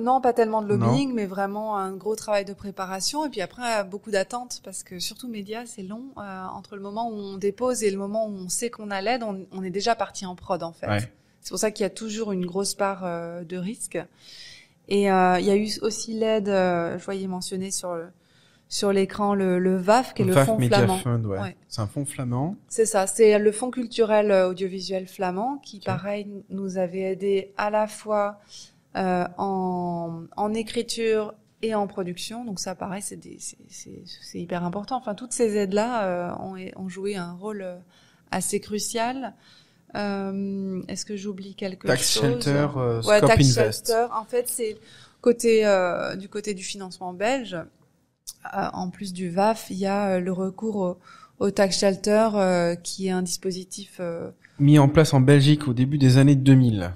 non, 0.00 0.20
pas 0.20 0.32
tellement 0.32 0.62
de 0.62 0.68
lobbying, 0.68 1.12
mais 1.12 1.26
vraiment 1.26 1.76
un 1.76 1.92
gros 1.92 2.16
travail 2.16 2.44
de 2.44 2.54
préparation. 2.54 3.26
Et 3.26 3.28
puis 3.28 3.42
après, 3.42 3.84
beaucoup 3.84 4.10
d'attentes, 4.10 4.45
parce 4.64 4.82
que 4.82 4.98
surtout 4.98 5.28
médias, 5.28 5.66
c'est 5.66 5.82
long. 5.82 6.04
euh, 6.18 6.46
entre 6.46 6.76
le 6.76 6.82
moment 6.82 7.08
où 7.10 7.14
on 7.14 7.36
dépose 7.36 7.82
et 7.82 7.90
le 7.90 7.98
moment 7.98 8.26
où 8.26 8.30
on 8.34 8.48
sait 8.48 8.70
qu'on 8.70 8.90
a 8.90 9.00
l'aide, 9.00 9.22
on, 9.22 9.46
on 9.52 9.62
est 9.62 9.70
déjà 9.70 9.94
parti 9.94 10.26
en 10.26 10.34
prod, 10.34 10.62
en 10.62 10.72
fait. 10.72 10.86
Ouais. 10.86 11.12
C'est 11.40 11.50
pour 11.50 11.58
ça 11.58 11.70
qu'il 11.70 11.84
y 11.84 11.86
a 11.86 11.90
toujours 11.90 12.32
une 12.32 12.46
grosse 12.46 12.74
part 12.74 13.02
euh, 13.04 13.44
de 13.44 13.56
risque. 13.56 13.98
Et 14.88 15.10
euh, 15.10 15.38
il 15.40 15.46
y 15.46 15.50
a 15.50 15.56
eu 15.56 15.68
aussi 15.82 16.14
l'aide, 16.14 16.46
je 16.46 17.04
voyais 17.04 17.26
mentionner 17.26 17.70
sur 17.70 17.94
le, 17.94 18.06
sur 18.68 18.92
l'écran 18.92 19.34
le, 19.34 19.58
le 19.58 19.76
VAF, 19.76 20.14
qui 20.14 20.22
est 20.22 20.24
le, 20.24 20.32
VAF 20.32 20.46
fonds 20.46 20.58
flamand. 20.58 20.98
Fund, 20.98 21.26
ouais. 21.26 21.38
Ouais. 21.38 21.56
C'est 21.68 21.80
un 21.80 21.86
fonds 21.86 22.04
flamand. 22.04 22.56
C'est 22.68 22.86
ça, 22.86 23.06
c'est 23.06 23.38
le 23.38 23.52
fonds 23.52 23.70
culturel 23.70 24.30
audiovisuel 24.32 25.06
flamand 25.08 25.58
qui, 25.58 25.80
pareil, 25.80 26.28
nous 26.50 26.78
avait 26.78 27.00
aidé 27.00 27.52
à 27.56 27.70
la 27.70 27.86
fois 27.86 28.38
euh, 28.96 29.26
en, 29.38 30.22
en 30.36 30.54
écriture 30.54 31.34
et 31.66 31.74
en 31.74 31.86
production. 31.86 32.44
Donc 32.44 32.60
ça, 32.60 32.74
pareil, 32.74 33.02
c'est 33.02 34.38
hyper 34.40 34.64
important. 34.64 34.96
Enfin, 34.96 35.14
toutes 35.14 35.32
ces 35.32 35.56
aides-là 35.56 36.04
euh, 36.04 36.34
ont, 36.40 36.56
ont 36.76 36.88
joué 36.88 37.16
un 37.16 37.32
rôle 37.32 37.62
euh, 37.62 37.76
assez 38.30 38.60
crucial. 38.60 39.34
Euh, 39.94 40.82
Est-ce 40.88 41.04
que 41.04 41.16
j'oublie 41.16 41.54
quelque 41.54 41.86
Tax 41.86 42.14
chose 42.14 42.22
Shelter, 42.22 42.68
euh, 42.76 43.02
Ouais, 43.02 43.18
Scope 43.18 43.30
Tax 43.30 43.58
Invest. 43.58 43.86
Shelter. 43.88 44.06
En 44.14 44.24
fait, 44.24 44.48
c'est 44.48 44.76
côté 45.20 45.64
du 46.18 46.28
côté 46.28 46.54
du 46.54 46.62
financement 46.62 47.12
belge. 47.12 47.56
en 48.52 48.90
plus 48.90 49.12
du 49.12 49.28
VAF, 49.30 49.66
il 49.70 49.76
y 49.78 49.86
a 49.86 50.20
le 50.20 50.32
recours 50.32 50.76
au, 50.76 50.98
au 51.38 51.50
tax 51.50 51.78
shelter, 51.80 52.28
qui 52.82 53.08
est 53.08 53.10
un 53.10 53.22
dispositif. 53.22 54.00
Mis 54.58 54.78
en 54.78 54.88
place 54.88 55.12
en 55.14 55.20
Belgique 55.20 55.66
au 55.68 55.72
début 55.74 55.98
des 55.98 56.18
années 56.18 56.36
2000. 56.36 56.94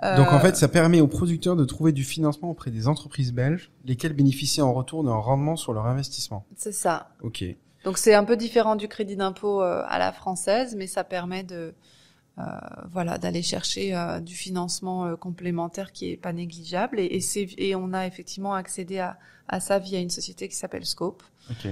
Donc 0.00 0.32
en 0.32 0.36
euh, 0.36 0.40
fait, 0.40 0.56
ça 0.56 0.68
permet 0.68 1.00
aux 1.00 1.08
producteurs 1.08 1.56
de 1.56 1.64
trouver 1.64 1.92
du 1.92 2.04
financement 2.04 2.50
auprès 2.50 2.70
des 2.70 2.86
entreprises 2.86 3.32
belges, 3.32 3.70
lesquelles 3.84 4.12
bénéficient 4.12 4.62
en 4.62 4.72
retour 4.72 5.02
d'un 5.02 5.14
rendement 5.14 5.56
sur 5.56 5.72
leur 5.72 5.86
investissement. 5.86 6.44
c'est 6.56 6.72
ça. 6.72 7.10
Ok. 7.22 7.44
Donc 7.84 7.98
c'est 7.98 8.14
un 8.14 8.24
peu 8.24 8.36
différent 8.36 8.76
du 8.76 8.86
crédit 8.88 9.16
d'impôt 9.16 9.62
euh, 9.62 9.82
à 9.88 9.98
la 9.98 10.12
française, 10.12 10.76
mais 10.76 10.86
ça 10.86 11.04
permet 11.04 11.42
de 11.42 11.74
euh, 12.38 12.42
voilà 12.92 13.18
d'aller 13.18 13.42
chercher 13.42 13.96
euh, 13.96 14.20
du 14.20 14.36
financement 14.36 15.06
euh, 15.06 15.16
complémentaire 15.16 15.90
qui 15.90 16.12
est 16.12 16.16
pas 16.16 16.32
négligeable 16.32 17.00
et, 17.00 17.18
et, 17.56 17.74
on 17.74 17.92
a 17.92 18.06
effectivement 18.06 18.54
accédé 18.54 19.00
à, 19.00 19.18
à 19.48 19.58
ça 19.58 19.80
via 19.80 19.98
une 19.98 20.10
société 20.10 20.48
qui 20.48 20.54
s'appelle 20.54 20.86
Scope. 20.86 21.24
Ok. 21.50 21.66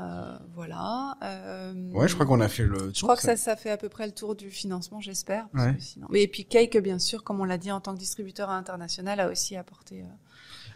Euh, 0.00 0.36
voilà. 0.54 1.16
Euh, 1.22 1.72
Ouais, 1.92 2.08
je 2.08 2.14
crois 2.14 2.24
qu'on 2.26 2.40
a 2.40 2.48
fait 2.48 2.64
le. 2.64 2.90
Je 2.94 3.02
crois 3.02 3.16
que 3.16 3.22
ça, 3.22 3.36
ça 3.36 3.54
fait 3.56 3.70
à 3.70 3.76
peu 3.76 3.88
près 3.88 4.06
le 4.06 4.12
tour 4.12 4.34
du 4.34 4.50
financement, 4.50 5.00
j'espère. 5.00 5.46
Ouais. 5.54 5.74
sinon- 5.78 6.06
Mais 6.10 6.22
et 6.22 6.28
puis 6.28 6.44
Cake, 6.46 6.76
bien 6.78 6.98
sûr, 6.98 7.22
comme 7.22 7.40
on 7.40 7.44
l'a 7.44 7.58
dit 7.58 7.70
en 7.70 7.80
tant 7.80 7.92
que 7.94 7.98
distributeur 7.98 8.48
international, 8.50 9.20
a 9.20 9.28
aussi 9.30 9.56
apporté. 9.56 10.00
euh, 10.00 10.04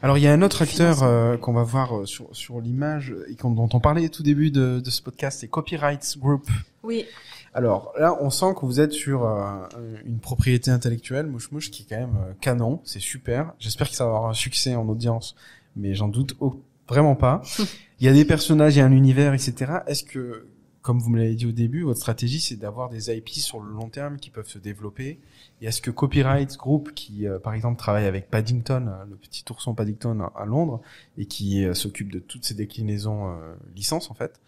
Alors 0.02 0.18
il 0.18 0.24
y 0.24 0.26
a 0.26 0.32
un 0.32 0.42
autre 0.42 0.62
acteur 0.62 1.02
euh, 1.02 1.36
qu'on 1.38 1.52
va 1.54 1.62
voir 1.62 1.96
euh, 1.96 2.06
sur, 2.06 2.28
sur 2.36 2.60
l'image 2.60 3.14
et 3.28 3.34
dont 3.34 3.68
on 3.72 3.80
parlait 3.80 4.04
au 4.04 4.08
tout 4.08 4.22
début 4.22 4.50
de, 4.50 4.80
de 4.80 4.90
ce 4.90 5.00
podcast, 5.00 5.40
c'est 5.40 5.48
Copyrights 5.48 6.18
Group. 6.18 6.46
Oui, 6.82 7.06
Alors 7.54 7.94
là, 7.98 8.18
on 8.20 8.28
sent 8.28 8.52
que 8.60 8.66
vous 8.66 8.80
êtes 8.80 8.92
sur 8.92 9.24
euh, 9.24 9.66
une 10.04 10.18
propriété 10.18 10.70
intellectuelle, 10.70 11.26
Mouche 11.26 11.50
Mouche, 11.52 11.70
qui 11.70 11.82
est 11.84 11.86
quand 11.88 12.00
même 12.00 12.16
euh, 12.16 12.32
canon, 12.42 12.80
c'est 12.84 13.00
super. 13.00 13.54
J'espère 13.58 13.88
que 13.88 13.94
ça 13.96 14.04
va 14.04 14.10
avoir 14.16 14.28
un 14.30 14.34
succès 14.34 14.74
en 14.74 14.86
audience, 14.88 15.34
mais 15.76 15.94
j'en 15.94 16.08
doute 16.08 16.36
au- 16.40 16.60
vraiment 16.88 17.14
pas. 17.16 17.40
il 18.00 18.06
y 18.06 18.08
a 18.08 18.12
des 18.12 18.24
personnages, 18.24 18.76
il 18.76 18.78
y 18.78 18.82
a 18.82 18.86
un 18.86 18.92
univers, 18.92 19.34
etc. 19.34 19.72
Est-ce 19.86 20.04
que, 20.04 20.46
comme 20.82 20.98
vous 20.98 21.10
me 21.10 21.18
l'avez 21.18 21.34
dit 21.34 21.46
au 21.46 21.52
début, 21.52 21.82
votre 21.82 22.00
stratégie, 22.00 22.40
c'est 22.40 22.56
d'avoir 22.56 22.90
des 22.90 23.10
IP 23.10 23.28
sur 23.30 23.60
le 23.60 23.72
long 23.72 23.88
terme 23.88 24.18
qui 24.18 24.30
peuvent 24.30 24.48
se 24.48 24.58
développer? 24.58 25.20
Et 25.60 25.66
est-ce 25.66 25.80
que 25.80 25.90
Copyright 25.90 26.56
Group, 26.56 26.92
qui 26.94 27.26
euh, 27.26 27.38
par 27.38 27.54
exemple 27.54 27.78
travaille 27.78 28.06
avec 28.06 28.30
Paddington, 28.30 28.88
euh, 28.88 29.04
le 29.08 29.16
petit 29.16 29.44
ourson 29.50 29.74
Paddington 29.74 30.20
à, 30.20 30.32
à 30.40 30.44
Londres, 30.44 30.80
et 31.16 31.26
qui 31.26 31.64
euh, 31.64 31.74
s'occupe 31.74 32.12
de 32.12 32.18
toutes 32.18 32.44
ces 32.44 32.54
déclinaisons 32.54 33.30
euh, 33.30 33.54
licences 33.74 34.10
en 34.10 34.14
fait, 34.14 34.40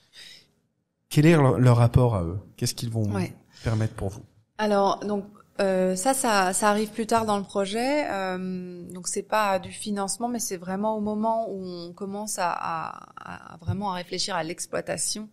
quel 1.09 1.25
est 1.27 1.37
leur, 1.37 1.59
leur 1.59 1.77
rapport 1.77 2.17
à 2.17 2.25
eux? 2.25 2.39
Qu'est-ce 2.57 2.75
qu'ils 2.75 2.91
vont 2.91 3.15
ouais. 3.15 3.33
permettre 3.63 3.95
pour 3.95 4.11
vous? 4.11 4.23
Alors 4.59 5.01
donc 5.01 5.25
euh, 5.61 5.97
ça, 5.97 6.15
ça, 6.15 6.53
ça 6.53 6.69
arrive 6.71 6.91
plus 6.91 7.07
tard 7.07 7.25
dans 7.27 7.39
le 7.39 7.43
projet. 7.45 8.07
Euh, 8.11 8.83
donc 8.93 9.09
c'est 9.09 9.23
pas 9.23 9.59
du 9.59 9.71
financement, 9.73 10.29
mais 10.29 10.39
c'est 10.39 10.57
vraiment 10.57 10.97
au 10.97 11.01
moment 11.01 11.49
où 11.51 11.65
on 11.65 11.93
commence 11.93 12.39
à, 12.39 12.51
à- 12.51 13.55
à 13.55 13.57
vraiment 13.59 13.91
à 13.93 13.95
réfléchir 13.95 14.37
à 14.37 14.43
l'exploitation 14.43 15.29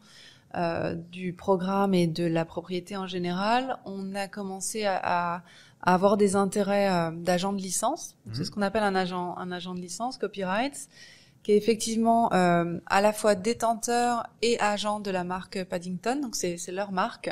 euh, 0.55 0.93
du 0.95 1.33
programme 1.33 1.93
et 1.93 2.07
de 2.07 2.25
la 2.25 2.45
propriété 2.45 2.95
en 2.97 3.07
général. 3.07 3.77
On 3.85 4.13
a 4.15 4.27
commencé 4.27 4.85
à, 4.85 5.35
à- 5.37 5.41
avoir 5.85 6.15
des 6.15 6.35
intérêts 6.37 6.89
euh, 6.89 7.11
d'agents 7.11 7.51
de 7.53 7.61
licence. 7.61 8.15
Donc, 8.25 8.35
C'est 8.35 8.39
Mhm. 8.41 8.45
ce 8.45 8.51
qu'on 8.51 8.61
appelle 8.61 8.83
un 8.83 8.95
agent, 8.95 9.35
un 9.37 9.51
agent 9.51 9.73
de 9.73 9.79
licence, 9.81 10.17
copyright, 10.17 10.87
qui 11.43 11.51
est 11.51 11.57
effectivement 11.57 12.31
euh, 12.33 12.79
à 12.85 13.01
la 13.01 13.11
fois 13.11 13.35
détenteur 13.35 14.25
et 14.41 14.57
agent 14.61 15.01
de 15.01 15.11
la 15.11 15.25
marque 15.25 15.61
Paddington. 15.65 16.21
Donc 16.21 16.35
c'est 16.37 16.57
leur 16.71 16.93
marque. 16.93 17.31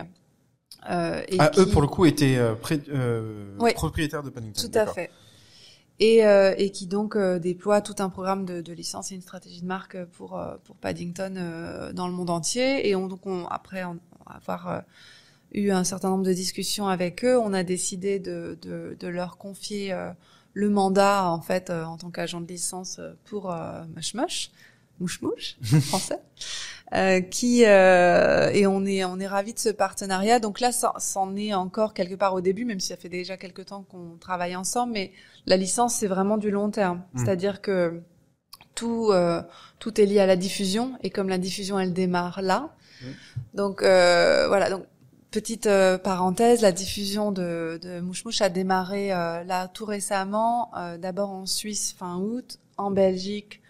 Euh, 0.90 1.22
et 1.28 1.38
Ah, 1.40 1.52
eux 1.58 1.68
pour 1.68 1.82
le 1.82 1.88
coup 1.88 2.06
étaient 2.06 2.38
euh, 2.38 2.56
pré- 2.56 2.82
euh, 2.90 3.56
Ouais. 3.60 3.74
propriétaires 3.74 4.24
de 4.24 4.30
Paddington. 4.30 4.62
Tout 4.70 4.78
à 4.78 4.88
fait. 4.88 5.12
Et, 6.00 6.26
euh, 6.26 6.56
et 6.58 6.72
qui 6.72 6.88
donc 6.88 7.16
euh, 7.16 7.38
déploie 7.38 7.82
tout 7.82 7.96
un 8.00 8.10
programme 8.10 8.46
de, 8.46 8.62
de 8.62 8.74
licence 8.74 9.12
et 9.12 9.16
une 9.16 9.22
stratégie 9.22 9.62
de 9.62 9.68
marque 9.68 10.04
pour 10.06 10.42
pour 10.64 10.76
Paddington 10.78 11.36
euh, 11.38 11.94
dans 11.94 12.08
le 12.08 12.14
monde 12.14 12.32
entier. 12.32 12.90
Et 12.90 12.96
on, 12.96 13.08
donc 13.08 13.28
on, 13.28 13.46
après 13.48 13.84
on, 13.84 14.00
avoir 14.26 14.84
eu 15.54 15.70
un 15.70 15.84
certain 15.84 16.10
nombre 16.10 16.24
de 16.24 16.34
discussions 16.34 16.88
avec 16.88 17.24
eux, 17.24 17.38
on 17.38 17.54
a 17.54 17.64
décidé 17.64 18.18
de, 18.20 18.58
de, 18.64 18.96
de 19.00 19.08
leur 19.08 19.38
confier 19.38 19.92
euh, 19.94 20.10
le 20.54 20.70
mandat 20.70 21.30
en 21.30 21.42
fait 21.42 21.70
euh, 21.70 21.84
en 21.84 21.98
tant 21.98 22.10
qu'agent 22.10 22.42
de 22.42 22.48
licence 22.48 23.00
pour 23.26 23.52
euh, 23.54 23.84
Mush 23.96 24.16
Mush, 24.16 24.52
Mouche 25.00 25.22
Mouche 25.22 25.58
en 25.74 25.80
français. 25.82 26.20
Euh, 26.94 27.22
qui 27.22 27.64
euh, 27.66 28.50
et 28.52 28.68
on 28.68 28.86
est 28.86 29.06
on 29.06 29.18
est 29.18 29.28
ravis 29.28 29.54
de 29.54 29.60
ce 29.60 29.70
partenariat. 29.70 30.39
Donc 30.39 30.60
là, 30.60 30.74
ça, 30.74 30.94
c'en 31.00 31.38
est 31.38 31.54
encore 31.54 31.94
quelque 31.94 32.16
part 32.16 32.34
au 32.34 32.42
début, 32.42 32.66
même 32.66 32.82
si 32.82 32.89
ça 32.89 32.98
fait 32.98 33.08
déjà 33.08 33.38
quelque 33.38 33.62
temps 33.62 33.84
qu'on 33.89 34.18
travaille 34.20 34.58
ensemble. 34.58 34.92
Mais 34.92 35.14
la 35.46 35.56
licence, 35.56 35.96
c'est 35.96 36.08
vraiment 36.08 36.38
du 36.38 36.52
long 36.52 36.70
terme. 36.70 37.02
Mm. 37.14 37.20
C'est-à-dire 37.20 37.62
que 37.62 38.02
tout 38.76 39.10
euh, 39.12 39.42
tout 39.80 40.02
est 40.02 40.06
lié 40.06 40.20
à 40.20 40.26
la 40.26 40.36
diffusion 40.36 40.98
et 41.02 41.10
comme 41.12 41.30
la 41.30 41.38
diffusion 41.38 41.80
elle 41.80 41.94
démarre 41.94 42.42
là, 42.42 42.76
Mm. 43.02 43.06
donc 43.54 43.84
euh, 43.84 44.48
voilà. 44.50 44.70
Donc 44.70 44.84
petite 45.32 45.68
euh, 45.68 45.98
parenthèse, 45.98 46.62
la 46.62 46.74
diffusion 46.74 47.32
de, 47.32 47.80
de 47.82 48.02
Mouche 48.02 48.26
Mouche 48.26 48.42
a 48.42 48.50
démarré 48.50 49.14
euh, 49.14 49.44
là 49.46 49.70
tout 49.70 49.86
récemment. 49.86 50.72
euh, 50.78 50.98
D'abord 50.98 51.30
en 51.30 51.46
Suisse 51.46 51.96
fin 51.98 52.18
août, 52.18 52.60
en 52.78 52.92
Belgique 52.92 53.61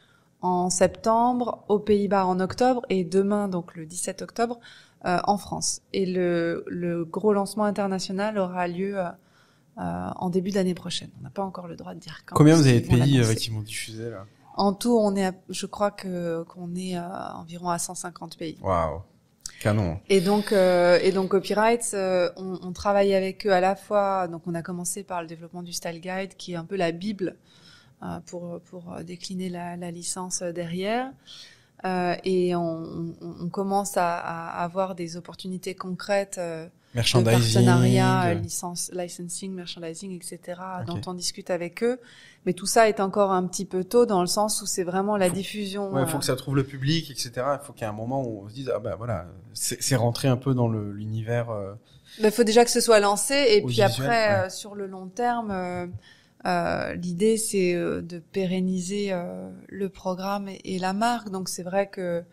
en 0.42 0.70
septembre, 0.70 1.64
aux 1.68 1.80
Pays-Bas 1.80 2.26
en 2.26 2.40
octobre 2.40 2.82
et 2.90 3.04
demain, 3.04 3.48
donc 3.48 3.76
le 3.76 3.86
17 3.86 4.22
octobre, 4.22 4.60
euh, 5.06 5.20
en 5.26 5.38
France. 5.38 5.82
Et 5.94 6.06
le, 6.06 6.64
le 6.68 7.06
gros 7.06 7.34
lancement 7.34 7.64
international 7.66 8.38
aura 8.38 8.68
lieu 8.68 8.98
euh, 9.00 9.06
euh, 9.78 10.10
en 10.16 10.30
début 10.30 10.52
d'année 10.52 10.74
prochaine. 10.74 11.10
On 11.20 11.24
n'a 11.24 11.30
pas 11.30 11.44
encore 11.44 11.68
le 11.68 11.76
droit 11.76 11.94
de 11.94 12.00
dire 12.00 12.22
quand. 12.26 12.36
Combien 12.36 12.56
vous 12.56 12.68
avez 12.68 12.82
de 12.82 12.88
pays 12.88 13.20
euh, 13.20 13.34
qui 13.34 13.50
vont 13.52 13.62
diffuser 13.62 14.10
là? 14.10 14.26
En 14.58 14.74
tout, 14.74 14.98
on 15.00 15.16
est, 15.16 15.26
à- 15.28 15.34
je 15.50 15.66
crois 15.66 15.92
que 15.92 16.44
qu'on 16.44 16.76
est 16.76 16.98
euh, 16.98 17.02
environ 17.36 17.70
à 17.70 17.80
150 17.80 18.38
pays. 18.38 18.58
Waouh, 18.62 19.02
canon. 19.62 20.00
Et 20.10 20.20
donc, 20.22 20.52
euh, 20.52 21.00
et 21.02 21.12
donc 21.12 21.30
Copyrights, 21.30 21.92
euh, 21.94 22.30
on, 22.36 22.60
on 22.62 22.72
travaille 22.74 23.14
avec 23.16 23.48
eux 23.48 23.54
à 23.54 23.62
la 23.62 23.76
fois. 23.76 24.28
Donc, 24.28 24.42
on 24.48 24.54
a 24.54 24.62
commencé 24.62 25.04
par 25.04 25.22
le 25.22 25.28
développement 25.28 25.64
du 25.64 25.72
Style 25.72 26.02
Guide, 26.02 26.36
qui 26.38 26.52
est 26.54 26.58
un 26.58 26.66
peu 26.66 26.76
la 26.76 26.92
bible 26.92 27.38
pour 28.26 28.60
pour 28.70 28.94
euh, 28.94 29.04
décliner 29.04 29.50
la, 29.50 29.76
la 29.78 29.92
licence 29.92 30.42
euh, 30.42 30.52
derrière. 30.52 31.12
Euh, 31.84 32.16
et 32.24 32.56
on, 32.56 33.16
on, 33.22 33.36
on 33.46 33.50
commence 33.50 33.98
à, 33.98 34.18
à 34.20 34.64
avoir 34.64 34.94
des 34.94 35.18
opportunités 35.18 35.74
concrètes 35.74 36.38
euh, 36.38 36.66
de 36.66 36.70
Merchandising. 36.94 37.54
partenariat, 37.66 38.24
euh, 38.26 38.36
de- 38.36 38.40
licence, 38.42 38.92
licensing, 38.94 39.52
merchandising, 39.54 40.16
etc. 40.16 40.60
Dont 40.86 41.02
on 41.08 41.14
discute 41.16 41.50
avec 41.50 41.84
eux. 41.84 42.00
Mais 42.46 42.54
tout 42.54 42.68
ça 42.68 42.88
est 42.88 43.00
encore 43.00 43.32
un 43.32 43.48
petit 43.48 43.66
peu 43.66 43.84
tôt 43.84 44.06
dans 44.06 44.22
le 44.22 44.28
sens 44.28 44.62
où 44.62 44.68
c'est 44.68 44.84
vraiment 44.84 45.18
la 45.18 45.30
diffusion. 45.32 45.92
Ouais, 45.92 46.02
euh, 46.02 46.06
faut 46.06 46.20
que 46.20 46.26
ça 46.26 46.36
trouve 46.36 46.56
le 46.56 46.64
public, 46.64 47.10
etc. 47.10 47.32
Il 47.36 47.60
faut 47.64 47.74
qu'il 47.74 47.82
y 47.82 47.86
ait 47.86 47.90
un 47.90 47.94
moment 47.94 48.22
où 48.24 48.44
on 48.46 48.50
se 48.50 48.54
dise 48.54 48.72
ah 48.76 48.80
ben 48.80 48.94
voilà, 48.96 49.26
c'est 49.54 49.96
rentré 49.96 50.28
un 50.28 50.38
peu 50.38 50.54
dans 50.54 50.68
l'univers. 50.70 51.50
euh, 51.50 51.74
Il 52.20 52.30
faut 52.30 52.44
déjà 52.44 52.64
que 52.64 52.72
ce 52.72 52.82
soit 52.82 53.00
lancé 53.00 53.34
et 53.50 53.62
puis 53.64 53.82
après, 53.82 54.08
ouais. 54.08 54.46
euh, 54.46 54.50
sur 54.50 54.76
le 54.76 54.86
long 54.86 55.08
terme, 55.08 55.52
euh, 56.46 56.94
l'idée 56.96 57.38
c'est 57.38 57.74
euh, 57.76 58.02
de 58.02 58.20
pérenniser 58.20 59.12
euh, 59.12 59.50
le 59.68 59.90
programme 59.90 60.50
et, 60.64 60.80
la 60.80 60.94
marque. 60.94 61.30
Donc 61.30 61.50
c'est 61.50 61.64
vrai 61.64 61.88
que 61.88 62.24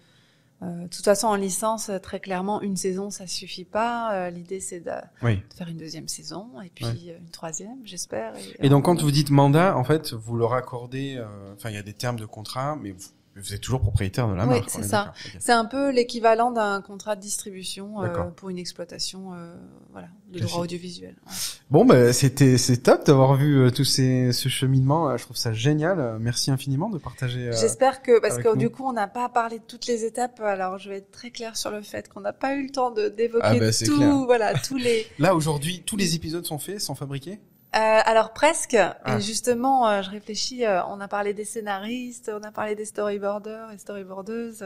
euh, 0.62 0.82
de 0.82 0.88
toute 0.88 1.04
façon 1.04 1.28
en 1.28 1.36
licence, 1.36 1.90
très 2.02 2.18
clairement, 2.18 2.60
une 2.62 2.76
saison 2.76 3.10
ça 3.10 3.26
suffit 3.26 3.64
pas. 3.64 4.12
Euh, 4.14 4.30
l'idée 4.30 4.60
c'est 4.60 4.80
de, 4.80 4.90
Oui. 5.22 5.36
de 5.36 5.54
faire 5.54 5.68
une 5.68 5.76
deuxième 5.76 6.08
saison 6.08 6.48
et 6.64 6.70
puis 6.74 7.10
une 7.16 7.30
troisième, 7.30 7.76
j'espère. 7.84 8.32
Et 8.58 8.68
donc 8.68 8.84
quand 8.86 9.00
vous 9.00 9.10
dites 9.10 9.30
mandat, 9.30 9.76
en 9.76 9.84
fait, 9.84 10.12
vous 10.14 10.36
leur 10.36 10.54
accordez. 10.54 11.16
euh, 11.16 11.26
Enfin, 11.54 11.70
il 11.70 11.74
y 11.76 11.78
a 11.78 11.82
des 11.82 11.92
termes 11.92 12.18
de 12.18 12.26
contrat, 12.26 12.76
mais 12.80 12.90
vous, 12.92 13.06
vous 13.40 13.54
êtes 13.54 13.60
toujours 13.60 13.80
propriétaire 13.80 14.28
de 14.28 14.34
la 14.34 14.44
Oui, 14.44 14.54
marque. 14.56 14.70
c'est 14.70 14.78
on 14.78 14.82
est 14.82 14.86
ça. 14.88 15.12
C'est 15.38 15.52
un 15.52 15.64
peu 15.64 15.90
l'équivalent 15.90 16.50
d'un 16.50 16.80
contrat 16.82 17.16
de 17.16 17.20
distribution 17.20 18.02
euh, 18.02 18.24
pour 18.36 18.50
une 18.50 18.58
exploitation, 18.58 19.34
euh, 19.34 19.54
voilà, 19.92 20.08
de 20.28 20.38
Classique. 20.38 20.48
droits 20.48 20.62
audiovisuels. 20.64 21.16
Ouais. 21.26 21.32
Bon, 21.70 21.84
bah, 21.84 22.12
c'était 22.12 22.58
c'est 22.58 22.78
top 22.78 23.06
d'avoir 23.06 23.34
vu 23.34 23.58
euh, 23.58 23.70
tout 23.70 23.84
ces, 23.84 24.32
ce 24.32 24.48
cheminement. 24.48 25.08
Euh, 25.10 25.16
Je 25.16 25.24
trouve 25.24 25.36
ça 25.36 25.52
génial. 25.52 26.18
Merci 26.20 26.50
infiniment 26.50 26.88
de 26.90 26.98
partager. 26.98 27.50
J'espère 27.52 28.02
que 28.02 28.20
parce 28.20 28.38
que 28.38 28.48
nous. 28.48 28.56
du 28.56 28.70
coup 28.70 28.84
on 28.84 28.92
n'a 28.92 29.08
pas 29.08 29.28
parlé 29.28 29.58
de 29.58 29.64
toutes 29.64 29.86
les 29.86 30.04
étapes. 30.04 30.40
Alors 30.40 30.78
je 30.78 30.88
vais 30.90 30.96
être 30.98 31.10
très 31.10 31.30
claire 31.30 31.56
sur 31.56 31.70
le 31.70 31.82
fait 31.82 32.08
qu'on 32.08 32.20
n'a 32.20 32.32
pas 32.32 32.54
eu 32.54 32.64
le 32.64 32.70
temps 32.70 32.90
de 32.90 33.08
d'évoquer 33.08 33.44
Ah 33.44 33.54
bah, 33.58 33.72
c'est 33.72 33.86
tout, 33.86 33.96
clair. 33.96 34.24
voilà, 34.24 34.54
tous 34.58 34.76
les. 34.76 35.06
Là 35.18 35.34
aujourd'hui, 35.34 35.82
tous 35.86 35.96
les 35.96 36.14
épisodes 36.14 36.44
sont 36.46 36.58
faits, 36.58 36.80
sont 36.80 36.94
fabriqués. 36.94 37.38
Euh, 37.76 38.00
alors 38.04 38.32
presque. 38.32 38.74
Ah. 38.76 39.18
Et 39.18 39.20
justement, 39.20 39.88
euh, 39.88 40.02
je 40.02 40.10
réfléchis. 40.10 40.64
euh, 40.64 40.82
on 40.86 41.00
a 41.00 41.08
parlé 41.08 41.34
des 41.34 41.44
scénaristes, 41.44 42.30
on 42.34 42.42
a 42.42 42.50
parlé 42.50 42.74
des 42.74 42.86
storyboarders 42.86 43.70
et 43.72 43.78
storyboardeuses. 43.78 44.64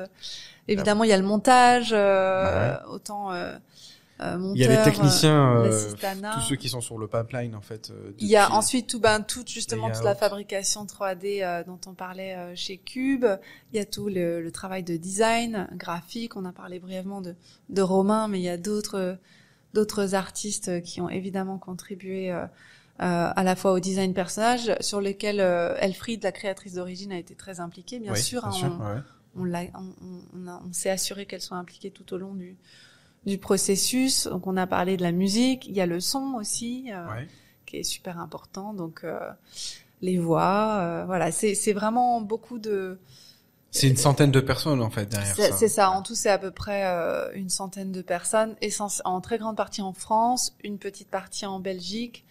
Évidemment, 0.69 1.03
il 1.05 1.11
y 1.11 1.13
a 1.13 1.17
le 1.19 1.25
montage, 1.25 1.91
euh, 1.93 2.77
autant 2.89 3.33
euh, 3.33 3.57
euh, 4.21 4.39
monteur. 4.39 4.55
Il 4.55 4.61
y 4.63 4.65
a 4.67 4.69
les 4.69 4.83
techniciens, 4.85 5.65
tous 6.35 6.41
ceux 6.43 6.55
qui 6.55 6.69
sont 6.69 6.81
sur 6.81 6.97
le 6.97 7.09
pipeline 7.09 7.57
en 7.57 7.61
fait. 7.61 7.93
Il 8.21 8.29
y 8.29 8.37
a 8.37 8.53
ensuite 8.53 8.89
tout, 8.89 9.01
ben, 9.01 9.21
tout 9.21 9.43
justement 9.49 9.91
toute 9.91 10.05
la 10.05 10.15
fabrication 10.15 10.85
3D 10.85 11.43
euh, 11.43 11.65
dont 11.65 11.81
on 11.89 11.95
parlait 11.95 12.55
chez 12.55 12.77
Cube. 12.77 13.27
Il 13.73 13.79
y 13.79 13.81
a 13.81 13.85
tout 13.85 14.09
le, 14.11 14.41
le 14.41 14.53
travail 14.53 14.85
de 14.85 14.97
design 14.97 15.67
graphique. 15.73 16.37
On 16.37 16.45
a 16.45 16.53
parlé 16.53 16.79
brièvement 16.79 17.21
de, 17.21 17.35
de 17.69 17.83
Romain, 17.83 18.29
mais 18.29 18.39
il 18.39 18.45
y 18.45 18.49
a 18.49 18.59
d'autres 18.59 19.19
d'autres 19.75 20.15
artistes 20.15 20.83
qui 20.83 21.01
ont 21.01 21.09
évidemment 21.09 21.59
contribué 21.59 22.31
euh, 23.01 23.33
à 23.35 23.43
la 23.43 23.57
fois 23.57 23.73
au 23.73 23.81
design 23.81 24.15
personnage, 24.15 24.73
sur 24.81 25.01
lesquels 25.01 25.41
euh, 25.41 25.75
Elfried, 25.81 26.23
la 26.23 26.33
créatrice 26.33 26.75
d'origine, 26.75 27.13
a 27.13 27.19
été 27.19 27.35
très 27.35 27.59
impliquée. 27.61 27.99
Bien 27.99 28.13
Oui, 28.13 28.21
sûr, 28.21 28.43
bien 28.43 28.51
hein, 28.51 28.53
sûr, 28.53 28.81
on, 29.37 29.45
ouais. 29.51 29.71
on, 29.75 29.81
on, 29.81 30.49
on- 30.49 30.61
on 30.69 30.73
s'est 30.73 30.91
assuré 30.91 31.27
qu'elle 31.27 31.41
soit 31.41 31.57
impliquée 31.57 31.91
tout 31.91 32.13
au 32.15 32.19
long 32.19 32.35
du, 32.35 32.57
du 33.27 33.39
processus. 33.39 34.27
Donc 34.27 34.47
on 34.47 34.57
a 34.57 34.67
parlé 34.67 34.97
de 34.97 35.03
la 35.03 35.13
musique, 35.13 35.67
il 35.67 35.75
y 35.75 35.81
a 35.81 35.87
le 35.87 36.01
son 36.01 36.35
aussi, 36.37 36.91
euh, 36.93 37.07
Ouais. 37.09 37.29
qui 37.67 37.79
est 37.79 37.83
super 37.83 38.19
important. 38.19 38.75
Donc 38.75 39.01
euh, 39.05 39.19
les 40.01 40.19
voix, 40.19 40.79
euh, 40.81 41.05
voilà, 41.07 41.33
c'est 41.33 41.73
vraiment 41.73 42.21
beaucoup 42.21 42.59
de. 42.59 42.99
C'est 43.75 43.89
une 43.89 43.97
centaine 43.97 44.31
de 44.31 44.41
personnes 44.41 44.83
en 44.83 44.91
fait 44.91 45.07
derrière 45.07 45.35
ça. 45.35 45.51
c'est 45.53 45.69
ça. 45.69 45.91
En 45.91 46.03
tout, 46.03 46.15
c'est 46.15 46.29
à 46.29 46.37
peu 46.39 46.51
près 46.51 46.85
euh, 46.85 47.33
une 47.33 47.49
centaine 47.49 47.91
de 47.91 48.03
personnes, 48.03 48.55
essence- 48.61 49.01
en 49.07 49.23
très 49.23 49.39
grande 49.39 49.57
partie 49.57 49.81
en 49.81 49.95
France, 49.95 50.55
une 50.63 50.79
petite 50.79 51.09
partie 51.09 51.47
en 51.47 51.59
Belgique. 51.59 52.27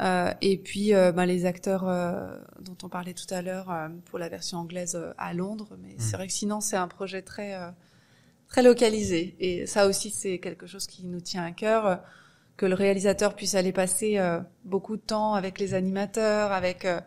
Euh, 0.00 0.32
et 0.40 0.58
puis 0.58 0.90
ben, 0.92 1.24
les 1.24 1.46
acteurs 1.46 1.88
euh, 1.88 2.36
dont 2.60 2.76
on 2.82 2.88
parlait 2.88 3.14
tout 3.14 3.32
à 3.32 3.42
l'heure 3.42 3.70
euh, 3.70 3.88
pour 4.06 4.18
la 4.18 4.28
version 4.28 4.58
anglaise 4.58 4.98
à 5.18 5.32
Londres. 5.34 5.76
Mais 5.80 5.94
c'est 5.98 6.16
vrai 6.16 6.26
que 6.26 6.32
sinon 6.32 6.60
c'est 6.60 6.76
un 6.76 6.88
projet 6.88 7.22
très 7.22 7.54
euh, 7.54 7.70
très 8.48 8.62
localisé. 8.62 9.36
Et 9.38 9.66
ça 9.66 9.86
aussi 9.86 10.10
c'est 10.10 10.38
quelque 10.38 10.66
chose 10.66 10.86
qui 10.86 11.06
nous 11.06 11.20
tient 11.20 11.44
à 11.44 11.52
cœur, 11.52 12.00
que 12.56 12.66
le 12.66 12.74
réalisateur 12.74 13.34
puisse 13.34 13.54
aller 13.54 13.72
passer 13.72 14.18
euh, 14.18 14.40
beaucoup 14.64 14.96
de 14.96 15.02
temps 15.02 15.34
avec 15.34 15.58
les 15.58 15.74
animateurs, 15.74 16.52
avec 16.52 16.84
euh, 16.84 17.00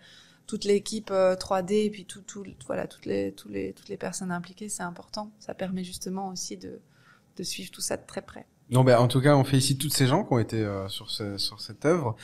toute 0.46 0.66
l'équipe 0.66 1.12
euh, 1.12 1.36
3D 1.36 1.86
et 1.86 1.90
puis 1.90 2.06
tout, 2.06 2.22
tout, 2.22 2.46
voilà, 2.66 2.88
toutes 2.88 3.06
les, 3.06 3.32
tous 3.34 3.50
les, 3.50 3.74
toutes 3.74 3.90
les 3.90 3.98
personnes 3.98 4.32
impliquées, 4.32 4.70
c'est 4.70 4.84
important. 4.84 5.32
Ça 5.40 5.54
permet 5.54 5.84
justement 5.84 6.30
aussi 6.30 6.58
de, 6.58 6.80
de 7.38 7.44
suivre 7.44 7.72
tout 7.72 7.82
ça 7.82 7.98
de 7.98 8.06
très 8.06 8.22
près. 8.22 8.46
Non, 8.70 8.84
ben, 8.84 8.98
en 8.98 9.08
tout 9.08 9.22
cas, 9.22 9.36
on 9.36 9.46
félicite 9.46 9.80
toutes 9.80 9.94
ces 9.94 10.08
gens 10.08 10.26
qui 10.26 10.34
ont 10.34 10.40
été 10.40 10.58
euh, 10.58 10.90
sur, 10.90 11.10
ce, 11.10 11.38
sur 11.38 11.62
cette 11.62 11.86
œuvre. 11.86 12.18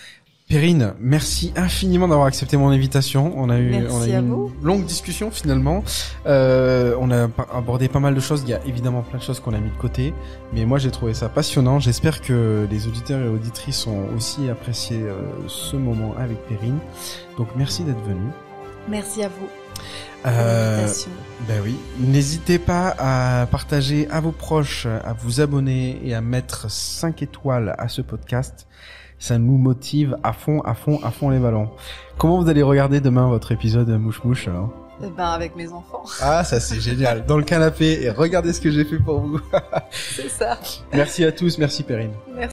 Perrine, 0.50 0.94
merci 1.00 1.52
infiniment 1.56 2.08
d'avoir 2.08 2.28
accepté 2.28 2.58
mon 2.58 2.70
invitation. 2.70 3.34
On 3.38 3.50
a 3.50 3.58
eu, 3.58 3.72
Merci 3.72 3.96
on 3.96 4.02
a 4.02 4.08
eu 4.08 4.12
une 4.20 4.30
vous. 4.30 4.52
longue 4.62 4.86
discussion 4.86 5.32
finalement. 5.32 5.84
Euh, 6.28 6.96
on 7.00 7.10
a 7.12 7.28
abordé 7.56 7.88
pas 7.88 8.00
mal 8.00 8.14
de 8.14 8.20
choses. 8.20 8.44
Il 8.46 8.50
y 8.50 8.54
a 8.54 8.60
évidemment 8.66 9.02
plein 9.02 9.18
de 9.20 9.24
choses 9.24 9.40
qu'on 9.40 9.54
a 9.54 9.58
mis 9.60 9.72
de 9.72 9.78
côté, 9.78 10.14
mais 10.54 10.66
moi 10.66 10.78
j'ai 10.80 10.92
trouvé 10.92 11.14
ça 11.14 11.30
passionnant. 11.30 11.80
J'espère 11.80 12.22
que 12.22 12.68
les 12.70 12.88
auditeurs 12.88 13.26
et 13.26 13.30
auditrices 13.30 13.88
ont 13.88 14.06
aussi 14.16 14.50
apprécié 14.50 14.98
euh, 15.02 15.14
ce 15.48 15.76
moment 15.76 16.14
avec 16.20 16.38
Perrine. 16.48 16.78
Donc 17.38 17.48
merci 17.56 17.84
d'être 17.84 18.04
venu. 18.04 18.28
Merci 18.90 19.24
à 19.24 19.30
vous 19.30 19.48
Euh, 20.26 20.88
ben 21.48 21.62
oui. 21.64 21.76
N'hésitez 22.00 22.60
pas 22.60 22.94
à 23.00 23.48
partager 23.48 24.08
à 24.12 24.20
vos 24.20 24.32
proches, 24.34 24.86
à 24.86 25.14
vous 25.14 25.42
abonner 25.42 26.00
et 26.04 26.14
à 26.14 26.22
mettre 26.22 26.70
5 26.70 27.22
étoiles 27.24 27.74
à 27.78 27.88
ce 27.88 28.02
podcast. 28.02 28.68
Ça 29.24 29.38
nous 29.38 29.58
motive 29.58 30.18
à 30.22 30.34
fond, 30.34 30.60
à 30.66 30.74
fond, 30.74 31.00
à 31.02 31.10
fond 31.10 31.30
les 31.30 31.40
ballons. 31.40 31.70
Comment 32.18 32.42
vous 32.42 32.50
allez 32.50 32.62
regarder 32.62 33.00
demain 33.00 33.30
votre 33.30 33.54
épisode 33.54 33.88
Mouche 33.88 34.22
Mouche 34.26 34.50
alors 34.50 34.70
Eh 35.02 35.08
ben, 35.16 35.24
avec 35.28 35.56
mes 35.56 35.70
enfants, 35.70 36.04
Ah, 36.20 36.44
ça 36.44 36.60
c'est 36.60 36.82
génial. 36.82 37.26
Dans 37.26 37.38
le 37.38 37.46
canapé 37.46 38.04
et 38.04 38.10
regardez 38.10 38.52
ce 38.52 38.60
que 38.60 38.70
j'ai 38.70 38.84
fait 38.84 38.98
pour 39.00 39.22
vous. 39.22 39.40
c'est 39.92 40.28
ça. 40.28 40.60
merci 40.92 41.24
à 41.24 41.32
tous, 41.32 41.58
merci 41.58 41.84
Perrine. 41.84 42.12
Merci. 42.36 42.52